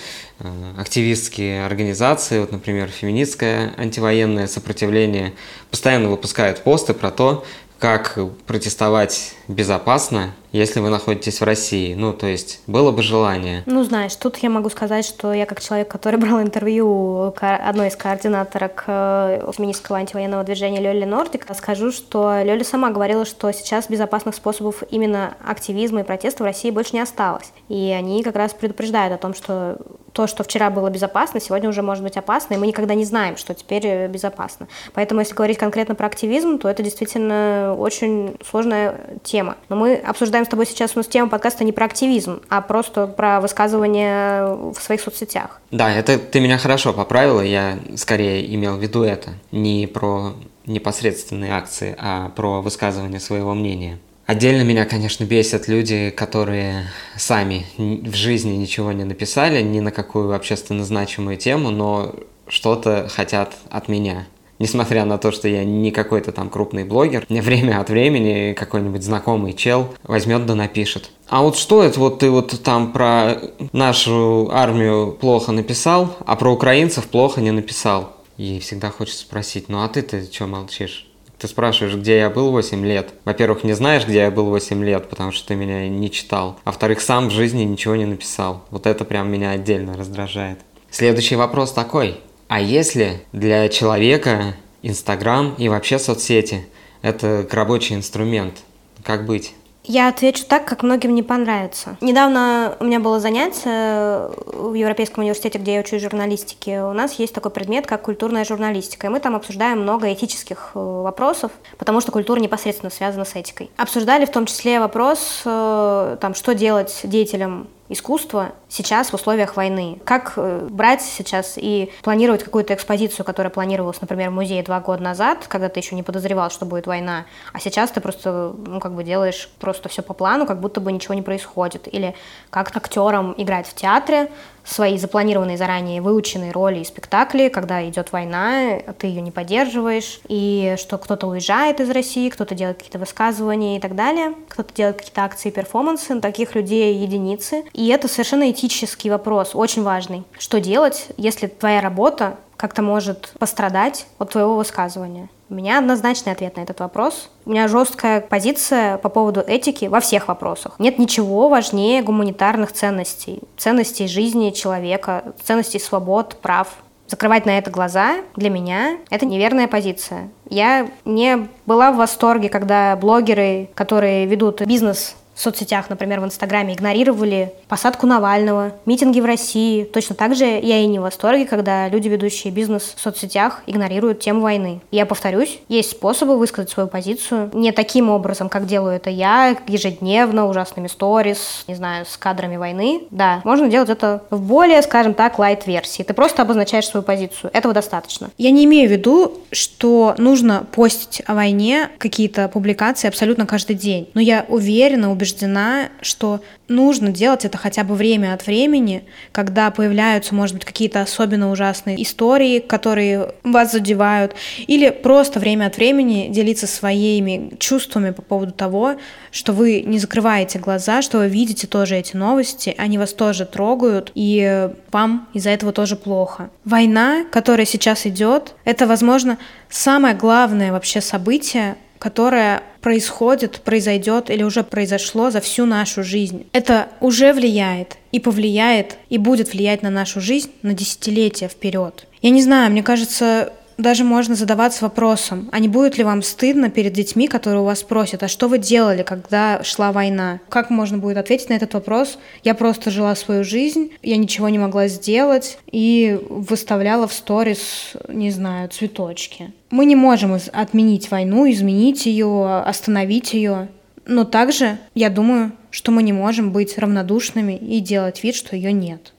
активистские 0.78 1.66
организации, 1.66 2.40
вот, 2.40 2.52
например, 2.52 2.90
феминистское 2.90 3.74
антивоенное 3.78 4.48
сопротивление, 4.48 5.34
постоянно 5.72 6.10
выпускают 6.10 6.64
посты 6.64 6.94
про 6.94 7.12
то, 7.12 7.46
как 7.80 8.18
протестовать 8.46 9.36
безопасно, 9.48 10.34
если 10.56 10.80
вы 10.80 10.90
находитесь 10.90 11.42
в 11.42 11.44
России. 11.44 11.94
Ну, 11.96 12.14
то 12.14 12.28
есть, 12.28 12.62
было 12.66 12.92
бы 12.92 13.04
желание. 13.04 13.64
Ну, 13.66 13.84
знаешь, 13.84 14.16
тут 14.16 14.38
я 14.38 14.50
могу 14.50 14.70
сказать, 14.70 15.06
что 15.06 15.34
я 15.34 15.46
как 15.46 15.62
человек, 15.62 15.90
который 15.90 16.18
брал 16.20 16.42
интервью 16.42 17.34
одной 17.42 17.90
из 17.90 17.96
координаторок 17.96 18.86
э, 18.88 19.52
феминистского 19.56 19.98
антивоенного 19.98 20.44
движения 20.44 20.80
Лёли 20.80 21.06
Нордик, 21.06 21.46
скажу, 21.56 21.92
что 21.92 22.42
Лёля 22.42 22.64
сама 22.64 22.90
говорила, 22.90 23.26
что 23.26 23.52
сейчас 23.52 23.90
безопасных 23.90 24.36
способов 24.36 24.84
именно 24.90 25.36
активизма 25.46 26.02
и 26.02 26.04
протеста 26.04 26.44
в 26.44 26.46
России 26.46 26.72
больше 26.72 26.94
не 26.94 27.02
осталось. 27.02 27.52
И 27.68 27.94
они 27.98 28.24
как 28.24 28.36
раз 28.36 28.54
предупреждают 28.54 29.14
о 29.14 29.18
том, 29.18 29.34
что 29.34 29.78
то, 30.16 30.28
что 30.28 30.46
вчера 30.46 30.70
было 30.70 30.90
безопасно, 30.90 31.42
сегодня 31.42 31.68
уже 31.68 31.82
может 31.82 32.02
быть 32.02 32.16
опасно, 32.16 32.54
и 32.54 32.58
мы 32.58 32.68
никогда 32.68 32.94
не 32.94 33.04
знаем, 33.04 33.36
что 33.36 33.54
теперь 33.54 33.86
э, 33.86 34.08
безопасно. 34.08 34.70
Поэтому, 34.94 35.20
если 35.20 35.34
говорить 35.34 35.58
конкретно 35.58 35.94
про 35.94 36.08
активизм, 36.08 36.58
то 36.58 36.70
это 36.70 36.82
действительно 36.82 37.76
очень 37.78 38.38
сложная 38.50 38.96
тема. 39.24 39.58
Но 39.68 39.76
мы 39.76 39.96
обсуждаем 39.96 40.45
с 40.46 40.50
тобой 40.50 40.66
сейчас 40.66 40.92
у 40.96 41.00
нас 41.00 41.08
тему 41.08 41.30
подкаста 41.30 41.64
не 41.64 41.72
про 41.72 41.86
активизм, 41.86 42.42
а 42.50 42.62
просто 42.62 43.08
про 43.08 43.42
высказывание 43.42 44.56
в 44.74 44.80
своих 44.80 45.02
соцсетях. 45.02 45.62
Да, 45.72 45.92
это 45.92 46.18
ты 46.18 46.40
меня 46.40 46.58
хорошо 46.58 46.94
поправила, 46.94 47.42
я 47.42 47.80
скорее 47.96 48.54
имел 48.56 48.78
в 48.78 48.82
виду 48.82 49.04
это, 49.04 49.34
не 49.52 49.88
про 49.88 50.34
непосредственные 50.66 51.54
акции, 51.54 51.96
а 51.98 52.30
про 52.30 52.62
высказывание 52.62 53.20
своего 53.20 53.54
мнения. 53.54 54.00
Отдельно 54.26 54.64
меня, 54.64 54.86
конечно, 54.86 55.24
бесят 55.24 55.68
люди, 55.68 56.10
которые 56.10 56.90
сами 57.16 57.66
в 57.78 58.16
жизни 58.16 58.56
ничего 58.56 58.92
не 58.92 59.04
написали, 59.04 59.62
ни 59.62 59.80
на 59.80 59.92
какую 59.92 60.34
общественно 60.34 60.84
значимую 60.84 61.38
тему, 61.38 61.70
но 61.70 62.16
что-то 62.48 63.08
хотят 63.08 63.54
от 63.70 63.88
меня. 63.88 64.26
Несмотря 64.58 65.06
на 65.06 65.18
то, 65.18 65.32
что 65.32 65.48
я 65.48 65.64
не 65.64 65.92
какой-то 65.92 66.32
там 66.32 66.50
крупный 66.50 66.86
блогер, 66.86 67.26
мне 67.30 67.42
время 67.42 67.82
от 67.82 67.90
времени 67.90 68.54
какой-нибудь 68.54 69.04
знакомый 69.04 69.54
чел 69.54 69.90
возьмет 70.04 70.46
да 70.46 70.56
напишет. 70.56 71.12
А 71.28 71.42
вот 71.42 71.58
что 71.58 71.84
это 71.84 72.00
вот 72.00 72.20
ты 72.20 72.30
вот 72.30 72.62
там 72.64 72.94
про 72.94 73.38
нашу 73.74 74.50
армию 74.52 75.12
плохо 75.12 75.52
написал, 75.52 76.16
а 76.26 76.36
про 76.36 76.54
украинцев 76.54 77.08
плохо 77.08 77.42
не 77.42 77.52
написал? 77.52 78.14
И 78.38 78.60
всегда 78.60 78.90
хочется 78.90 79.22
спросить, 79.22 79.70
ну 79.70 79.84
а 79.84 79.90
ты-то 79.90 80.22
что 80.32 80.48
молчишь? 80.48 81.08
Ты 81.38 81.50
спрашиваешь, 81.50 81.96
где 81.96 82.18
я 82.18 82.30
был 82.30 82.52
8 82.52 82.86
лет. 82.86 83.14
Во-первых, 83.26 83.66
не 83.66 83.74
знаешь, 83.74 84.06
где 84.06 84.20
я 84.20 84.32
был 84.32 84.46
8 84.46 84.84
лет, 84.86 85.10
потому 85.10 85.32
что 85.34 85.50
ты 85.50 85.56
меня 85.56 85.88
не 85.90 86.10
читал. 86.10 86.58
А 86.64 86.70
во-вторых, 86.70 87.02
сам 87.02 87.28
в 87.28 87.32
жизни 87.32 87.64
ничего 87.64 87.96
не 87.96 88.06
написал. 88.06 88.64
Вот 88.70 88.88
это 88.88 89.04
прям 89.04 89.30
меня 89.30 89.52
отдельно 89.52 89.98
раздражает. 89.98 90.60
Следующий 90.90 91.36
вопрос 91.36 91.74
такой. 91.74 92.22
А 92.48 92.62
если 92.62 93.24
для 93.32 93.70
человека 93.70 94.56
Инстаграм 94.82 95.56
и 95.58 95.68
вообще 95.68 95.98
соцсети– 95.98 96.68
это 97.02 97.48
рабочий 97.52 97.96
инструмент, 97.96 98.62
как 99.04 99.26
быть? 99.26 99.54
Я 99.88 100.08
отвечу 100.08 100.44
так, 100.48 100.66
как 100.66 100.82
многим 100.82 101.14
не 101.14 101.22
понравится. 101.22 101.98
Недавно 102.02 102.76
у 102.80 102.86
меня 102.86 103.00
было 103.00 103.20
занятие 103.20 104.32
в 104.48 104.74
Европейском 104.74 105.24
университете, 105.24 105.60
где 105.60 105.76
я 105.76 105.82
учусь 105.82 106.02
журналистике. 106.02 106.82
У 106.82 106.94
нас 106.94 107.14
есть 107.20 107.36
такой 107.36 107.52
предмет, 107.52 107.86
как 107.86 108.02
культурная 108.02 108.46
журналистика. 108.46 109.08
И 109.08 109.10
мы 109.12 109.20
там 109.20 109.36
обсуждаем 109.36 109.82
много 109.82 110.12
этических 110.12 110.72
э, 110.74 110.80
вопросов, 110.80 111.52
потому 111.78 112.02
что 112.02 112.12
культура 112.12 112.40
непосредственно 112.40 112.90
связана 112.90 113.26
с 113.26 113.36
этикой. 113.36 113.70
Обсуждали 113.78 114.26
в 114.26 114.32
том 114.32 114.48
числе 114.48 114.80
вопрос, 114.80 115.44
э, 115.46 116.18
там, 116.20 116.34
что 116.34 116.56
делать 116.56 117.02
деятелям 117.04 117.68
искусство 117.88 118.54
сейчас 118.68 119.12
в 119.12 119.14
условиях 119.14 119.56
войны. 119.56 120.00
Как 120.06 120.34
э, 120.38 120.68
брать 120.70 121.02
сейчас 121.02 121.54
и 121.58 121.92
планировать 122.02 122.44
какую-то 122.44 122.74
экспозицию, 122.74 123.26
которая 123.26 123.52
планировалась, 123.52 124.02
например, 124.02 124.32
в 124.32 124.34
музее 124.34 124.64
два 124.64 124.80
года 124.80 125.04
назад, 125.04 125.46
когда 125.48 125.70
ты 125.70 125.80
еще 125.80 125.96
не 125.96 126.04
подозревал, 126.04 126.50
что 126.50 126.66
будет 126.66 126.88
война, 126.88 127.26
а 127.54 127.60
сейчас 127.60 127.92
ты 127.92 128.02
просто, 128.02 128.56
ну, 128.58 128.80
как 128.80 128.94
бы 128.94 129.04
делаешь 129.04 129.50
просто 129.60 129.90
все 129.90 130.02
по 130.02 130.14
плану, 130.14 130.46
как 130.46 130.60
будто 130.60 130.82
бы 130.82 130.92
ничего 130.92 131.14
не 131.14 131.22
происходит. 131.22 131.94
Или 131.94 132.16
как 132.50 132.76
актерам 132.76 133.36
играть 133.38 133.68
в 133.68 133.76
театре, 133.76 134.32
свои 134.66 134.98
запланированные 134.98 135.58
заранее 135.58 136.02
выученные 136.02 136.52
роли 136.52 136.80
и 136.80 136.84
спектакли, 136.84 137.50
когда 137.50 137.88
идет 137.88 138.12
война, 138.12 138.80
ты 138.98 139.08
ее 139.08 139.22
не 139.22 139.32
поддерживаешь, 139.32 140.20
и 140.28 140.76
что 140.78 140.98
кто-то 140.98 141.28
уезжает 141.28 141.80
из 141.80 141.90
России, 141.90 142.30
кто-то 142.30 142.56
делает 142.56 142.78
какие-то 142.78 143.00
высказывания 143.00 143.78
и 143.78 143.80
так 143.80 143.96
далее, 143.96 144.34
кто-то 144.50 144.74
делает 144.74 144.98
какие-то 144.98 145.24
акции, 145.24 145.52
перформансы, 145.52 146.20
таких 146.20 146.56
людей 146.56 146.96
единицы. 146.96 147.64
И 147.74 147.88
это 147.90 148.08
совершенно 148.08 148.50
этический 148.52 149.10
вопрос, 149.10 149.52
очень 149.54 149.84
важный. 149.84 150.24
Что 150.38 150.60
делать, 150.60 151.08
если 151.18 151.48
твоя 151.48 151.82
работа 151.82 152.38
как-то 152.58 152.82
может 152.82 153.34
пострадать 153.40 154.08
от 154.18 154.32
твоего 154.32 154.56
высказывания? 154.56 155.30
У 155.48 155.54
меня 155.54 155.78
однозначный 155.78 156.32
ответ 156.32 156.58
на 156.58 156.62
этот 156.62 156.80
вопрос. 156.80 157.30
У 157.46 157.52
меня 157.52 157.68
жесткая 157.68 158.20
позиция 158.20 158.98
по 158.98 159.10
поводу 159.10 159.42
этики 159.42 159.86
во 159.86 160.00
всех 160.00 160.28
вопросах. 160.28 160.76
Нет 160.80 160.98
ничего 160.98 161.50
важнее 161.50 162.02
гуманитарных 162.02 162.72
ценностей, 162.72 163.42
ценностей 163.56 164.08
жизни 164.08 164.50
человека, 164.50 165.36
ценностей 165.44 165.80
свобод, 165.80 166.38
прав. 166.42 166.70
Закрывать 167.08 167.46
на 167.46 167.60
это 167.60 167.70
глаза 167.70 168.22
для 168.36 168.50
меня– 168.50 168.98
это 169.12 169.28
неверная 169.28 169.68
позиция. 169.68 170.32
Я 170.50 170.90
не 171.06 171.48
была 171.68 171.92
в 171.92 171.98
восторге, 171.98 172.50
когда 172.50 172.96
блогеры, 172.96 173.70
которые 173.76 174.26
ведут 174.26 174.62
бизнес 174.62 175.16
в 175.36 175.42
соцсетях, 175.42 175.90
например, 175.90 176.22
в 176.22 176.26
Инстаграме, 176.26 176.74
игнорировали 176.74 177.54
посадку 177.68 178.08
Навального, 178.08 178.72
митинги 178.86 179.20
в 179.20 179.26
России. 179.26 179.84
Точно 179.84 180.16
так 180.16 180.36
же 180.36 180.46
я 180.46 180.80
и 180.80 180.88
не 180.88 180.98
в 180.98 181.04
восторге, 181.04 181.46
когда 181.46 181.88
люди, 181.90 182.08
ведущие 182.08 182.52
бизнес 182.54 182.94
в 182.96 183.02
соцсетях, 183.02 183.62
игнорируют 183.68 184.22
тему 184.22 184.42
войны. 184.42 184.80
Я 184.92 185.06
повторюсь, 185.06 185.60
есть 185.68 185.92
способы 185.92 186.38
высказать 186.38 186.70
свою 186.70 186.88
позицию 186.88 187.52
не 187.54 187.72
таким 187.72 188.10
образом, 188.10 188.50
как 188.50 188.66
делаю 188.66 188.96
это 188.96 189.10
я, 189.10 189.58
ежедневно, 189.68 190.48
ужасными 190.48 190.88
сторис, 190.88 191.66
не 191.68 191.76
знаю, 191.76 192.06
с 192.06 192.16
кадрами 192.18 192.56
войны. 192.56 193.04
Да, 193.12 193.42
можно 193.44 193.68
делать 193.68 193.90
это 193.90 194.24
в 194.30 194.40
более, 194.42 194.82
скажем 194.82 195.14
так, 195.14 195.38
лайт-версии. 195.38 196.04
Ты 196.04 196.14
просто 196.14 196.44
обозначаешь 196.44 196.88
свою 196.88 197.04
позицию. 197.04 197.52
Этого 197.54 197.74
достаточно. 197.74 198.30
Я 198.38 198.52
не 198.52 198.64
имею 198.66 198.88
в 198.88 198.92
виду, 198.92 199.34
что 199.52 200.16
нужно 200.18 200.66
постить 200.72 201.22
о 201.26 201.34
войне 201.34 201.90
какие-то 201.98 202.48
публикации 202.48 203.08
абсолютно 203.08 203.46
каждый 203.46 203.76
день. 203.76 204.10
Но 204.14 204.22
я 204.22 204.46
уверена, 204.48 205.12
убеждена, 205.12 205.25
убеждена, 205.26 205.90
что 206.02 206.42
нужно 206.68 207.12
делать 207.12 207.46
это 207.46 207.58
хотя 207.58 207.84
бы 207.84 207.96
время 207.96 208.34
от 208.34 208.46
времени, 208.46 209.04
когда 209.32 209.72
появляются, 209.72 210.36
может 210.36 210.56
быть, 210.56 210.66
какие-то 210.66 211.02
особенно 211.02 211.52
ужасные 211.52 212.02
истории, 212.02 212.60
которые 212.60 213.32
вас 213.44 213.72
задевают, 213.72 214.36
или 214.68 214.90
просто 214.90 215.40
время 215.40 215.66
от 215.66 215.78
времени 215.78 216.28
делиться 216.30 216.68
своими 216.68 217.54
чувствами 217.60 218.12
по 218.12 218.22
поводу 218.22 218.52
того, 218.52 218.96
что 219.32 219.52
вы 219.52 219.82
не 219.82 220.00
закрываете 220.00 220.60
глаза, 220.60 221.02
что 221.02 221.20
вы 221.20 221.28
видите 221.28 221.68
тоже 221.68 221.96
эти 221.96 222.16
новости, 222.16 222.76
они 222.78 222.98
вас 222.98 223.14
тоже 223.14 223.46
трогают, 223.46 224.12
и 224.16 224.70
вам 224.92 225.28
из-за 225.34 225.50
этого 225.50 225.72
тоже 225.72 225.96
плохо. 225.96 226.50
Война, 226.64 227.26
которая 227.32 227.66
сейчас 227.66 228.06
идет, 228.06 228.54
это, 228.64 228.86
возможно, 228.86 229.38
самое 229.70 230.16
главное 230.16 230.72
вообще 230.72 231.02
событие 231.02 231.78
которое 232.06 232.62
происходит, 232.82 233.62
произойдет 233.62 234.30
или 234.30 234.44
уже 234.44 234.62
произошло 234.62 235.32
за 235.32 235.42
всю 235.42 235.66
нашу 235.66 236.04
жизнь. 236.04 236.46
Это 236.52 236.88
уже 237.02 237.34
влияет 237.34 237.98
и 238.12 238.20
повлияет, 238.20 238.98
и 239.10 239.18
будет 239.18 239.54
влиять 239.54 239.82
на 239.82 239.90
нашу 239.90 240.22
жизнь 240.22 240.52
на 240.62 240.76
десятилетия 240.76 241.48
вперед. 241.48 242.06
Я 242.22 242.30
не 242.30 242.44
знаю, 242.44 242.70
мне 242.70 242.84
кажется, 242.84 243.54
даже 243.78 244.04
можно 244.04 244.36
задаваться 244.36 244.86
вопросом, 244.86 245.50
а 245.52 245.60
не 245.60 245.68
будет 245.68 245.98
ли 245.98 246.04
вам 246.04 246.22
стыдно 246.22 246.70
перед 246.70 246.94
детьми, 246.94 247.28
которые 247.28 247.62
у 247.62 247.66
вас 247.66 247.80
спросят, 247.80 248.24
а 248.24 248.28
что 248.28 248.48
вы 248.48 248.58
делали, 248.58 249.04
когда 249.04 249.64
шла 249.64 249.92
война? 249.92 250.40
Как 250.50 250.70
можно 250.70 250.98
будет 250.98 251.18
ответить 251.18 251.50
на 251.50 251.56
этот 251.56 251.74
вопрос? 251.74 252.18
Я 252.44 252.56
просто 252.56 252.90
жила 252.92 253.16
свою 253.16 253.44
жизнь, 253.44 253.92
я 254.02 254.18
ничего 254.18 254.50
не 254.50 254.60
могла 254.60 254.88
сделать 254.88 255.58
и 255.72 256.20
выставляла 256.30 257.08
в 257.08 257.14
сторис, 257.14 257.94
не 258.08 258.32
знаю, 258.32 258.70
цветочки. 258.70 259.52
Мы 259.72 259.86
не 259.86 259.96
можем 259.96 260.38
отменить 260.54 261.12
войну, 261.12 261.50
изменить 261.52 262.06
ее, 262.06 262.62
остановить 262.66 263.34
ее. 263.34 263.68
Но 264.06 264.24
также 264.24 264.78
я 264.94 265.10
думаю, 265.10 265.52
что 265.72 265.92
мы 265.92 266.04
не 266.04 266.14
можем 266.14 266.52
быть 266.52 266.78
равнодушными 266.78 267.54
и 267.54 267.80
делать 267.80 268.24
вид, 268.24 268.36
что 268.36 268.56
ее 268.56 268.72
нет. 268.72 269.12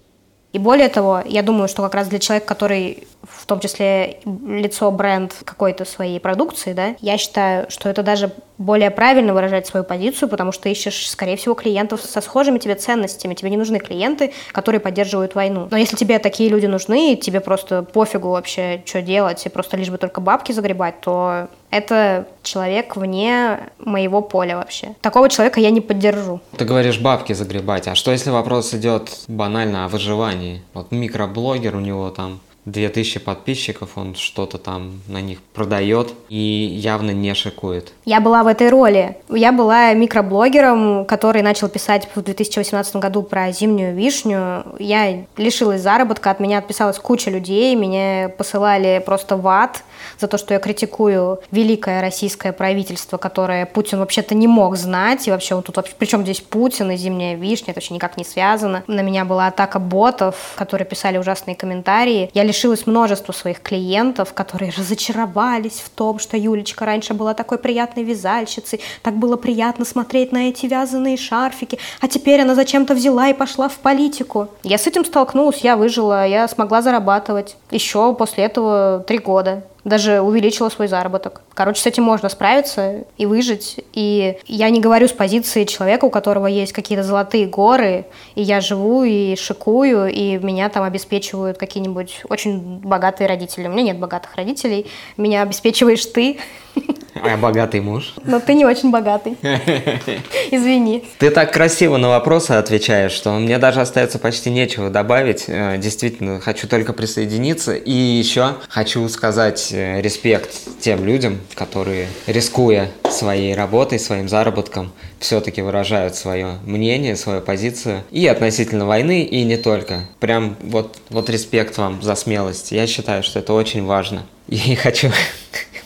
И 0.52 0.58
более 0.58 0.88
того, 0.88 1.22
я 1.26 1.42
думаю, 1.42 1.68
что 1.68 1.82
как 1.82 1.94
раз 1.94 2.08
для 2.08 2.18
человека, 2.18 2.46
который 2.46 3.06
в 3.28 3.46
том 3.46 3.60
числе 3.60 4.20
лицо, 4.24 4.90
бренд 4.90 5.34
какой-то 5.44 5.84
своей 5.84 6.20
продукции, 6.20 6.72
да, 6.72 6.96
я 7.00 7.18
считаю, 7.18 7.70
что 7.70 7.88
это 7.88 8.02
даже 8.02 8.32
более 8.58 8.90
правильно 8.90 9.34
выражать 9.34 9.66
свою 9.66 9.84
позицию, 9.84 10.28
потому 10.28 10.52
что 10.52 10.68
ищешь, 10.68 11.10
скорее 11.10 11.36
всего, 11.36 11.54
клиентов 11.54 12.00
со 12.02 12.20
схожими 12.20 12.58
тебе 12.58 12.74
ценностями. 12.74 13.34
Тебе 13.34 13.50
не 13.50 13.56
нужны 13.56 13.78
клиенты, 13.78 14.32
которые 14.52 14.80
поддерживают 14.80 15.34
войну. 15.34 15.68
Но 15.70 15.76
если 15.76 15.96
тебе 15.96 16.18
такие 16.18 16.48
люди 16.48 16.66
нужны, 16.66 17.12
и 17.12 17.16
тебе 17.16 17.40
просто 17.40 17.82
пофигу 17.82 18.30
вообще, 18.30 18.82
что 18.86 19.02
делать, 19.02 19.44
и 19.44 19.48
просто 19.48 19.76
лишь 19.76 19.90
бы 19.90 19.98
только 19.98 20.20
бабки 20.20 20.52
загребать, 20.52 21.00
то 21.00 21.48
это 21.70 22.26
человек 22.42 22.96
вне 22.96 23.58
моего 23.78 24.22
поля 24.22 24.56
вообще. 24.56 24.94
Такого 25.02 25.28
человека 25.28 25.60
я 25.60 25.70
не 25.70 25.80
поддержу. 25.80 26.40
Ты 26.56 26.64
говоришь 26.64 26.98
бабки 26.98 27.32
загребать, 27.34 27.88
а 27.88 27.94
что 27.94 28.12
если 28.12 28.30
вопрос 28.30 28.72
идет 28.72 29.10
банально 29.28 29.84
о 29.84 29.88
выживании? 29.88 30.62
Вот 30.72 30.92
микроблогер 30.92 31.76
у 31.76 31.80
него 31.80 32.08
там 32.10 32.40
2000 32.66 33.20
подписчиков, 33.20 33.90
он 33.96 34.16
что-то 34.16 34.58
там 34.58 35.00
на 35.06 35.20
них 35.20 35.40
продает 35.40 36.12
и 36.28 36.36
явно 36.36 37.12
не 37.12 37.32
шикует. 37.32 37.92
Я 38.04 38.20
была 38.20 38.42
в 38.42 38.48
этой 38.48 38.68
роли. 38.70 39.16
Я 39.30 39.52
была 39.52 39.92
микроблогером, 39.94 41.04
который 41.06 41.42
начал 41.42 41.68
писать 41.68 42.08
в 42.12 42.20
2018 42.20 42.96
году 42.96 43.22
про 43.22 43.52
зимнюю 43.52 43.94
вишню. 43.94 44.64
Я 44.80 45.26
лишилась 45.36 45.80
заработка, 45.80 46.32
от 46.32 46.40
меня 46.40 46.58
отписалась 46.58 46.98
куча 46.98 47.30
людей, 47.30 47.76
меня 47.76 48.30
посылали 48.30 49.00
просто 49.04 49.36
в 49.36 49.46
ад 49.46 49.84
за 50.18 50.26
то, 50.26 50.36
что 50.36 50.52
я 50.52 50.58
критикую 50.58 51.40
великое 51.52 52.00
российское 52.00 52.52
правительство, 52.52 53.16
которое 53.16 53.66
Путин 53.66 54.00
вообще-то 54.00 54.34
не 54.34 54.48
мог 54.48 54.76
знать, 54.76 55.28
и 55.28 55.30
вообще 55.30 55.54
он 55.54 55.62
тут 55.62 55.76
вообще, 55.76 55.94
причем 55.96 56.22
здесь 56.22 56.40
Путин 56.40 56.90
и 56.90 56.96
зимняя 56.96 57.36
вишня, 57.36 57.70
это 57.70 57.76
вообще 57.78 57.94
никак 57.94 58.16
не 58.16 58.24
связано. 58.24 58.82
На 58.88 59.02
меня 59.02 59.24
была 59.24 59.46
атака 59.46 59.78
ботов, 59.78 60.34
которые 60.56 60.86
писали 60.86 61.16
ужасные 61.16 61.54
комментарии. 61.54 62.28
Я 62.34 62.42
лишилась 62.42 62.55
множества 62.86 63.32
своих 63.32 63.60
клиентов, 63.60 64.32
которые 64.32 64.72
разочаровались 64.76 65.82
в 65.84 65.90
том, 65.90 66.18
что 66.18 66.36
Юлечка 66.36 66.84
раньше 66.84 67.14
была 67.14 67.34
такой 67.34 67.58
приятной 67.58 68.02
вязальщицей, 68.02 68.80
так 69.02 69.14
было 69.14 69.36
приятно 69.36 69.84
смотреть 69.84 70.32
на 70.32 70.48
эти 70.48 70.66
вязаные 70.66 71.16
шарфики, 71.16 71.78
а 72.00 72.08
теперь 72.08 72.40
она 72.40 72.54
зачем-то 72.54 72.94
взяла 72.94 73.28
и 73.28 73.34
пошла 73.34 73.68
в 73.68 73.78
политику. 73.78 74.48
Я 74.62 74.78
с 74.78 74.86
этим 74.86 75.04
столкнулась, 75.04 75.58
я 75.58 75.76
выжила, 75.76 76.26
я 76.26 76.48
смогла 76.48 76.82
зарабатывать. 76.82 77.56
Еще 77.70 78.14
после 78.14 78.44
этого 78.44 79.04
три 79.06 79.18
года 79.18 79.62
даже 79.86 80.20
увеличила 80.20 80.68
свой 80.68 80.88
заработок. 80.88 81.42
Короче, 81.54 81.80
с 81.80 81.86
этим 81.86 82.02
можно 82.02 82.28
справиться 82.28 83.04
и 83.16 83.24
выжить. 83.24 83.76
И 83.92 84.36
я 84.46 84.68
не 84.68 84.80
говорю 84.80 85.06
с 85.06 85.12
позиции 85.12 85.62
человека, 85.62 86.06
у 86.06 86.10
которого 86.10 86.48
есть 86.48 86.72
какие-то 86.72 87.04
золотые 87.04 87.46
горы, 87.46 88.06
и 88.34 88.42
я 88.42 88.60
живу 88.60 89.04
и 89.04 89.36
шикую, 89.36 90.12
и 90.12 90.38
меня 90.38 90.68
там 90.70 90.82
обеспечивают 90.82 91.56
какие-нибудь 91.56 92.22
очень 92.28 92.80
богатые 92.80 93.28
родители. 93.28 93.68
У 93.68 93.70
меня 93.70 93.82
нет 93.82 93.98
богатых 94.00 94.34
родителей, 94.34 94.86
меня 95.16 95.42
обеспечиваешь 95.42 96.04
ты. 96.04 96.40
А 97.22 97.36
богатый 97.36 97.80
муж? 97.80 98.14
Но 98.24 98.40
ты 98.40 98.54
не 98.54 98.64
очень 98.64 98.90
богатый. 98.90 99.36
Извини. 100.50 101.04
Ты 101.18 101.30
так 101.30 101.52
красиво 101.52 101.96
на 101.96 102.08
вопросы 102.08 102.52
отвечаешь, 102.52 103.12
что 103.12 103.32
мне 103.32 103.58
даже 103.58 103.80
остается 103.80 104.18
почти 104.18 104.50
нечего 104.50 104.90
добавить. 104.90 105.44
Э, 105.48 105.76
действительно, 105.78 106.40
хочу 106.40 106.68
только 106.68 106.92
присоединиться. 106.92 107.74
И 107.74 107.92
еще 107.92 108.54
хочу 108.68 109.08
сказать 109.08 109.70
э, 109.72 110.00
респект 110.00 110.50
тем 110.80 111.04
людям, 111.04 111.40
которые, 111.54 112.08
рискуя 112.26 112.88
своей 113.10 113.54
работой, 113.54 113.98
своим 113.98 114.28
заработком, 114.28 114.92
все-таки 115.18 115.62
выражают 115.62 116.14
свое 116.14 116.58
мнение, 116.64 117.16
свою 117.16 117.40
позицию 117.40 118.02
и 118.10 118.26
относительно 118.26 118.86
войны, 118.86 119.22
и 119.22 119.42
не 119.44 119.56
только. 119.56 120.06
Прям 120.20 120.56
вот, 120.60 120.98
вот 121.10 121.30
респект 121.30 121.78
вам 121.78 122.02
за 122.02 122.14
смелость. 122.14 122.72
Я 122.72 122.86
считаю, 122.86 123.22
что 123.22 123.38
это 123.38 123.52
очень 123.52 123.84
важно. 123.84 124.26
И 124.48 124.74
хочу 124.82 125.10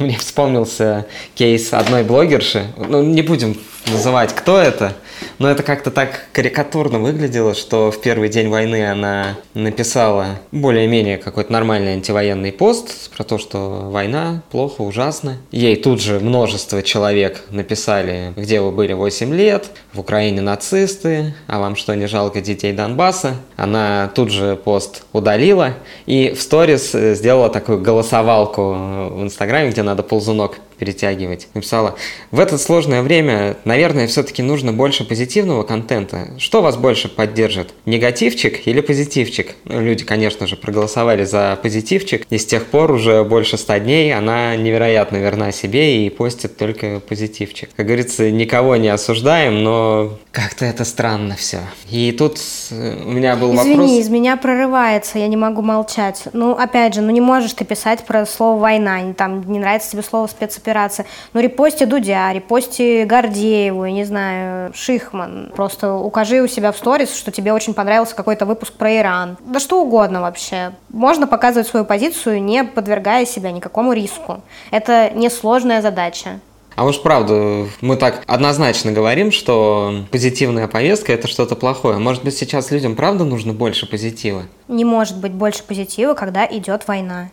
Мне 0.10 0.16
вспомнился 0.18 1.06
кейс 1.34 1.74
одной 1.74 2.04
блогерши. 2.04 2.64
Ну, 2.76 3.02
не 3.02 3.20
будем 3.20 3.56
называть, 3.86 4.34
кто 4.34 4.58
это, 4.58 4.94
но 5.40 5.50
это 5.50 5.62
как-то 5.62 5.90
так 5.90 6.26
карикатурно 6.32 6.98
выглядело, 6.98 7.54
что 7.54 7.90
в 7.90 8.00
первый 8.00 8.28
день 8.28 8.48
войны 8.48 8.88
она 8.88 9.38
написала 9.54 10.38
более-менее 10.52 11.16
какой-то 11.16 11.50
нормальный 11.50 11.94
антивоенный 11.94 12.52
пост 12.52 13.10
про 13.10 13.24
то, 13.24 13.38
что 13.38 13.88
война 13.90 14.42
плохо, 14.50 14.82
ужасно. 14.82 15.38
Ей 15.50 15.76
тут 15.76 16.02
же 16.02 16.20
множество 16.20 16.82
человек 16.82 17.42
написали, 17.50 18.34
где 18.36 18.60
вы 18.60 18.70
были 18.70 18.92
8 18.92 19.34
лет, 19.34 19.70
в 19.94 20.00
Украине 20.00 20.42
нацисты, 20.42 21.34
а 21.46 21.58
вам 21.58 21.74
что, 21.74 21.94
не 21.96 22.06
жалко 22.06 22.42
детей 22.42 22.72
Донбасса? 22.72 23.36
Она 23.56 24.12
тут 24.14 24.30
же 24.30 24.56
пост 24.56 25.04
удалила 25.14 25.72
и 26.04 26.34
в 26.36 26.42
сторис 26.42 26.92
сделала 26.92 27.48
такую 27.48 27.80
голосовалку 27.80 28.74
в 28.74 29.22
Инстаграме, 29.22 29.70
где 29.70 29.82
надо 29.82 30.02
ползунок 30.02 30.58
перетягивать. 30.80 31.48
Написала, 31.52 31.94
в 32.30 32.40
это 32.40 32.56
сложное 32.56 33.02
время, 33.02 33.58
наверное, 33.64 34.06
все-таки 34.06 34.42
нужно 34.42 34.72
больше 34.72 35.04
позитивного 35.04 35.62
контента. 35.62 36.30
Что 36.38 36.62
вас 36.62 36.78
больше 36.78 37.08
поддержит? 37.08 37.74
Негативчик 37.84 38.66
или 38.66 38.80
позитивчик? 38.80 39.54
Ну, 39.64 39.82
люди, 39.82 40.04
конечно 40.04 40.46
же, 40.46 40.56
проголосовали 40.56 41.24
за 41.24 41.58
позитивчик, 41.62 42.26
и 42.30 42.38
с 42.38 42.46
тех 42.46 42.64
пор 42.66 42.92
уже 42.92 43.22
больше 43.24 43.58
ста 43.58 43.78
дней 43.78 44.14
она 44.14 44.56
невероятно 44.56 45.18
верна 45.18 45.52
себе 45.52 46.06
и 46.06 46.08
постит 46.10 46.56
только 46.56 47.00
позитивчик. 47.00 47.68
Как 47.76 47.84
говорится, 47.84 48.30
никого 48.30 48.76
не 48.76 48.88
осуждаем, 48.88 49.62
но 49.62 50.18
как-то 50.32 50.64
это 50.64 50.86
странно 50.86 51.36
все. 51.36 51.58
И 51.90 52.12
тут 52.12 52.38
э, 52.70 53.02
у 53.04 53.10
меня 53.10 53.36
был 53.36 53.54
Извини, 53.54 53.70
вопрос... 53.74 53.86
Извини, 53.86 54.00
из 54.00 54.08
меня 54.08 54.36
прорывается, 54.38 55.18
я 55.18 55.28
не 55.28 55.36
могу 55.36 55.60
молчать. 55.60 56.22
Ну, 56.32 56.52
опять 56.52 56.94
же, 56.94 57.02
ну 57.02 57.10
не 57.10 57.20
можешь 57.20 57.52
ты 57.52 57.66
писать 57.66 58.04
про 58.06 58.24
слово 58.24 58.58
«война», 58.58 59.12
там 59.12 59.44
не 59.52 59.58
нравится 59.58 59.90
тебе 59.90 60.02
слово 60.02 60.26
«спецоперация», 60.26 60.69
опираться. 60.70 61.04
Ну, 61.32 61.40
репости 61.40 61.84
Дудя, 61.84 62.32
репости 62.32 63.04
Гордееву, 63.04 63.84
я 63.84 63.92
не 63.92 64.04
знаю, 64.04 64.72
Шихман. 64.74 65.52
Просто 65.54 65.94
укажи 65.94 66.40
у 66.40 66.46
себя 66.46 66.72
в 66.72 66.76
сторис, 66.76 67.14
что 67.14 67.30
тебе 67.30 67.52
очень 67.52 67.74
понравился 67.74 68.14
какой-то 68.14 68.46
выпуск 68.46 68.72
про 68.74 68.96
Иран. 68.96 69.36
Да 69.44 69.60
что 69.60 69.82
угодно 69.82 70.20
вообще. 70.20 70.72
Можно 70.90 71.26
показывать 71.26 71.68
свою 71.68 71.84
позицию, 71.84 72.42
не 72.42 72.64
подвергая 72.64 73.26
себя 73.26 73.50
никакому 73.50 73.92
риску. 73.92 74.40
Это 74.70 75.10
несложная 75.14 75.82
задача. 75.82 76.40
А 76.76 76.84
уж 76.84 77.02
правда, 77.02 77.66
мы 77.80 77.96
так 77.96 78.22
однозначно 78.26 78.92
говорим, 78.92 79.32
что 79.32 80.04
позитивная 80.10 80.68
повестка– 80.68 81.12
это 81.14 81.26
что-то 81.28 81.56
плохое. 81.56 81.98
Может 81.98 82.24
быть, 82.24 82.36
сейчас 82.36 82.70
людям 82.70 82.96
правда 82.96 83.24
нужно 83.24 83.52
больше 83.52 83.86
позитива? 83.86 84.44
Не 84.68 84.84
может 84.84 85.18
быть 85.18 85.32
больше 85.32 85.62
позитива, 85.64 86.14
когда 86.14 86.46
идет 86.46 86.86
война. 86.86 87.28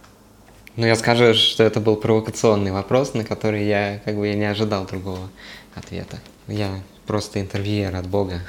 Ну, 0.78 0.86
я 0.86 0.96
скажу, 0.96 1.34
что 1.34 1.64
это 1.64 1.80
был 1.80 1.96
провокационный 1.96 2.72
вопрос, 2.72 3.16
на 3.16 3.24
который 3.24 3.66
я 3.66 4.00
как 4.06 4.16
бы 4.16 4.28
я 4.28 4.36
не 4.36 4.46
ожидал 4.46 4.86
другого 4.86 5.30
ответа. 5.74 6.20
Я 6.48 6.70
просто 7.08 7.42
интервьюер 7.42 7.96
от 7.96 8.06
Бога, 8.06 8.42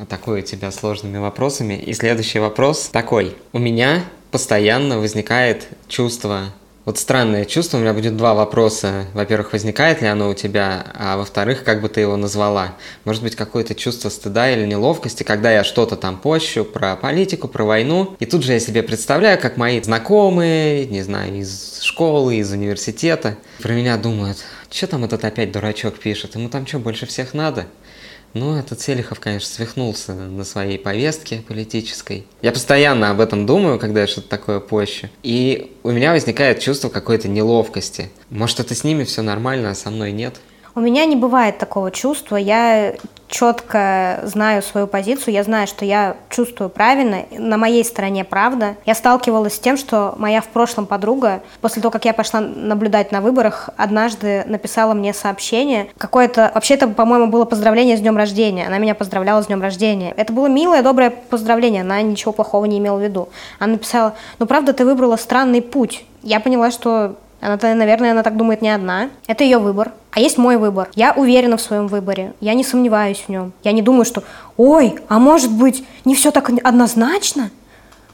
атакую 0.00 0.42
тебя 0.42 0.70
сложными 0.70 1.18
вопросами. 1.18 1.74
И 1.74 1.92
следующий 1.92 2.38
вопрос 2.38 2.88
такой. 2.92 3.36
У 3.52 3.58
меня 3.58 4.04
постоянно 4.30 5.00
возникает 5.00 5.66
чувство 5.88 6.54
вот 6.84 6.98
странное 6.98 7.44
чувство, 7.44 7.76
у 7.76 7.80
меня 7.80 7.92
будет 7.92 8.16
два 8.16 8.34
вопроса. 8.34 9.06
Во-первых, 9.14 9.52
возникает 9.52 10.02
ли 10.02 10.08
оно 10.08 10.30
у 10.30 10.34
тебя, 10.34 10.84
а 10.94 11.16
во-вторых, 11.16 11.62
как 11.62 11.80
бы 11.80 11.88
ты 11.88 12.00
его 12.00 12.16
назвала? 12.16 12.74
Может 13.04 13.22
быть, 13.22 13.36
какое-то 13.36 13.74
чувство 13.74 14.08
стыда 14.08 14.50
или 14.50 14.66
неловкости, 14.66 15.22
когда 15.22 15.52
я 15.52 15.62
что-то 15.62 15.96
там 15.96 16.18
пощу 16.18 16.64
про 16.64 16.96
политику, 16.96 17.46
про 17.46 17.64
войну, 17.64 18.16
и 18.18 18.26
тут 18.26 18.42
же 18.42 18.52
я 18.52 18.60
себе 18.60 18.82
представляю, 18.82 19.38
как 19.40 19.56
мои 19.56 19.80
знакомые, 19.80 20.86
не 20.86 21.02
знаю, 21.02 21.36
из 21.36 21.80
школы, 21.82 22.36
из 22.36 22.50
университета, 22.50 23.36
про 23.60 23.72
меня 23.72 23.96
думают, 23.96 24.38
что 24.70 24.88
там 24.88 25.04
этот 25.04 25.24
опять 25.24 25.52
дурачок 25.52 25.98
пишет, 25.98 26.34
ему 26.34 26.48
там 26.48 26.66
что, 26.66 26.80
больше 26.80 27.06
всех 27.06 27.32
надо? 27.32 27.66
Ну, 28.34 28.56
этот 28.56 28.80
Селихов, 28.80 29.20
конечно, 29.20 29.48
свихнулся 29.48 30.14
на 30.14 30.44
своей 30.44 30.78
повестке 30.78 31.42
политической. 31.46 32.26
Я 32.40 32.52
постоянно 32.52 33.10
об 33.10 33.20
этом 33.20 33.44
думаю, 33.44 33.78
когда 33.78 34.00
я 34.00 34.06
что-то 34.06 34.28
такое 34.28 34.58
пощу. 34.60 35.08
И 35.22 35.72
у 35.82 35.90
меня 35.90 36.12
возникает 36.12 36.60
чувство 36.60 36.88
какой-то 36.88 37.28
неловкости. 37.28 38.10
Может, 38.30 38.60
это 38.60 38.74
с 38.74 38.84
ними 38.84 39.04
все 39.04 39.20
нормально, 39.20 39.70
а 39.70 39.74
со 39.74 39.90
мной 39.90 40.12
нет? 40.12 40.36
У 40.74 40.80
меня 40.80 41.04
не 41.04 41.16
бывает 41.16 41.58
такого 41.58 41.90
чувства. 41.90 42.36
Я 42.36 42.94
четко 43.32 44.20
знаю 44.24 44.62
свою 44.62 44.86
позицию, 44.86 45.34
я 45.34 45.42
знаю, 45.42 45.66
что 45.66 45.84
я 45.84 46.16
чувствую 46.28 46.68
правильно, 46.70 47.24
на 47.30 47.56
моей 47.56 47.84
стороне 47.84 48.24
правда. 48.24 48.76
Я 48.84 48.94
сталкивалась 48.94 49.54
с 49.54 49.58
тем, 49.58 49.76
что 49.76 50.14
моя 50.18 50.40
в 50.40 50.48
прошлом 50.48 50.86
подруга, 50.86 51.40
после 51.60 51.80
того, 51.80 51.90
как 51.90 52.04
я 52.04 52.12
пошла 52.12 52.40
наблюдать 52.40 53.10
на 53.10 53.20
выборах, 53.20 53.70
однажды 53.76 54.44
написала 54.46 54.92
мне 54.92 55.14
сообщение, 55.14 55.88
какое-то, 55.96 56.52
вообще 56.54 56.74
это, 56.74 56.88
по-моему, 56.88 57.28
было 57.28 57.46
поздравление 57.46 57.96
с 57.96 58.00
днем 58.00 58.16
рождения, 58.16 58.66
она 58.66 58.78
меня 58.78 58.94
поздравляла 58.94 59.42
с 59.42 59.46
днем 59.46 59.62
рождения. 59.62 60.12
Это 60.16 60.32
было 60.32 60.46
милое, 60.46 60.82
доброе 60.82 61.10
поздравление, 61.10 61.80
она 61.80 62.02
ничего 62.02 62.32
плохого 62.32 62.66
не 62.66 62.78
имела 62.78 62.98
в 62.98 63.02
виду. 63.02 63.30
Она 63.58 63.72
написала, 63.72 64.14
ну 64.38 64.46
правда, 64.46 64.74
ты 64.74 64.84
выбрала 64.84 65.16
странный 65.16 65.62
путь. 65.62 66.04
Я 66.22 66.38
поняла, 66.38 66.70
что 66.70 67.16
она, 67.42 67.74
наверное, 67.74 68.12
она 68.12 68.22
так 68.22 68.36
думает 68.36 68.62
не 68.62 68.70
одна. 68.70 69.10
Это 69.26 69.42
ее 69.42 69.58
выбор. 69.58 69.92
А 70.12 70.20
есть 70.20 70.38
мой 70.38 70.56
выбор. 70.56 70.88
Я 70.94 71.12
уверена 71.12 71.56
в 71.56 71.60
своем 71.60 71.88
выборе. 71.88 72.34
Я 72.40 72.54
не 72.54 72.62
сомневаюсь 72.62 73.24
в 73.26 73.28
нем. 73.28 73.52
Я 73.64 73.72
не 73.72 73.82
думаю, 73.82 74.04
что 74.04 74.22
«Ой, 74.56 74.94
а 75.08 75.18
может 75.18 75.50
быть, 75.50 75.84
не 76.04 76.14
все 76.14 76.30
так 76.30 76.50
однозначно?» 76.62 77.50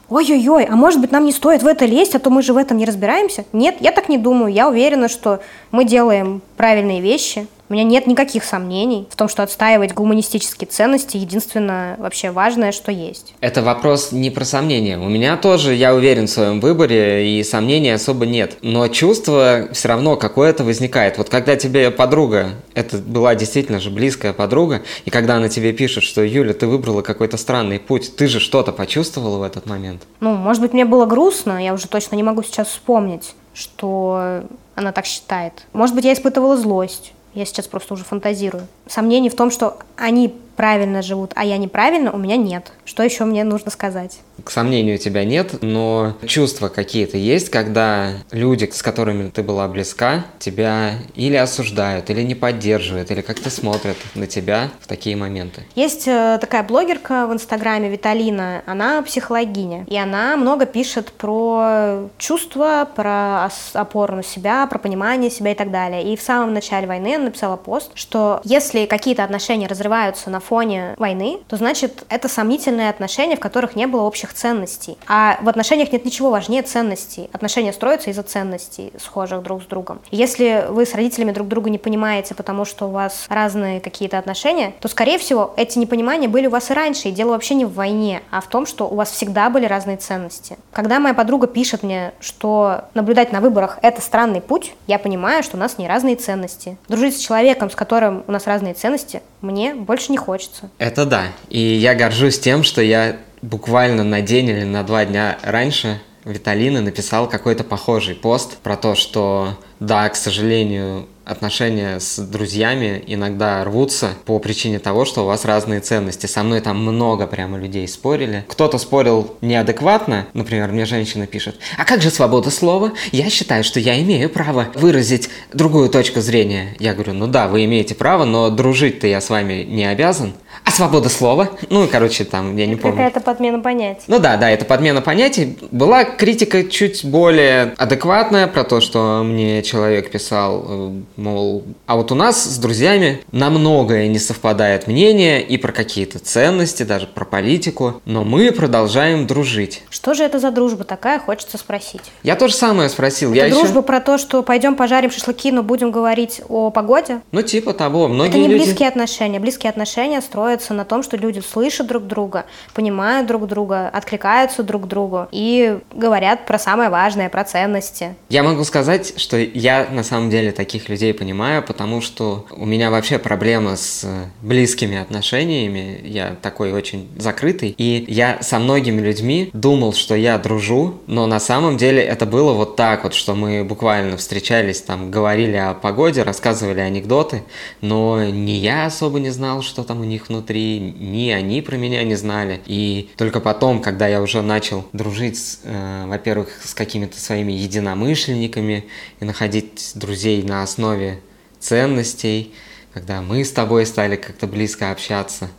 ой-ой-ой, 0.09 0.65
а 0.65 0.75
может 0.75 0.99
быть 0.99 1.11
нам 1.11 1.25
не 1.25 1.31
стоит 1.31 1.61
в 1.61 1.67
это 1.67 1.85
лезть, 1.85 2.15
а 2.15 2.19
то 2.19 2.31
мы 2.31 2.41
же 2.41 2.53
в 2.53 2.57
этом 2.57 2.77
не 2.77 2.85
разбираемся? 2.85 3.45
Нет, 3.53 3.75
я 3.79 3.91
так 3.91 4.09
не 4.09 4.17
думаю. 4.17 4.51
Я 4.51 4.67
уверена, 4.67 5.07
что 5.07 5.39
мы 5.71 5.85
делаем 5.85 6.41
правильные 6.57 6.99
вещи, 6.99 7.45
у 7.69 7.73
меня 7.73 7.83
нет 7.83 8.07
никаких 8.07 8.43
сомнений 8.43 9.07
в 9.09 9.15
том, 9.15 9.29
что 9.29 9.43
отстаивать 9.43 9.93
гуманистические 9.93 10.67
ценности 10.67 11.17
единственное 11.17 11.95
вообще 11.97 12.31
важное, 12.31 12.71
что 12.71 12.91
есть. 12.91 13.33
Это 13.41 13.61
вопрос 13.61 14.11
не 14.11 14.31
про 14.31 14.43
сомнения. 14.43 14.97
У 14.97 15.07
меня 15.07 15.37
тоже, 15.37 15.75
я 15.75 15.93
уверен 15.93 16.25
в 16.25 16.31
своем 16.31 16.59
выборе, 16.59 17.39
и 17.39 17.43
сомнений 17.43 17.91
особо 17.91 18.25
нет. 18.25 18.57
Но 18.61 18.87
чувство 18.87 19.69
все 19.71 19.87
равно 19.87 20.15
какое-то 20.17 20.63
возникает. 20.63 21.17
Вот 21.19 21.29
когда 21.29 21.55
тебе 21.55 21.91
подруга, 21.91 22.49
это 22.73 22.97
была 22.97 23.35
действительно 23.35 23.79
же 23.79 23.91
близкая 23.91 24.33
подруга, 24.33 24.81
и 25.05 25.11
когда 25.11 25.35
она 25.35 25.47
тебе 25.47 25.71
пишет, 25.71 26.03
что 26.03 26.23
Юля, 26.23 26.53
ты 26.53 26.65
выбрала 26.65 27.03
какой-то 27.03 27.37
странный 27.37 27.79
путь, 27.79 28.15
ты 28.15 28.27
же 28.27 28.39
что-то 28.39 28.71
почувствовала 28.71 29.37
в 29.37 29.43
этот 29.43 29.67
момент? 29.67 30.01
Ну, 30.19 30.33
может 30.33 30.61
быть, 30.61 30.73
мне 30.73 30.85
было 30.85 31.05
грустно, 31.05 31.63
я 31.63 31.73
уже 31.73 31.87
точно 31.87 32.15
не 32.15 32.23
могу 32.23 32.41
сейчас 32.41 32.69
вспомнить, 32.69 33.35
что 33.53 34.43
она 34.75 34.91
так 34.91 35.05
считает. 35.05 35.65
Может 35.73 35.93
быть, 35.93 36.05
я 36.05 36.13
испытывала 36.13 36.57
злость. 36.57 37.13
Я 37.33 37.45
сейчас 37.45 37.67
просто 37.67 37.93
уже 37.93 38.03
фантазирую. 38.03 38.67
Сомнений 38.87 39.29
в 39.29 39.35
том, 39.35 39.51
что 39.51 39.77
они 39.95 40.35
правильно 40.59 41.01
живут, 41.01 41.31
а 41.35 41.45
я 41.45 41.57
неправильно, 41.57 42.11
у 42.11 42.17
меня 42.17 42.35
нет. 42.35 42.73
Что 42.83 43.01
еще 43.01 43.23
мне 43.23 43.45
нужно 43.45 43.71
сказать? 43.71 44.19
К 44.43 44.51
сомнению, 44.51 44.97
тебя 44.97 45.23
нет, 45.23 45.61
но 45.61 46.15
чувства 46.25 46.67
какие-то 46.67 47.15
есть, 47.15 47.49
когда 47.49 48.09
люди, 48.31 48.69
с 48.69 48.81
которыми 48.81 49.29
ты 49.29 49.41
была 49.41 49.69
близка, 49.69 50.25
тебя 50.37 50.95
или 51.15 51.37
осуждают, 51.37 52.09
или 52.09 52.23
не 52.23 52.35
поддерживают, 52.35 53.09
или 53.09 53.21
как-то 53.21 53.49
смотрят 53.49 53.95
на 54.15 54.27
тебя 54.27 54.69
в 54.81 54.87
такие 54.87 55.15
моменты. 55.15 55.63
Есть 55.75 56.09
э, 56.09 56.37
такая 56.41 56.63
блогерка 56.63 57.25
в 57.25 57.31
Инстаграме, 57.31 57.89
Виталина, 57.89 58.61
она 58.65 59.01
психологиня, 59.01 59.85
и 59.87 59.95
она 59.97 60.35
много 60.35 60.65
пишет 60.65 61.13
про 61.13 62.09
чувства, 62.17 62.85
про 62.93 63.49
опору 63.73 64.17
на 64.17 64.23
себя, 64.23 64.67
про 64.67 64.77
понимание 64.77 65.31
себя 65.31 65.53
и 65.53 65.55
так 65.55 65.71
далее. 65.71 66.11
И 66.11 66.17
в 66.17 66.21
самом 66.21 66.53
начале 66.53 66.85
войны 66.85 67.15
она 67.15 67.25
написала 67.25 67.55
пост, 67.55 67.91
что 67.95 68.41
если 68.43 68.87
какие-то 68.87 69.23
отношения 69.23 69.67
разрываются 69.67 70.29
на 70.29 70.41
фоне 70.49 70.95
войны, 70.97 71.39
то 71.47 71.57
значит 71.57 72.03
это 72.09 72.27
сомнительные 72.27 72.89
отношения, 72.89 73.35
в 73.35 73.39
которых 73.39 73.75
не 73.75 73.85
было 73.85 74.01
общих 74.01 74.33
ценностей. 74.33 74.97
А 75.07 75.37
в 75.41 75.47
отношениях 75.47 75.91
нет 75.91 76.05
ничего 76.05 76.31
важнее 76.31 76.63
ценностей. 76.63 77.29
Отношения 77.33 77.71
строятся 77.71 78.09
из-за 78.09 78.23
ценностей, 78.23 78.91
схожих 78.99 79.43
друг 79.43 79.61
с 79.61 79.65
другом. 79.67 79.99
Если 80.09 80.65
вы 80.69 80.87
с 80.87 80.95
родителями 80.95 81.31
друг 81.33 81.47
друга 81.47 81.69
не 81.69 81.77
понимаете, 81.77 82.33
потому 82.33 82.65
что 82.65 82.87
у 82.87 82.91
вас 82.91 83.27
разные 83.29 83.79
какие-то 83.79 84.17
отношения, 84.17 84.73
то, 84.79 84.87
скорее 84.87 85.19
всего, 85.19 85.53
эти 85.55 85.77
непонимания 85.77 86.27
были 86.27 86.47
у 86.47 86.49
вас 86.49 86.71
и 86.71 86.73
раньше. 86.73 87.09
И 87.09 87.11
дело 87.11 87.31
вообще 87.31 87.53
не 87.53 87.65
в 87.65 87.73
войне, 87.75 88.23
а 88.31 88.41
в 88.41 88.47
том, 88.47 88.65
что 88.65 88.87
у 88.87 88.95
вас 88.95 89.11
всегда 89.11 89.51
были 89.51 89.65
разные 89.65 89.97
ценности. 89.97 90.57
Когда 90.71 90.99
моя 90.99 91.13
подруга 91.13 91.45
пишет 91.45 91.83
мне, 91.83 92.13
что 92.19 92.85
наблюдать 92.95 93.31
на 93.31 93.39
выборах— 93.39 93.77
это 93.83 94.01
странный 94.01 94.41
путь, 94.41 94.73
я 94.87 94.97
понимаю, 94.97 95.43
что 95.43 95.57
у 95.57 95.59
нас 95.59 95.77
не 95.77 95.87
разные 95.87 96.15
ценности. 96.15 96.77
Дружить 96.87 97.17
с 97.17 97.19
человеком, 97.19 97.69
с 97.69 97.75
которым 97.75 98.23
у 98.27 98.31
нас 98.31 98.47
разные 98.47 98.73
ценности, 98.73 99.21
мне 99.41 99.75
больше 99.75 100.11
не 100.11 100.17
хочется. 100.17 100.69
Это 100.77 101.05
да. 101.05 101.27
И 101.49 101.59
я 101.59 101.95
горжусь 101.95 102.39
тем, 102.39 102.63
что 102.63 102.81
я 102.81 103.17
буквально 103.41 104.03
на 104.03 104.21
день 104.21 104.49
или 104.49 104.63
на 104.63 104.83
два 104.83 105.05
дня 105.05 105.37
раньше 105.43 106.01
Виталина 106.25 106.81
написал 106.81 107.29
какой-то 107.29 107.63
похожий 107.63 108.15
пост 108.15 108.57
про 108.57 108.75
то, 108.75 108.95
что 108.95 109.57
Да, 109.79 110.09
к 110.09 110.15
сожалению, 110.15 111.07
отношения 111.29 111.99
с 111.99 112.17
друзьями 112.19 113.03
иногда 113.07 113.63
рвутся 113.63 114.09
по 114.25 114.39
причине 114.39 114.79
того, 114.79 115.05
что 115.05 115.21
у 115.21 115.25
вас 115.25 115.45
разные 115.45 115.79
ценности. 115.79 116.25
Со 116.25 116.43
мной 116.43 116.59
там 116.59 116.81
много 116.81 117.27
прямо 117.27 117.57
людей 117.57 117.87
спорили. 117.87 118.43
Кто-то 118.47 118.77
спорил 118.77 119.35
неадекватно. 119.41 120.25
Например, 120.33 120.69
мне 120.71 120.85
женщина 120.85 121.27
пишет, 121.27 121.57
а 121.77 121.85
как 121.85 122.01
же 122.01 122.09
свобода 122.09 122.49
слова? 122.49 122.93
Я 123.11 123.29
считаю, 123.29 123.63
что 123.63 123.79
я 123.79 124.01
имею 124.01 124.29
право 124.29 124.67
выразить 124.73 125.29
другую 125.53 125.89
точку 125.89 126.19
зрения. 126.19 126.75
Я 126.79 126.93
говорю, 126.93 127.13
ну 127.13 127.27
да, 127.27 127.47
вы 127.47 127.65
имеете 127.65 127.95
право, 127.95 128.25
но 128.25 128.49
дружить-то 128.49 129.07
я 129.07 129.21
с 129.21 129.29
вами 129.29 129.63
не 129.63 129.85
обязан. 129.85 130.33
А 130.65 130.71
свобода 130.71 131.09
слова? 131.09 131.49
Ну, 131.69 131.87
короче, 131.87 132.25
там, 132.25 132.55
я 132.57 132.65
не 132.65 132.75
помню. 132.75 132.97
Какая-то 132.97 133.21
подмена 133.21 133.59
понятий. 133.59 134.01
Ну 134.07 134.19
да, 134.19 134.35
да, 134.37 134.49
это 134.49 134.65
подмена 134.65 135.01
понятий. 135.01 135.57
Была 135.71 136.03
критика 136.03 136.63
чуть 136.63 137.05
более 137.05 137.73
адекватная 137.77 138.47
про 138.47 138.63
то, 138.63 138.81
что 138.81 139.23
мне 139.23 139.61
человек 139.69 140.09
писал, 140.09 140.65
э, 140.67 140.91
мол, 141.17 141.63
а 141.85 141.95
вот 141.95 142.11
у 142.11 142.15
нас 142.15 142.43
с 142.43 142.57
друзьями 142.57 143.21
на 143.31 143.49
многое 143.49 144.07
не 144.07 144.19
совпадает 144.19 144.87
мнение 144.87 145.41
и 145.41 145.57
про 145.57 145.71
какие-то 145.71 146.19
ценности, 146.19 146.83
даже 146.83 147.05
про 147.07 147.25
политику, 147.25 148.01
но 148.05 148.23
мы 148.23 148.51
продолжаем 148.51 149.27
дружить. 149.27 149.83
Что 149.89 150.13
же 150.13 150.23
это 150.23 150.39
за 150.39 150.51
дружба 150.51 150.83
такая, 150.83 151.19
хочется 151.19 151.57
спросить. 151.57 152.01
Я 152.23 152.35
то 152.35 152.47
же 152.47 152.53
самое 152.55 152.89
спросил. 152.89 153.31
Это 153.31 153.45
я 153.45 153.49
дружба 153.49 153.79
еще... 153.79 153.81
про 153.83 153.99
то, 154.01 154.17
что 154.17 154.41
пойдем 154.41 154.75
пожарим 154.75 155.11
шашлыки, 155.11 155.51
но 155.51 155.61
будем 155.61 155.91
говорить 155.91 156.41
о 156.49 156.71
погоде? 156.71 157.21
Ну, 157.31 157.41
типа 157.41 157.73
того. 157.73 158.07
Многие 158.07 158.29
это 158.29 158.37
не 158.39 158.47
люди... 158.47 158.63
близкие 158.63 158.87
отношения. 158.89 159.39
Близкие 159.39 159.69
отношения 159.69 160.21
строятся 160.21 160.73
на 160.73 160.85
том, 160.85 161.03
что 161.03 161.15
люди 161.17 161.41
слышат 161.41 161.87
друг 161.87 162.07
друга, 162.07 162.45
понимают 162.73 163.27
друг 163.27 163.47
друга, 163.47 163.89
откликаются 163.89 164.63
друг 164.63 164.87
другу 164.87 165.27
и 165.31 165.79
говорят 165.93 166.45
про 166.45 166.57
самое 166.57 166.89
важное, 166.89 167.29
про 167.29 167.43
ценности. 167.43 168.15
Я 168.29 168.43
могу 168.43 168.63
сказать, 168.63 169.19
что 169.19 169.37
я 169.59 169.87
на 169.91 170.03
самом 170.03 170.29
деле 170.29 170.51
таких 170.51 170.87
людей 170.87 171.13
понимаю, 171.13 171.61
потому 171.61 171.99
что 171.99 172.45
у 172.51 172.65
меня 172.65 172.89
вообще 172.89 173.19
проблема 173.19 173.75
с 173.75 174.07
близкими 174.41 174.97
отношениями. 174.97 175.99
Я 176.05 176.37
такой 176.41 176.71
очень 176.71 177.09
закрытый. 177.17 177.75
И 177.77 178.05
я 178.07 178.41
со 178.41 178.57
многими 178.59 179.01
людьми 179.01 179.49
думал, 179.51 179.93
что 179.93 180.15
я 180.15 180.37
дружу, 180.37 181.01
но 181.07 181.27
на 181.27 181.41
самом 181.41 181.75
деле 181.75 182.01
это 182.01 182.25
было 182.25 182.53
вот 182.53 182.77
так 182.77 183.03
вот, 183.03 183.13
что 183.13 183.35
мы 183.35 183.65
буквально 183.65 184.15
встречались, 184.15 184.81
там, 184.81 185.11
говорили 185.11 185.57
о 185.57 185.73
погоде, 185.73 186.23
рассказывали 186.23 186.79
анекдоты, 186.79 187.43
но 187.81 188.23
ни 188.23 188.51
я 188.51 188.85
особо 188.85 189.19
не 189.19 189.29
знал, 189.29 189.61
что 189.61 189.83
там 189.83 189.99
у 189.99 190.05
них 190.05 190.29
внутри, 190.29 190.79
ни 190.79 191.31
они 191.31 191.61
про 191.61 191.75
меня 191.75 192.03
не 192.03 192.15
знали. 192.15 192.61
И 192.65 193.09
только 193.17 193.41
потом, 193.41 193.81
когда 193.81 194.07
я 194.07 194.21
уже 194.21 194.41
начал 194.41 194.85
дружить, 194.93 195.59
э, 195.63 196.05
во-первых, 196.07 196.49
с 196.63 196.73
какими-то 196.73 197.19
своими 197.19 197.51
единомышленниками 197.51 198.85
и 199.19 199.25
находить 199.25 199.48
друзей 199.95 200.43
на 200.43 200.63
основе 200.63 201.21
ценностей, 201.59 202.53
когда 202.93 203.21
мы 203.21 203.43
с 203.43 203.51
тобой 203.51 203.85
стали 203.85 204.15
как-то 204.15 204.47
близко 204.47 204.91
общаться, 204.91 205.49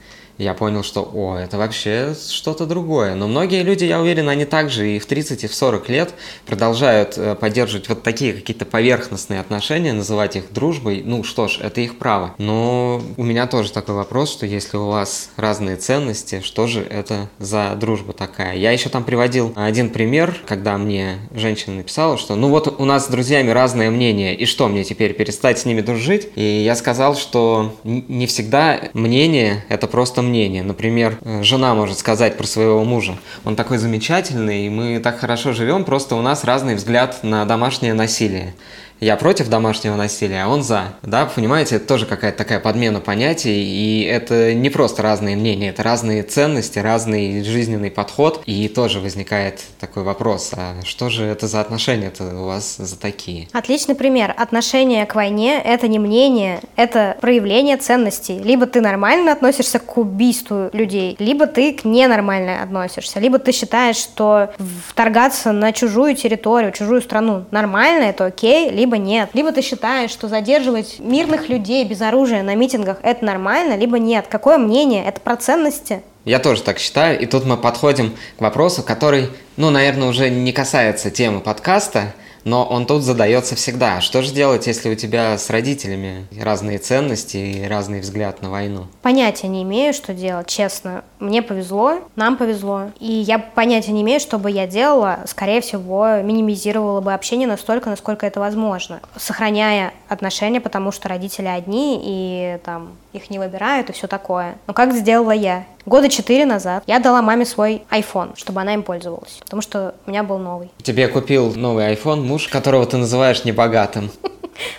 я 0.41 0.55
понял, 0.55 0.83
что, 0.83 1.09
о, 1.13 1.37
это 1.37 1.59
вообще 1.59 2.15
что-то 2.15 2.65
другое. 2.67 3.15
Но 3.15 3.29
многие 3.29 3.63
люди, 3.63 3.85
я 3.85 4.01
уверен, 4.01 4.29
они 4.29 4.47
также 4.47 4.97
и 4.97 4.99
в 4.99 5.07
30, 5.07 5.45
и 5.45 5.47
в 5.47 5.55
40 5.55 5.89
лет 5.91 6.15
продолжают 6.47 7.19
э, 7.19 7.35
поддерживать 7.35 7.89
вот 7.89 8.03
такие 8.03 8.33
какие-то 8.33 8.65
поверхностные 8.65 9.41
отношения, 9.41 9.93
называть 9.93 10.37
их 10.37 10.53
дружбой. 10.53 11.03
Ну 11.05 11.25
что 11.25 11.47
ж, 11.47 11.59
это 11.61 11.83
их 11.83 11.99
право. 11.99 12.35
Но 12.39 13.03
у 13.17 13.23
меня 13.23 13.47
тоже 13.47 13.71
такой 13.71 13.95
вопрос, 13.95 14.33
что 14.33 14.47
если 14.47 14.79
у 14.79 14.87
вас 14.87 15.31
разные 15.37 15.77
ценности, 15.77 16.41
что 16.43 16.67
же 16.67 16.81
это 16.81 17.29
за 17.39 17.75
дружба 17.79 18.15
такая? 18.15 18.57
Я 18.57 18.71
еще 18.71 18.89
там 18.89 19.05
приводил 19.05 19.53
один 19.57 19.91
пример, 19.91 20.35
когда 20.47 20.79
мне 20.79 21.19
женщина 21.35 21.77
написала, 21.77 22.17
что 22.17 22.35
ну 22.35 22.49
вот 22.49 22.81
у 22.81 22.85
нас 22.85 23.07
с 23.07 23.09
друзьями 23.09 23.51
разное 23.51 23.91
мнение, 23.91 24.35
и 24.35 24.47
что, 24.47 24.69
мне 24.69 24.85
теперь 24.85 25.13
перестать 25.13 25.59
с 25.59 25.67
ними 25.67 25.83
дружить? 25.83 26.29
И 26.35 26.43
я 26.43 26.75
сказал, 26.77 27.15
что 27.15 27.77
не 27.85 28.27
всегда 28.27 28.81
мнение 28.95 29.65
это 29.69 29.87
просто 29.87 30.23
мнение. 30.23 30.30
Например, 30.63 31.19
э, 31.23 31.43
жена 31.43 31.75
может 31.75 31.99
сказать 31.99 32.37
про 32.37 32.47
своего 32.47 32.85
мужа, 32.85 33.17
он 33.45 33.57
такой 33.57 33.79
замечательный, 33.79 34.67
и 34.67 34.71
мы 34.71 34.99
так 35.01 35.19
хорошо 35.19 35.53
живем, 35.53 35.85
просто 35.85 36.15
у 36.15 36.23
нас 36.23 36.45
разный 36.45 36.75
взгляд 36.75 37.21
на 37.23 37.45
домашнее 37.45 37.95
насилие 37.95 38.55
я 39.01 39.17
против 39.17 39.49
домашнего 39.49 39.97
насилия, 39.97 40.45
а 40.45 40.49
он 40.49 40.63
за. 40.63 40.95
Да, 41.03 41.27
понимаете, 41.27 41.77
это 41.77 41.87
тоже 41.87 42.07
какая-то 42.07 42.39
такая 42.39 42.61
подмена 42.61 43.01
понятий, 43.01 43.65
и 43.65 44.05
это 44.05 44.55
не 44.55 44.71
просто 44.71 45.03
разные 45.03 45.37
мнения, 45.37 45.71
это 45.71 45.83
разные 45.83 46.23
ценности, 46.23 46.79
разный 46.79 47.43
жизненный 47.43 47.91
подход, 47.91 48.43
и 48.47 48.69
тоже 48.69 49.01
возникает 49.01 49.61
такой 49.81 50.03
вопрос, 50.03 50.53
а 50.57 50.75
что 50.85 51.09
же 51.09 51.25
это 51.25 51.47
за 51.47 51.61
отношения-то 51.61 52.25
у 52.43 52.47
вас 52.47 52.77
за 52.77 52.99
такие? 52.99 53.49
Отличный 53.53 53.95
пример. 53.95 54.35
Отношение 54.37 55.07
к 55.07 55.15
войне– 55.15 55.61
это 55.65 55.89
не 55.89 55.99
мнение, 55.99 56.61
это 56.77 57.17
проявление 57.21 57.77
ценностей. 57.77 58.39
Либо 58.39 58.67
ты 58.67 58.81
нормально 58.81 59.33
относишься 59.33 59.79
к 59.79 59.97
убийству 59.97 60.71
людей, 60.73 61.17
либо 61.19 61.47
ты 61.47 61.73
к 61.73 61.85
ненормально 61.85 62.63
относишься, 62.63 63.21
либо 63.21 63.39
ты 63.39 63.53
считаешь, 63.53 63.97
что 63.97 64.51
вторгаться 64.87 65.53
на 65.53 65.73
чужую 65.73 66.15
территорию, 66.15 66.73
чужую 66.73 67.01
страну 67.01 67.45
нормально, 67.51 68.05
это 68.05 68.27
окей, 68.27 68.71
либо 68.71 68.90
либо 68.91 68.99
нет. 68.99 69.31
Либо 69.35 69.53
ты 69.53 69.63
считаешь, 69.63 70.11
что 70.11 70.27
задерживать 70.27 70.99
мирных 70.99 71.49
людей 71.49 71.85
без 71.85 72.01
оружия 72.01 72.43
на 72.43 72.57
митингах 72.57 72.99
это 73.03 73.25
нормально, 73.25 73.77
либо 73.77 74.01
нет. 74.01 74.27
Какое 74.29 74.59
мнение? 74.59 75.05
Это 75.05 75.21
про 75.21 75.37
ценности. 75.37 76.03
Я 76.25 76.41
тоже 76.41 76.63
так 76.63 76.81
считаю. 76.81 77.21
И 77.21 77.27
тут 77.27 77.45
мы 77.45 77.57
подходим 77.57 78.17
к 78.37 78.41
вопросу, 78.41 78.83
который, 78.83 79.29
ну, 79.57 79.71
наверное, 79.71 80.09
уже 80.09 80.29
не 80.29 80.53
касается 80.53 81.11
темы 81.11 81.39
подкаста, 81.39 82.13
но 82.45 82.65
он 82.65 82.87
тут 82.87 83.03
задается 83.03 83.55
всегда. 83.55 84.01
Что 84.01 84.23
же 84.23 84.33
делать, 84.33 84.67
если 84.67 84.91
у 84.91 84.95
тебя 84.95 85.37
с 85.37 85.51
родителями 85.51 86.27
разные 86.41 86.79
ценности 86.79 87.37
и 87.37 87.67
разный 87.67 88.01
взгляд 88.01 88.43
на 88.43 88.51
войну? 88.51 88.87
Понятия 89.03 89.49
не 89.49 89.63
имею, 89.63 89.93
что 89.93 90.15
делать, 90.15 90.47
честно. 90.47 91.05
Мне 91.19 91.43
повезло, 91.43 92.01
нам 92.17 92.37
повезло. 92.37 92.91
И 92.99 93.13
я 93.13 93.39
понятия 93.39 93.93
не 93.93 94.03
имею, 94.03 94.21
что 94.21 94.39
бы 94.39 94.51
я 94.51 94.67
делала. 94.67 95.21
Скорее 95.27 95.61
всего, 95.61 96.21
минимизировала 96.23 97.01
бы 97.01 97.13
общение 97.13 97.49
настолько, 97.49 97.91
насколько 97.91 98.27
это 98.27 98.41
возможно. 98.41 99.01
Сохраняя 99.17 99.93
отношения, 100.11 100.61
потому 100.61 100.93
что 100.93 101.09
родители 101.09 101.47
одни, 101.47 102.01
и 102.03 102.59
там 102.65 102.97
их 103.13 103.31
не 103.31 103.39
выбирают 103.39 103.89
и 103.91 103.93
все 103.93 104.07
такое. 104.07 104.57
Но 104.67 104.75
как 104.75 104.93
сделала 104.93 105.31
я? 105.31 105.65
Года 105.87 106.09
четыре 106.09 106.45
назад 106.45 106.83
я 106.87 106.99
дала 106.99 107.23
маме 107.23 107.45
свой 107.45 107.83
iPhone, 107.91 108.37
чтобы 108.37 108.61
она 108.61 108.75
им 108.75 108.83
пользовалась, 108.83 109.39
потому 109.43 109.63
что 109.63 109.95
у 110.07 110.11
меня 110.11 110.23
был 110.23 110.39
новый. 110.39 110.71
Тебе 110.83 111.09
купил 111.09 111.55
новый 111.55 111.95
iPhone 111.95 112.23
муж, 112.23 112.49
которого 112.49 112.85
ты 112.87 112.97
называешь 112.97 113.45
небогатым. 113.45 114.11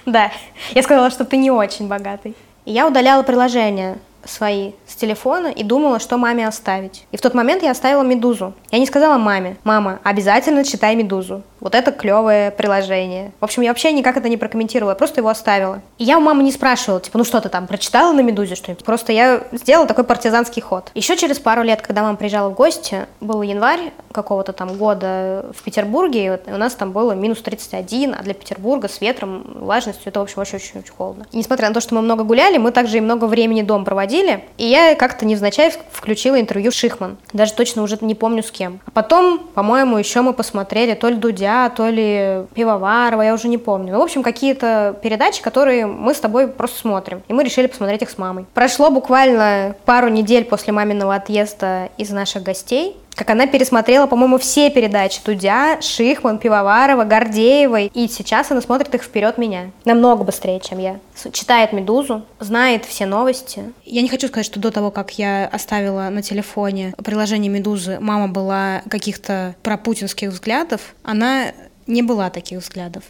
Да, 0.05 0.31
я 0.75 0.83
сказала, 0.83 1.09
что 1.09 1.25
ты 1.25 1.37
не 1.37 1.49
очень 1.49 1.87
богатый. 1.87 2.35
И 2.65 2.71
я 2.71 2.87
удаляла 2.87 3.23
приложение 3.23 3.97
свои 4.25 4.73
с 4.85 4.95
телефона 4.95 5.47
и 5.47 5.63
думала, 5.63 5.99
что 5.99 6.17
маме 6.17 6.47
оставить. 6.47 7.05
И 7.11 7.17
в 7.17 7.21
тот 7.21 7.33
момент 7.33 7.63
я 7.63 7.71
оставила 7.71 8.03
«Медузу». 8.03 8.53
Я 8.69 8.77
не 8.77 8.85
сказала 8.85 9.17
маме, 9.17 9.57
мама, 9.63 9.99
обязательно 10.03 10.63
читай 10.63 10.95
«Медузу». 10.95 11.41
Вот 11.61 11.75
это 11.75 11.91
клевое 11.91 12.51
приложение. 12.51 13.31
В 13.39 13.43
общем, 13.45 13.61
я 13.61 13.69
вообще 13.69 13.91
никак 13.91 14.17
это 14.17 14.27
не 14.27 14.37
прокомментировала, 14.37 14.95
просто 14.95 15.21
его 15.21 15.29
оставила. 15.29 15.81
И 15.99 16.03
я 16.03 16.17
у 16.17 16.21
мамы 16.21 16.43
не 16.43 16.51
спрашивала, 16.51 16.99
типа, 16.99 17.19
ну 17.19 17.23
что 17.23 17.39
ты 17.39 17.49
там, 17.49 17.67
прочитала 17.67 18.11
на 18.13 18.21
«Медузе» 18.21 18.55
что-нибудь? 18.55 18.83
Просто 18.83 19.13
я 19.13 19.43
сделала 19.51 19.87
такой 19.87 20.03
партизанский 20.03 20.61
ход. 20.61 20.91
Еще 20.95 21.15
через 21.15 21.39
пару 21.39 21.61
лет, 21.61 21.81
когда 21.81 22.01
мама 22.01 22.17
приезжала 22.17 22.49
в 22.49 22.55
гости, 22.55 23.05
был 23.21 23.43
январь 23.43 23.93
какого-то 24.11 24.53
там 24.53 24.75
года 24.75 25.45
в 25.55 25.61
Петербурге, 25.63 26.41
и 26.45 26.51
у 26.51 26.57
нас 26.57 26.73
там 26.73 26.91
было 26.91 27.11
минус 27.11 27.41
31, 27.41 28.15
а 28.19 28.23
для 28.23 28.33
Петербурга 28.33 28.89
с 28.89 28.99
ветром, 28.99 29.43
влажностью, 29.59 30.09
это, 30.09 30.19
в 30.19 30.23
общем, 30.23 30.41
очень-очень 30.41 30.83
холодно. 30.97 31.27
И 31.31 31.37
несмотря 31.37 31.67
на 31.67 31.73
то, 31.75 31.79
что 31.79 31.93
мы 31.93 32.01
много 32.01 32.23
гуляли, 32.23 32.57
мы 32.57 32.71
также 32.71 32.97
и 32.97 33.01
много 33.01 33.25
времени 33.25 33.61
дома 33.61 33.85
проводили, 33.85 34.43
и 34.57 34.65
я 34.65 34.95
как-то 34.95 35.25
невзначай 35.25 35.71
включила 35.91 36.39
интервью 36.39 36.71
Шихман. 36.71 37.17
Даже 37.33 37.53
точно 37.53 37.83
уже 37.83 37.99
не 38.01 38.15
помню 38.15 38.41
с 38.41 38.49
кем. 38.49 38.79
А 38.85 38.91
потом, 38.91 39.39
по-моему, 39.53 39.97
еще 39.97 40.21
мы 40.21 40.33
посмотрели 40.33 40.95
то 40.95 41.07
ли 41.07 41.15
Дудя, 41.15 41.50
Дудя, 41.51 41.69
то 41.69 41.89
ли 41.89 42.45
Пивоварова, 42.53 43.21
я 43.21 43.33
уже 43.33 43.47
не 43.47 43.57
помню. 43.57 43.93
Ну, 43.93 43.99
в 43.99 44.03
общем, 44.03 44.23
какие-то 44.23 44.95
передачи, 45.01 45.41
которые 45.41 45.85
мы 45.85 46.13
с 46.13 46.19
тобой 46.19 46.47
просто 46.47 46.79
смотрим. 46.79 47.21
И 47.27 47.33
мы 47.33 47.43
решили 47.43 47.67
посмотреть 47.67 48.01
их 48.01 48.09
с 48.09 48.17
мамой. 48.17 48.45
Прошло 48.53 48.89
буквально 48.89 49.75
пару 49.85 50.07
недель 50.07 50.45
после 50.45 50.73
маминого 50.73 51.15
отъезда 51.15 51.89
из 51.97 52.09
наших 52.09 52.43
гостей 52.43 52.95
как 53.15 53.29
она 53.29 53.45
пересмотрела, 53.45 54.07
по-моему, 54.07 54.37
все 54.37 54.69
передачи 54.69 55.21
Дудя, 55.23 55.81
Шихман, 55.81 56.39
Пивоварова, 56.39 57.03
Гордеевой, 57.03 57.91
и 57.93 58.07
сейчас 58.07 58.51
она 58.51 58.61
смотрит 58.61 58.93
их 58.95 59.03
вперед 59.03 59.37
меня. 59.37 59.71
Намного 59.85 60.23
быстрее, 60.23 60.59
чем 60.59 60.79
я. 60.79 60.99
Читает 61.31 61.73
«Медузу», 61.73 62.23
знает 62.39 62.85
все 62.85 63.05
новости. 63.05 63.73
Я 63.85 64.01
не 64.01 64.09
хочу 64.09 64.27
сказать, 64.27 64.45
что 64.45 64.59
до 64.59 64.71
того, 64.71 64.91
как 64.91 65.11
я 65.19 65.47
оставила 65.47 66.09
на 66.09 66.21
телефоне 66.21 66.93
приложение 67.03 67.51
«Медузы», 67.51 67.99
мама 67.99 68.27
была 68.27 68.81
каких-то 68.89 69.55
пропутинских 69.61 70.29
взглядов. 70.29 70.95
Она 71.03 71.51
не 71.87 72.01
была 72.01 72.29
таких 72.29 72.59
взглядов. 72.59 73.03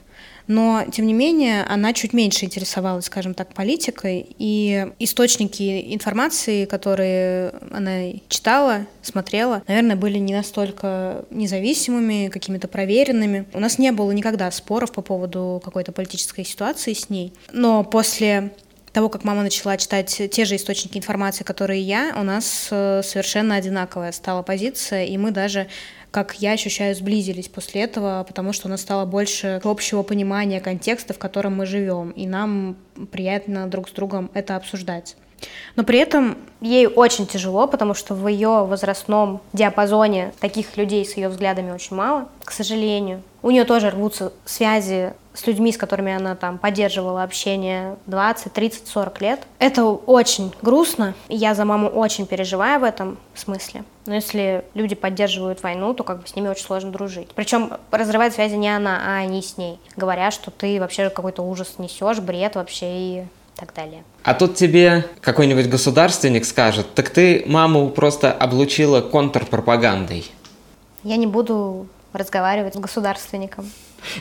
Но, 0.48 0.86
тем 0.92 1.08
не 1.08 1.14
менее, 1.14 1.64
она 1.64 1.94
чуть 1.94 2.14
меньше 2.14 2.46
интересовалась, 2.46 3.06
скажем 3.06 3.34
так, 3.34 3.54
политикой, 3.54 4.28
и 4.38 4.88
источники 5.00 5.94
информации, 5.94 6.66
которые 6.66 7.54
она 7.72 8.14
читала, 8.28 8.86
смотрела, 9.02 9.64
наверное, 9.68 9.96
были 9.96 10.18
не 10.18 10.34
настолько 10.34 11.26
независимыми, 11.30 12.30
какими-то 12.30 12.68
проверенными. 12.68 13.46
У 13.54 13.60
нас 13.60 13.78
не 13.78 13.92
было 13.92 14.12
никогда 14.12 14.50
споров 14.52 14.92
по 14.92 15.02
поводу 15.02 15.62
какой-то 15.64 15.92
политической 15.92 16.44
ситуации 16.44 16.94
с 16.94 17.10
ней, 17.10 17.34
но 17.52 17.84
после 17.84 18.52
того, 18.94 19.10
как 19.10 19.24
мама 19.24 19.44
начала 19.44 19.78
читать 19.78 20.22
те 20.32 20.46
же 20.46 20.56
источники 20.56 20.98
информации, 20.98 21.44
которые 21.44 21.82
я, 21.82 22.14
у 22.18 22.24
нас 22.24 22.68
э, 22.72 23.02
совершенно 23.04 23.56
одинаковая 23.56 24.12
стала 24.12 24.42
позиция, 24.42 25.06
и 25.06 25.18
мы 25.18 25.32
даже 25.32 25.68
как 26.12 26.36
я 26.36 26.52
ощущаю, 26.52 26.94
сблизились 26.94 27.48
после 27.48 27.84
этого, 27.84 28.24
потому 28.28 28.52
что 28.52 28.68
у 28.68 28.70
нас 28.70 28.82
стало 28.82 29.06
больше 29.06 29.62
общего 29.64 30.04
понимания 30.04 30.60
контекста, 30.60 31.14
в 31.14 31.20
котором 31.20 31.56
мы 31.56 31.66
живем, 31.66 32.12
и 32.12 32.28
нам 32.28 32.76
приятно 33.12 33.68
друг 33.68 33.88
с 33.90 33.94
другом 33.94 34.30
это 34.34 34.58
обсуждать. 34.58 35.16
Но 35.76 35.84
при 35.84 36.00
этом 36.00 36.38
ей 36.60 36.88
очень 36.88 37.28
тяжело, 37.28 37.68
потому 37.68 37.94
что 37.94 38.14
в 38.14 38.28
ее 38.28 38.66
возрастном 38.66 39.42
диапазоне 39.54 40.34
таких 40.40 40.78
людей 40.78 41.06
с 41.06 41.18
ее 41.18 41.30
взглядами 41.30 41.72
очень 41.72 41.96
мало, 41.96 42.28
к 42.44 42.52
сожалению. 42.52 43.22
У 43.42 43.50
нее 43.50 43.64
тоже 43.66 43.90
рвутся 43.90 44.32
связи 44.46 45.14
с 45.34 45.48
людьми, 45.48 45.72
с 45.72 45.78
которыми 45.78 46.14
она 46.14 46.36
там 46.36 46.58
поддерживала 46.58 47.24
общение 47.24 47.96
20, 48.06 48.54
30, 48.54 48.88
40 48.88 49.22
лет. 49.22 49.40
Это 49.60 49.86
очень 49.86 50.54
грустно. 50.62 51.16
Я 51.30 51.56
за 51.56 51.66
маму 51.66 51.88
очень 51.88 52.26
переживаю 52.26 52.82
в 52.82 52.84
этом 52.84 53.18
смысле. 53.34 53.84
Но 54.06 54.16
если 54.16 54.66
люди 54.74 54.94
поддерживают 54.94 55.64
войну, 55.64 55.94
то 55.94 56.04
как 56.04 56.22
бы 56.22 56.28
с 56.28 56.36
ними 56.36 56.50
очень 56.50 56.66
сложно 56.66 56.92
дружить. 56.92 57.30
Причем 57.34 57.72
разрывает 57.92 58.34
связи 58.34 58.56
не 58.56 58.70
она, 58.70 59.00
а 59.04 59.18
они 59.20 59.42
с 59.42 59.58
ней, 59.58 59.80
говоря, 59.96 60.32
что 60.32 60.52
ты 60.52 60.80
вообще 60.80 61.10
какой-то 61.10 61.42
ужас 61.44 61.76
несешь, 61.78 62.20
бред 62.20 62.56
вообще 62.56 62.86
и 62.92 63.26
так 63.62 63.76
далее. 63.76 64.04
А 64.24 64.34
тут 64.34 64.56
тебе 64.56 65.06
какой-нибудь 65.22 65.70
государственник 65.70 66.46
скажет, 66.46 66.96
так 66.96 67.12
ты 67.12 67.44
маму 67.46 67.90
просто 67.90 68.32
облучила 68.32 69.02
контрпропагандой. 69.02 70.30
Я 71.04 71.18
не 71.18 71.28
буду 71.28 71.88
разговаривать 72.12 72.74
с 72.74 72.78
государственником. 72.78 73.72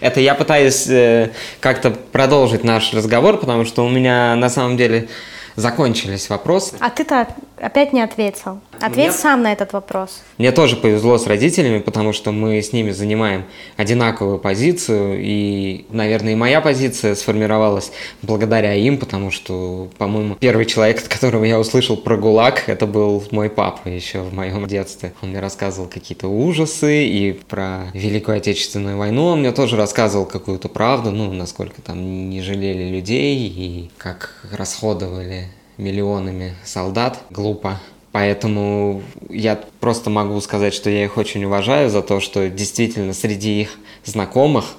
Это 0.00 0.20
я 0.20 0.34
пытаюсь 0.34 0.86
э, 0.88 1.30
как-то 1.60 1.90
продолжить 1.90 2.64
наш 2.64 2.92
разговор, 2.92 3.38
потому 3.38 3.64
что 3.64 3.82
у 3.82 3.88
меня 3.88 4.36
на 4.36 4.50
самом 4.50 4.76
деле 4.76 5.08
закончились 5.56 6.28
вопросы. 6.28 6.76
А 6.78 6.90
ты-то 6.90 7.26
опять 7.60 7.92
не 7.92 8.00
ответил. 8.00 8.60
Ответь 8.80 9.08
Мне... 9.08 9.12
сам 9.12 9.42
на 9.42 9.52
этот 9.52 9.72
вопрос. 9.72 10.22
Мне 10.38 10.52
тоже 10.52 10.76
повезло 10.76 11.18
с 11.18 11.26
родителями, 11.26 11.78
потому 11.78 12.12
что 12.12 12.32
мы 12.32 12.60
с 12.62 12.72
ними 12.72 12.90
занимаем 12.90 13.44
одинаковую 13.76 14.38
позицию, 14.38 15.18
и, 15.20 15.84
наверное, 15.90 16.32
и 16.32 16.36
моя 16.36 16.60
позиция 16.60 17.14
сформировалась 17.14 17.92
благодаря 18.22 18.74
им, 18.74 18.98
потому 18.98 19.30
что, 19.30 19.88
по-моему, 19.98 20.36
первый 20.36 20.64
человек, 20.64 21.02
от 21.02 21.08
которого 21.08 21.44
я 21.44 21.58
услышал 21.60 21.96
про 21.96 22.16
ГУЛАГ, 22.16 22.68
это 22.68 22.86
был 22.86 23.22
мой 23.30 23.50
папа 23.50 23.88
еще 23.88 24.20
в 24.22 24.32
моем 24.32 24.66
детстве. 24.66 25.12
Он 25.22 25.30
мне 25.30 25.40
рассказывал 25.40 25.88
какие-то 25.88 26.28
ужасы, 26.28 27.04
и 27.04 27.32
про 27.32 27.90
Великую 27.92 28.38
Отечественную 28.38 28.96
войну 28.96 29.26
он 29.26 29.40
мне 29.40 29.52
тоже 29.52 29.76
рассказывал 29.76 30.24
какую-то 30.24 30.68
правду, 30.68 31.10
ну, 31.10 31.32
насколько 31.32 31.82
там 31.82 32.30
не 32.30 32.40
жалели 32.40 32.88
людей, 32.88 33.46
и 33.46 33.90
как 33.98 34.46
расходовали 34.50 35.48
миллионами 35.80 36.54
солдат. 36.64 37.20
Глупо. 37.30 37.80
Поэтому 38.12 39.02
я 39.28 39.60
просто 39.78 40.10
могу 40.10 40.40
сказать, 40.40 40.74
что 40.74 40.90
я 40.90 41.04
их 41.04 41.16
очень 41.16 41.44
уважаю 41.44 41.90
за 41.90 42.02
то, 42.02 42.20
что 42.20 42.48
действительно 42.48 43.12
среди 43.12 43.60
их 43.62 43.78
знакомых 44.04 44.76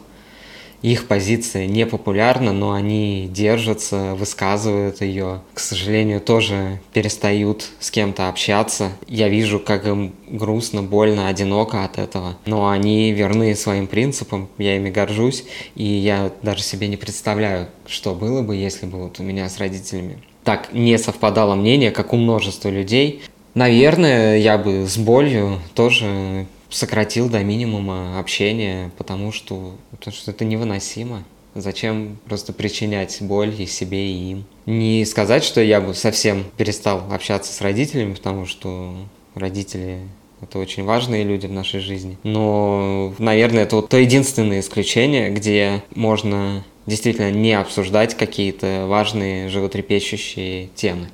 их 0.82 1.08
позиция 1.08 1.68
не 1.68 1.86
популярна, 1.86 2.54
но 2.54 2.74
они 2.74 3.30
держатся, 3.32 4.16
высказывают 4.16 5.02
ее. 5.02 5.42
К 5.54 5.60
сожалению, 5.60 6.20
тоже 6.20 6.82
перестают 6.94 7.66
с 7.80 7.92
кем-то 7.92 8.30
общаться. 8.30 8.92
Я 9.08 9.30
вижу, 9.30 9.60
как 9.60 9.86
им 9.86 10.14
грустно, 10.28 10.82
больно, 10.82 11.28
одиноко 11.28 11.84
от 11.84 11.98
этого. 11.98 12.38
Но 12.46 12.70
они 12.70 13.12
верны 13.12 13.56
своим 13.56 13.88
принципам, 13.88 14.50
я 14.58 14.76
ими 14.76 14.90
горжусь, 14.90 15.44
и 15.76 15.84
я 15.84 16.32
даже 16.42 16.64
себе 16.64 16.88
не 16.88 16.98
представляю, 16.98 17.68
что 17.86 18.16
было 18.16 18.42
бы, 18.42 18.56
если 18.56 18.86
бы 18.86 19.04
вот 19.04 19.20
у 19.20 19.24
меня 19.24 19.48
с 19.50 19.60
родителями 19.60 20.18
так 20.44 20.74
не 20.74 20.98
совпадало 20.98 21.56
мнение, 21.56 21.92
как 21.92 22.14
у 22.14 22.18
множества 22.18 22.70
людей. 22.70 23.22
Наверное, 23.54 24.38
я 24.38 24.58
бы 24.58 24.86
с 24.88 24.98
болью 24.98 25.60
тоже 25.76 26.48
сократил 26.70 27.30
до 27.30 27.44
минимума 27.44 28.20
общение, 28.20 28.92
потому 28.98 29.32
что, 29.32 29.76
потому 29.92 30.16
что 30.16 30.32
это 30.32 30.46
невыносимо. 30.46 31.24
Зачем 31.54 32.18
просто 32.26 32.54
причинять 32.54 33.18
боль 33.22 33.54
и 33.62 33.66
себе, 33.66 34.10
и 34.10 34.32
им? 34.32 34.46
Не 34.66 35.04
сказать, 35.06 35.44
что 35.44 35.62
я 35.62 35.82
бы 35.82 35.94
совсем 35.94 36.46
перестал 36.56 37.04
общаться 37.12 37.52
с 37.52 37.60
родителями, 37.60 38.14
потому 38.14 38.46
что 38.46 38.96
родители 39.36 40.00
это 40.42 40.58
очень 40.58 40.84
важные 40.84 41.24
люди 41.24 41.46
в 41.46 41.52
нашей 41.52 41.82
жизни. 41.82 42.18
Но, 42.24 43.14
наверное, 43.20 43.64
это 43.64 43.76
вот 43.76 43.90
то 43.90 43.98
единственное 43.98 44.62
исключение, 44.62 45.30
где 45.30 45.84
можно 45.94 46.64
действительно 46.86 47.32
не 47.32 47.54
обсуждать 47.54 48.16
какие-то 48.16 48.86
важные 48.88 49.50
животрепещущие 49.50 50.68
темы. 50.76 51.08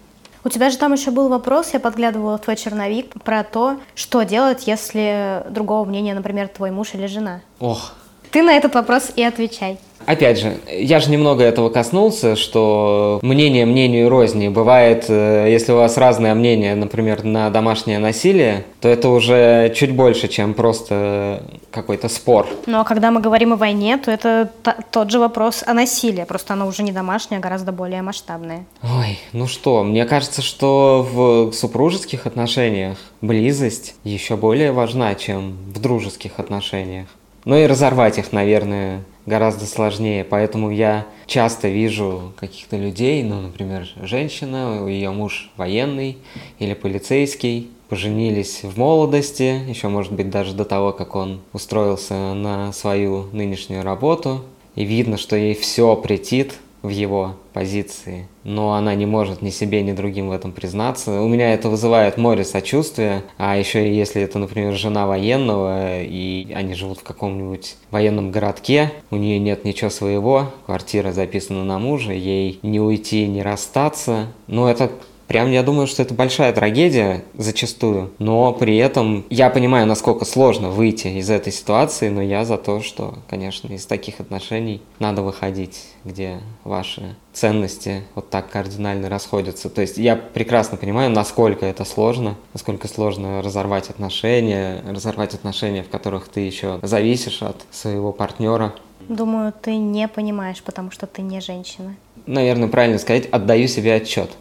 У 0.43 0.49
тебя 0.49 0.70
же 0.70 0.78
там 0.78 0.93
еще 0.93 1.11
был 1.11 1.28
вопрос, 1.28 1.74
я 1.74 1.80
подглядывала 1.80 2.38
в 2.38 2.41
твой 2.41 2.55
черновик, 2.55 3.22
про 3.24 3.43
то, 3.43 3.78
что 3.95 4.24
делать, 4.24 4.65
если 4.65 5.43
другого 5.49 5.84
мнения, 5.86 6.13
например, 6.13 6.47
твой 6.47 6.72
муж 6.72 6.93
или 6.93 7.05
жена. 7.05 7.41
Ох. 7.59 7.93
Ты 8.32 8.43
на 8.43 8.53
этот 8.53 8.74
вопрос 8.76 9.11
и 9.15 9.24
отвечай. 9.24 9.78
Опять 10.08 10.39
же, 10.39 10.58
я 10.72 11.01
же 11.01 11.12
немного 11.12 11.43
этого 11.43 11.70
коснулся, 11.70 12.38
что 12.38 13.20
мнение 13.22 13.66
мнению 13.66 14.08
розни. 14.08 14.47
Бывает, 14.47 15.05
э, 15.10 15.47
если 15.49 15.74
у 15.74 15.76
вас 15.76 15.97
разное 15.97 16.34
мнение, 16.34 16.76
например, 16.76 17.26
на 17.26 17.49
домашнее 17.49 17.99
насилие, 17.99 18.64
то 18.80 18.88
это 18.88 19.10
уже 19.10 19.70
чуть 19.76 19.91
больше, 19.91 20.30
чем 20.30 20.53
просто 20.53 21.43
какой-то 21.72 22.08
спор. 22.08 22.47
Ну 22.68 22.80
а 22.80 22.86
когда 22.86 23.12
мы 23.12 23.20
говорим 23.20 23.51
о 23.51 23.58
войне, 23.58 23.97
то 23.97 24.10
это 24.10 24.49
тот 24.91 25.12
же 25.12 25.20
вопрос 25.20 25.62
о 25.68 25.74
насилии, 25.74 26.24
просто 26.24 26.53
оно 26.53 26.68
уже 26.68 26.84
не 26.84 26.93
домашнее, 26.93 27.39
а 27.39 27.41
гораздо 27.41 27.74
более 27.74 28.01
масштабное. 28.01 28.66
Ой, 28.82 29.20
ну 29.34 29.45
что, 29.45 29.84
мне 29.84 30.05
кажется, 30.05 30.41
что 30.41 31.05
в 31.12 31.51
супружеских 31.51 32.26
отношениях 32.26 32.97
близость 33.20 33.95
еще 34.05 34.38
более 34.38 34.72
важна, 34.72 35.16
чем 35.16 35.58
в 35.76 35.82
дружеских 35.82 36.39
отношениях. 36.39 37.08
Ну 37.43 37.58
и 37.58 37.66
разорвать 37.66 38.18
их, 38.18 38.32
наверное, 38.32 39.03
гораздо 39.28 39.68
сложнее. 39.68 40.24
Поэтому 40.24 40.72
я 40.72 41.06
часто 41.28 41.68
вижу 41.68 42.34
каких-то 42.38 42.78
людей, 42.78 43.22
ну, 43.24 43.42
например, 43.42 43.88
женщина, 44.02 44.88
ее 44.88 45.12
муж 45.12 45.52
военный 45.58 46.18
или 46.58 46.74
полицейский, 46.74 47.70
поженились 47.90 48.64
в 48.64 48.78
молодости, 48.78 49.62
еще, 49.68 49.90
может 49.90 50.12
быть, 50.14 50.30
даже 50.30 50.54
до 50.54 50.66
того, 50.66 50.92
как 50.92 51.16
он 51.16 51.42
устроился 51.54 52.34
на 52.34 52.74
свою 52.74 53.28
нынешнюю 53.32 53.84
работу. 53.84 54.42
И 54.76 54.84
видно, 54.84 55.18
что 55.18 55.36
ей 55.36 55.56
все 55.56 55.96
претит, 55.96 56.54
в 56.82 56.90
его 56.90 57.36
позиции, 57.54 58.28
но 58.44 58.74
она 58.74 58.94
не 58.96 59.06
может 59.06 59.42
ни 59.42 59.50
себе, 59.50 59.82
ни 59.82 59.92
другим 59.92 60.30
в 60.30 60.32
этом 60.32 60.52
признаться. 60.52 61.22
У 61.22 61.28
меня 61.28 61.54
это 61.54 61.70
вызывает 61.70 62.18
море 62.18 62.44
сочувствия, 62.44 63.24
а 63.38 63.58
еще 63.58 63.94
если 63.96 64.22
это, 64.22 64.40
например, 64.40 64.74
жена 64.74 65.08
военного, 65.08 66.02
и 66.02 66.52
они 66.54 66.74
живут 66.76 67.00
в 67.00 67.04
каком-нибудь 67.04 67.76
военном 67.92 68.32
городке, 68.32 68.92
у 69.12 69.18
нее 69.18 69.40
нет 69.40 69.66
ничего 69.66 69.90
своего, 69.90 70.52
квартира 70.66 71.12
записана 71.12 71.64
на 71.64 71.80
мужа, 71.80 72.14
ей 72.14 72.60
не 72.62 72.80
уйти, 72.80 73.28
не 73.28 73.42
расстаться, 73.42 74.28
но 74.48 74.70
это 74.70 74.92
Прям 75.28 75.52
я 75.52 75.62
думаю, 75.62 75.88
что 75.88 76.02
это 76.02 76.14
большая 76.14 76.54
трагедия 76.54 77.24
зачастую, 77.38 78.12
но 78.18 78.54
при 78.54 78.78
этом 78.78 79.26
я 79.30 79.50
понимаю, 79.50 79.86
насколько 79.86 80.24
сложно 80.24 80.70
выйти 80.70 81.08
из 81.08 81.30
этой 81.30 81.52
ситуации, 81.52 82.10
но 82.10 82.22
я 82.22 82.46
за 82.46 82.58
то, 82.58 82.82
что, 82.82 83.16
конечно, 83.30 83.74
из 83.74 83.86
таких 83.86 84.22
отношений 84.22 84.82
надо 85.00 85.22
выходить, 85.22 85.84
где 86.06 86.40
ваши 86.64 87.16
ценности 87.34 88.04
вот 88.16 88.30
так 88.30 88.50
кардинально 88.50 89.10
расходятся. 89.10 89.70
То 89.70 89.82
есть 89.82 89.98
я 89.98 90.16
прекрасно 90.16 90.78
понимаю, 90.78 91.12
насколько 91.12 91.66
это 91.66 91.84
сложно, 91.84 92.36
насколько 92.54 92.88
сложно 92.88 93.42
разорвать 93.42 93.90
отношения, 93.90 94.82
разорвать 94.88 95.34
отношения, 95.34 95.84
в 95.84 95.90
которых 95.90 96.30
ты 96.30 96.40
еще 96.40 96.80
зависишь 96.84 97.42
от 97.42 97.58
своего 97.72 98.14
партнера. 98.14 98.74
Думаю, 99.10 99.54
ты 99.62 99.76
не 99.76 100.08
понимаешь, 100.08 100.64
потому 100.64 100.92
что 100.92 101.06
ты 101.06 101.22
не 101.22 101.42
женщина. 101.42 101.96
Наверное, 102.26 102.68
правильно 102.68 102.98
сказать, 102.98 103.28
отдаю 103.28 103.68
себе 103.68 103.94
отчет. 103.94 104.32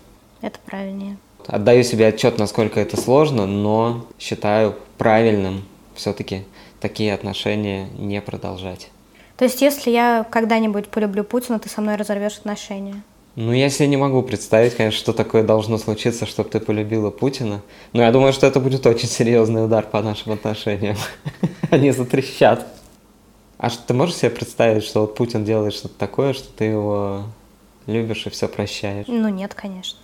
Это 0.41 0.59
правильнее. 0.64 1.16
Отдаю 1.47 1.82
себе 1.84 2.09
отчет, 2.09 2.39
насколько 2.39 2.80
это 2.80 2.97
сложно, 3.01 3.47
но 3.47 4.07
считаю 4.18 4.74
правильным 4.99 5.64
все-таки 5.95 6.45
такие 6.80 7.14
отношения 7.14 7.89
не 7.99 8.20
продолжать. 8.20 8.91
То 9.37 9.45
есть, 9.45 9.61
если 9.61 9.91
я 9.91 10.26
когда-нибудь 10.30 10.89
полюблю 10.89 11.22
Путина, 11.22 11.59
ты 11.59 11.68
со 11.68 11.80
мной 11.80 11.97
разорвешь 11.97 12.39
отношения? 12.39 13.03
Ну, 13.37 13.53
я 13.53 13.68
себе 13.68 13.87
не 13.89 13.99
могу 13.99 14.22
представить, 14.22 14.74
конечно, 14.74 14.99
что 14.99 15.12
такое 15.12 15.43
должно 15.43 15.76
случиться, 15.76 16.24
чтобы 16.24 16.49
ты 16.49 16.59
полюбила 16.59 17.11
Путина. 17.11 17.61
Но 17.93 18.03
я 18.03 18.11
думаю, 18.11 18.32
что 18.32 18.47
это 18.47 18.61
будет 18.61 18.87
очень 18.87 19.09
серьезный 19.09 19.66
удар 19.66 19.87
по 19.87 20.01
нашим 20.01 20.32
отношениям. 20.32 20.97
Они 21.70 21.91
затрещат. 21.91 22.66
А 23.59 23.68
что 23.68 23.87
ты 23.87 23.95
можешь 23.95 24.16
себе 24.16 24.30
представить, 24.30 24.84
что 24.84 25.03
вот 25.03 25.16
Путин 25.16 25.45
делает 25.45 25.74
что-то 25.74 25.99
такое, 25.99 26.32
что 26.32 26.49
ты 26.49 26.64
его 26.64 27.24
любишь 27.87 28.26
и 28.26 28.30
все 28.30 28.49
прощаешь? 28.49 29.07
Ну 29.07 29.28
нет, 29.28 29.55
конечно. 29.55 29.99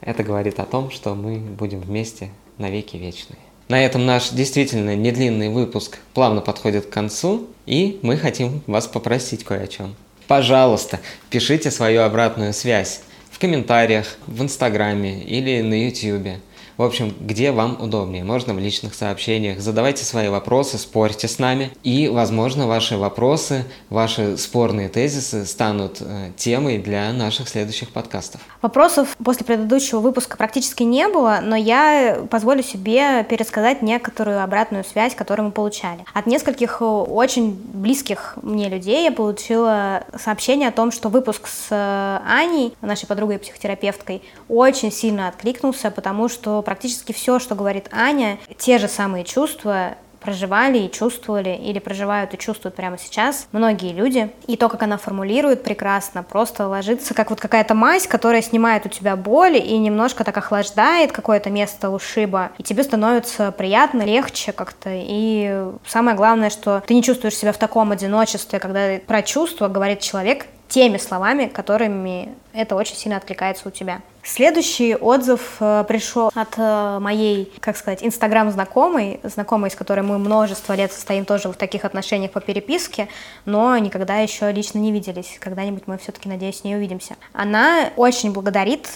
Это 0.00 0.22
говорит 0.22 0.60
о 0.60 0.64
том, 0.64 0.90
что 0.90 1.14
мы 1.14 1.38
будем 1.38 1.80
вместе 1.80 2.30
навеки 2.58 2.96
вечные. 2.96 3.38
На 3.68 3.82
этом 3.82 4.04
наш 4.04 4.30
действительно 4.30 4.94
недлинный 4.94 5.48
выпуск 5.48 5.98
плавно 6.12 6.42
подходит 6.42 6.86
к 6.86 6.90
концу, 6.90 7.48
и 7.64 7.98
мы 8.02 8.16
хотим 8.18 8.62
вас 8.66 8.86
попросить 8.86 9.44
кое 9.44 9.62
о 9.62 9.66
чем. 9.66 9.94
Пожалуйста, 10.26 11.00
пишите 11.30 11.70
свою 11.70 12.02
обратную 12.02 12.52
связь 12.52 13.00
в 13.30 13.38
комментариях, 13.38 14.18
в 14.26 14.42
Инстаграме 14.42 15.22
или 15.22 15.62
на 15.62 15.86
Ютьюбе. 15.86 16.40
В 16.76 16.82
общем, 16.82 17.14
где 17.20 17.52
вам 17.52 17.80
удобнее. 17.80 18.24
Можно 18.24 18.52
в 18.52 18.58
личных 18.58 18.94
сообщениях. 18.94 19.60
Задавайте 19.60 20.04
свои 20.04 20.28
вопросы, 20.28 20.76
спорьте 20.76 21.28
с 21.28 21.38
нами. 21.38 21.70
И, 21.84 22.08
возможно, 22.08 22.66
ваши 22.66 22.96
вопросы, 22.96 23.64
ваши 23.90 24.36
спорные 24.36 24.88
тезисы 24.88 25.46
станут 25.46 25.98
э, 26.00 26.30
темой 26.36 26.78
для 26.78 27.12
наших 27.12 27.48
следующих 27.48 27.90
подкастов. 27.90 28.40
Вопросов 28.60 29.16
после 29.22 29.46
предыдущего 29.46 30.00
выпуска 30.00 30.36
практически 30.36 30.82
не 30.82 31.06
было, 31.06 31.38
но 31.44 31.54
я 31.54 32.24
позволю 32.28 32.64
себе 32.64 33.22
пересказать 33.22 33.80
некоторую 33.80 34.42
обратную 34.42 34.82
связь, 34.82 35.14
которую 35.14 35.46
мы 35.46 35.52
получали. 35.52 36.04
От 36.12 36.26
нескольких 36.26 36.78
э, 36.80 36.84
очень 36.84 37.52
близких 37.52 38.36
мне 38.42 38.68
людей 38.68 39.04
я 39.04 39.12
получила 39.12 40.02
сообщение 40.18 40.70
о 40.70 40.72
том, 40.72 40.90
что 40.90 41.08
выпуск 41.08 41.46
с 41.46 41.68
э, 41.70 42.18
Аней, 42.26 42.74
нашей 42.80 43.06
подругой 43.06 43.36
и 43.36 43.38
психотерапевткой, 43.38 44.22
очень 44.48 44.90
сильно 44.90 45.28
откликнулся, 45.28 45.92
потому 45.92 46.28
что 46.28 46.63
практически 46.64 47.12
все, 47.12 47.38
что 47.38 47.54
говорит 47.54 47.88
Аня, 47.92 48.38
те 48.58 48.78
же 48.78 48.88
самые 48.88 49.24
чувства 49.24 49.96
проживали 50.24 50.78
и 50.78 50.90
чувствовали, 50.90 51.50
или 51.50 51.78
проживают 51.78 52.32
и 52.32 52.38
чувствуют 52.38 52.74
прямо 52.74 52.96
сейчас 52.98 53.46
многие 53.52 53.92
люди. 53.92 54.30
И 54.46 54.56
то, 54.56 54.68
как 54.70 54.82
она 54.82 54.96
формулирует 54.96 55.62
прекрасно, 55.62 56.22
просто 56.22 56.66
ложится 56.66 57.12
как 57.12 57.30
вот 57.30 57.40
какая-то 57.40 57.74
мазь, 57.74 58.06
которая 58.06 58.40
снимает 58.40 58.86
у 58.86 58.88
тебя 58.88 59.16
боль 59.16 59.58
и 59.58 59.76
немножко 59.76 60.24
так 60.24 60.36
охлаждает 60.36 61.12
какое-то 61.12 61.50
место 61.50 61.90
ушиба, 61.90 62.52
и 62.56 62.62
тебе 62.62 62.82
становится 62.84 63.52
приятно, 63.52 64.02
легче 64.02 64.52
как-то. 64.52 64.90
И 64.92 65.68
самое 65.86 66.16
главное, 66.16 66.48
что 66.48 66.82
ты 66.86 66.94
не 66.94 67.02
чувствуешь 67.02 67.36
себя 67.36 67.52
в 67.52 67.58
таком 67.58 67.92
одиночестве, 67.92 68.58
когда 68.58 68.98
про 69.06 69.22
чувства 69.22 69.68
говорит 69.68 70.00
человек, 70.00 70.46
теми 70.68 70.96
словами, 70.96 71.46
которыми 71.46 72.34
это 72.52 72.74
очень 72.76 72.96
сильно 72.96 73.16
откликается 73.16 73.68
у 73.68 73.70
тебя. 73.70 74.00
Следующий 74.22 74.96
отзыв 74.96 75.56
э, 75.60 75.84
пришел 75.86 76.30
от 76.34 76.54
э, 76.56 76.98
моей, 76.98 77.52
как 77.60 77.76
сказать, 77.76 78.02
инстаграм-знакомой, 78.02 79.20
знакомой, 79.22 79.70
с 79.70 79.74
которой 79.74 80.00
мы 80.00 80.18
множество 80.18 80.72
лет 80.72 80.92
состоим 80.92 81.26
тоже 81.26 81.48
в 81.48 81.56
таких 81.56 81.84
отношениях 81.84 82.30
по 82.30 82.40
переписке, 82.40 83.08
но 83.44 83.76
никогда 83.76 84.16
еще 84.16 84.50
лично 84.50 84.78
не 84.78 84.92
виделись. 84.92 85.36
Когда-нибудь 85.40 85.82
мы 85.86 85.98
все-таки, 85.98 86.28
надеюсь, 86.28 86.60
с 86.60 86.64
ней 86.64 86.74
увидимся. 86.74 87.16
Она 87.34 87.90
очень 87.96 88.32
благодарит 88.32 88.88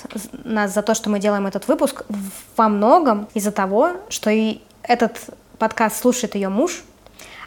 нас 0.45 0.73
за 0.73 0.83
то, 0.83 0.95
что 0.95 1.11
мы 1.11 1.19
делаем 1.19 1.47
этот 1.47 1.69
выпуск 1.69 2.05
во 2.57 2.69
многом 2.69 3.29
из-за 3.35 3.53
того, 3.53 3.91
что 4.09 4.31
и 4.31 4.63
этот 4.83 5.19
подкаст 5.59 6.01
слушает 6.01 6.35
ее 6.35 6.49
муж, 6.49 6.83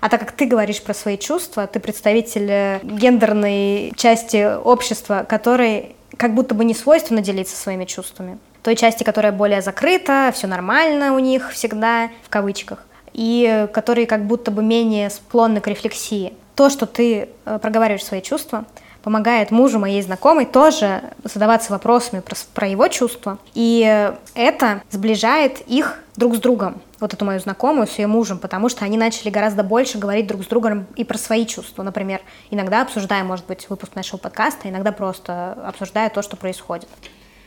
а 0.02 0.10
так 0.10 0.20
как 0.20 0.32
ты 0.34 0.46
говоришь 0.46 0.82
про 0.82 0.94
свои 0.94 1.18
чувства, 1.18 1.68
ты 1.68 1.80
представитель 1.80 2.50
э, 2.50 2.80
гендерной 2.84 3.94
части 3.96 4.58
общества, 4.58 5.26
которой 5.30 5.96
как 6.18 6.34
будто 6.34 6.56
бы 6.56 6.66
не 6.66 6.74
свойственно 6.74 7.22
делиться 7.22 7.56
своими 7.56 7.86
чувствами. 7.86 8.40
Той 8.64 8.76
части, 8.76 9.04
которая 9.04 9.32
более 9.32 9.62
закрыта, 9.62 10.32
все 10.34 10.48
нормально 10.48 11.14
у 11.14 11.20
них 11.20 11.52
всегда, 11.52 12.10
в 12.24 12.30
кавычках, 12.30 12.86
и 13.14 13.68
которые 13.74 14.08
как 14.08 14.26
будто 14.26 14.52
бы 14.52 14.64
менее 14.64 15.10
склонны 15.12 15.62
к 15.62 15.68
рефлексии. 15.68 16.34
То, 16.56 16.70
что 16.70 16.88
ты 16.88 17.30
э, 17.46 17.60
проговариваешь 17.62 18.04
свои 18.04 18.22
чувства, 18.22 18.66
помогает 19.04 19.52
мужу 19.52 19.80
моей 19.80 20.02
знакомой 20.02 20.46
тоже 20.46 21.02
задаваться 21.24 21.72
вопросами 21.72 22.22
про, 22.22 22.36
про 22.54 22.68
его 22.68 22.88
чувства. 22.88 23.40
И 23.54 24.14
это 24.34 24.84
сближает 24.90 25.62
их 25.68 26.00
друг 26.16 26.36
с 26.36 26.40
другом, 26.40 26.82
вот 27.00 27.14
эту 27.14 27.26
мою 27.26 27.40
знакомую 27.40 27.88
с 27.88 27.98
ее 27.98 28.08
мужем, 28.08 28.38
потому 28.38 28.70
что 28.70 28.86
они 28.86 28.98
начали 28.98 29.30
гораздо 29.30 29.64
больше 29.64 29.98
говорить 29.98 30.28
друг 30.28 30.44
с 30.44 30.48
другом 30.48 30.86
и 30.96 31.04
про 31.04 31.18
свои 31.18 31.46
чувства. 31.46 31.84
Например, 31.84 32.22
иногда 32.52 32.82
обсуждая, 32.82 33.24
может 33.24 33.46
быть, 33.46 33.70
выпуск 33.70 33.96
нашего 33.96 34.18
подкаста, 34.18 34.70
иногда 34.70 34.92
просто 34.92 35.54
обсуждая 35.66 36.10
то, 36.10 36.22
что 36.22 36.38
происходит. 36.38 36.88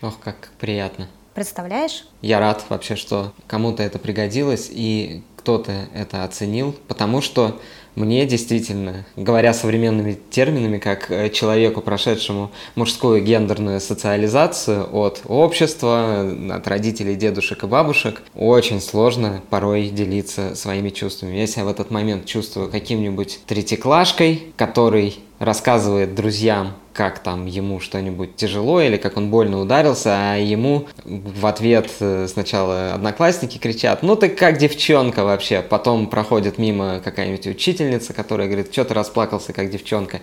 Ох, 0.02 0.18
как 0.18 0.50
приятно. 0.58 1.08
Представляешь? 1.34 2.06
Я 2.20 2.38
рад 2.40 2.64
вообще, 2.68 2.96
что 2.96 3.32
кому-то 3.46 3.82
это 3.82 3.98
пригодилось 3.98 4.68
и 4.70 5.24
кто-то 5.36 5.72
это 5.94 6.24
оценил, 6.24 6.74
потому 6.88 7.20
что 7.20 7.60
мне 7.94 8.26
действительно, 8.26 9.04
говоря 9.16 9.54
современными 9.54 10.18
терминами, 10.30 10.78
как 10.78 11.10
э, 11.10 11.30
человеку, 11.30 11.80
прошедшему 11.80 12.50
мужскую 12.74 13.22
гендерную 13.22 13.80
социализацию 13.80 14.88
от 14.92 15.22
общества, 15.26 16.28
от 16.50 16.66
родителей, 16.66 17.14
дедушек 17.14 17.64
и 17.64 17.66
бабушек, 17.66 18.22
очень 18.34 18.80
сложно 18.80 19.42
порой 19.50 19.88
делиться 19.88 20.54
своими 20.54 20.90
чувствами. 20.90 21.36
Я 21.36 21.64
в 21.64 21.68
этот 21.68 21.90
момент 21.90 22.26
чувствую 22.26 22.68
каким-нибудь 22.68 23.40
третьеклашкой, 23.46 24.52
который 24.56 25.18
рассказывает 25.38 26.14
друзьям 26.14 26.74
как 26.94 27.18
там 27.18 27.46
ему 27.46 27.80
что-нибудь 27.80 28.36
тяжело 28.36 28.80
или 28.80 28.96
как 28.96 29.16
он 29.16 29.28
больно 29.28 29.60
ударился, 29.60 30.10
а 30.14 30.36
ему 30.36 30.86
в 31.04 31.44
ответ 31.46 31.90
э, 32.00 32.26
сначала 32.28 32.94
одноклассники 32.94 33.58
кричат, 33.58 34.02
ну 34.02 34.14
ты 34.14 34.28
как 34.28 34.58
девчонка 34.58 35.24
вообще, 35.24 35.60
потом 35.60 36.06
проходит 36.06 36.56
мимо 36.56 37.00
какая-нибудь 37.02 37.48
учительница, 37.48 38.14
которая 38.14 38.46
говорит, 38.46 38.72
что 38.72 38.84
ты 38.84 38.94
расплакался 38.94 39.52
как 39.52 39.70
девчонка. 39.70 40.20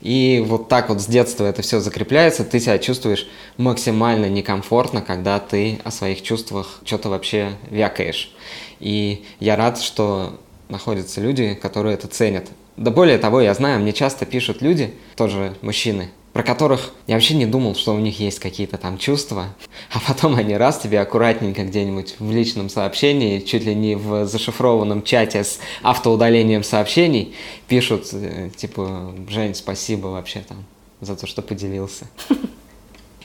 И 0.00 0.42
вот 0.46 0.68
так 0.68 0.88
вот 0.88 1.00
с 1.00 1.06
детства 1.06 1.44
это 1.44 1.62
все 1.62 1.80
закрепляется, 1.80 2.44
ты 2.44 2.60
себя 2.60 2.78
чувствуешь 2.78 3.28
максимально 3.58 4.26
некомфортно, 4.26 5.02
когда 5.02 5.38
ты 5.38 5.80
о 5.84 5.90
своих 5.90 6.22
чувствах 6.22 6.80
что-то 6.84 7.10
вообще 7.10 7.52
вякаешь. 7.70 8.34
И 8.80 9.24
я 9.38 9.56
рад, 9.56 9.80
что 9.80 10.38
находятся 10.68 11.20
люди, 11.20 11.54
которые 11.54 11.94
это 11.94 12.08
ценят. 12.08 12.48
Да 12.76 12.90
более 12.90 13.18
того, 13.18 13.40
я 13.40 13.54
знаю, 13.54 13.80
мне 13.80 13.92
часто 13.92 14.26
пишут 14.26 14.60
люди, 14.60 14.92
тоже 15.16 15.56
мужчины, 15.62 16.10
про 16.34 16.42
которых 16.42 16.92
я 17.06 17.14
вообще 17.14 17.34
не 17.34 17.46
думал, 17.46 17.74
что 17.74 17.94
у 17.94 17.98
них 17.98 18.20
есть 18.20 18.38
какие-то 18.38 18.76
там 18.76 18.98
чувства, 18.98 19.54
а 19.90 19.98
потом 20.06 20.34
они 20.34 20.54
раз 20.54 20.78
тебе 20.78 21.00
аккуратненько 21.00 21.64
где-нибудь 21.64 22.16
в 22.18 22.30
личном 22.30 22.68
сообщении, 22.68 23.40
чуть 23.40 23.64
ли 23.64 23.74
не 23.74 23.94
в 23.94 24.26
зашифрованном 24.26 25.02
чате 25.02 25.44
с 25.44 25.58
автоудалением 25.82 26.62
сообщений, 26.62 27.34
пишут, 27.66 28.08
э, 28.12 28.50
типа, 28.54 29.14
Жень, 29.30 29.54
спасибо 29.54 30.08
вообще 30.08 30.40
там 30.40 30.64
за 31.00 31.16
то, 31.16 31.26
что 31.26 31.40
поделился. 31.40 32.06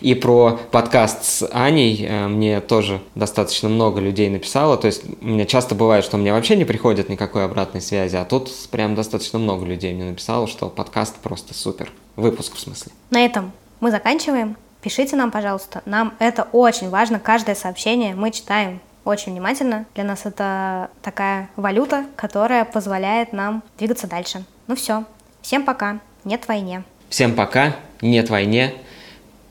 И 0.02 0.16
про 0.16 0.60
подкаст 0.72 1.24
с 1.24 1.48
Аней 1.52 2.06
э, 2.06 2.28
мне 2.28 2.60
тоже 2.60 3.02
достаточно 3.14 3.70
много 3.70 4.02
людей 4.02 4.30
написало. 4.30 4.76
То 4.78 4.88
есть 4.88 5.04
у 5.22 5.28
меня 5.28 5.46
часто 5.46 5.76
бывает, 5.76 6.04
что 6.04 6.18
мне 6.18 6.34
вообще 6.34 6.56
не 6.56 6.66
приходит 6.66 7.08
никакой 7.08 7.46
обратной 7.46 7.82
связи, 7.82 8.16
а 8.16 8.26
тут 8.26 8.50
прям 8.72 8.96
достаточно 8.96 9.38
много 9.38 9.66
людей 9.66 9.94
мне 9.94 10.06
написало, 10.06 10.48
что 10.48 10.70
подкаст 10.70 11.16
просто 11.18 11.54
супер. 11.54 11.92
Выпуск 12.16 12.56
в 12.56 12.60
смысле. 12.60 12.92
На 13.12 13.24
этом 13.24 13.52
мы 13.80 13.92
заканчиваем. 13.92 14.58
Пишите 14.82 15.16
нам, 15.16 15.30
пожалуйста. 15.30 15.84
Нам 15.86 16.16
это 16.18 16.48
очень 16.52 16.90
важно. 16.90 17.20
Каждое 17.20 17.54
сообщение 17.54 18.16
мы 18.16 18.32
читаем 18.32 18.82
очень 19.06 19.34
внимательно. 19.34 19.86
Для 19.94 20.04
нас 20.04 20.26
это 20.26 20.90
такая 21.04 21.50
валюта, 21.56 22.06
которая 22.16 22.66
позволяет 22.66 23.34
нам 23.34 23.64
двигаться 23.78 24.08
дальше. 24.08 24.44
Ну 24.66 24.76
все. 24.76 25.04
Всем 25.42 25.64
пока. 25.64 26.00
Нет 26.24 26.48
войне. 26.48 26.84
Всем 27.10 27.36
пока. 27.36 27.76
Нет 28.02 28.30
войне. 28.30 28.74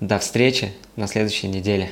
До 0.00 0.18
встречи 0.18 0.72
на 0.96 1.06
следующей 1.06 1.46
неделе. 1.48 1.90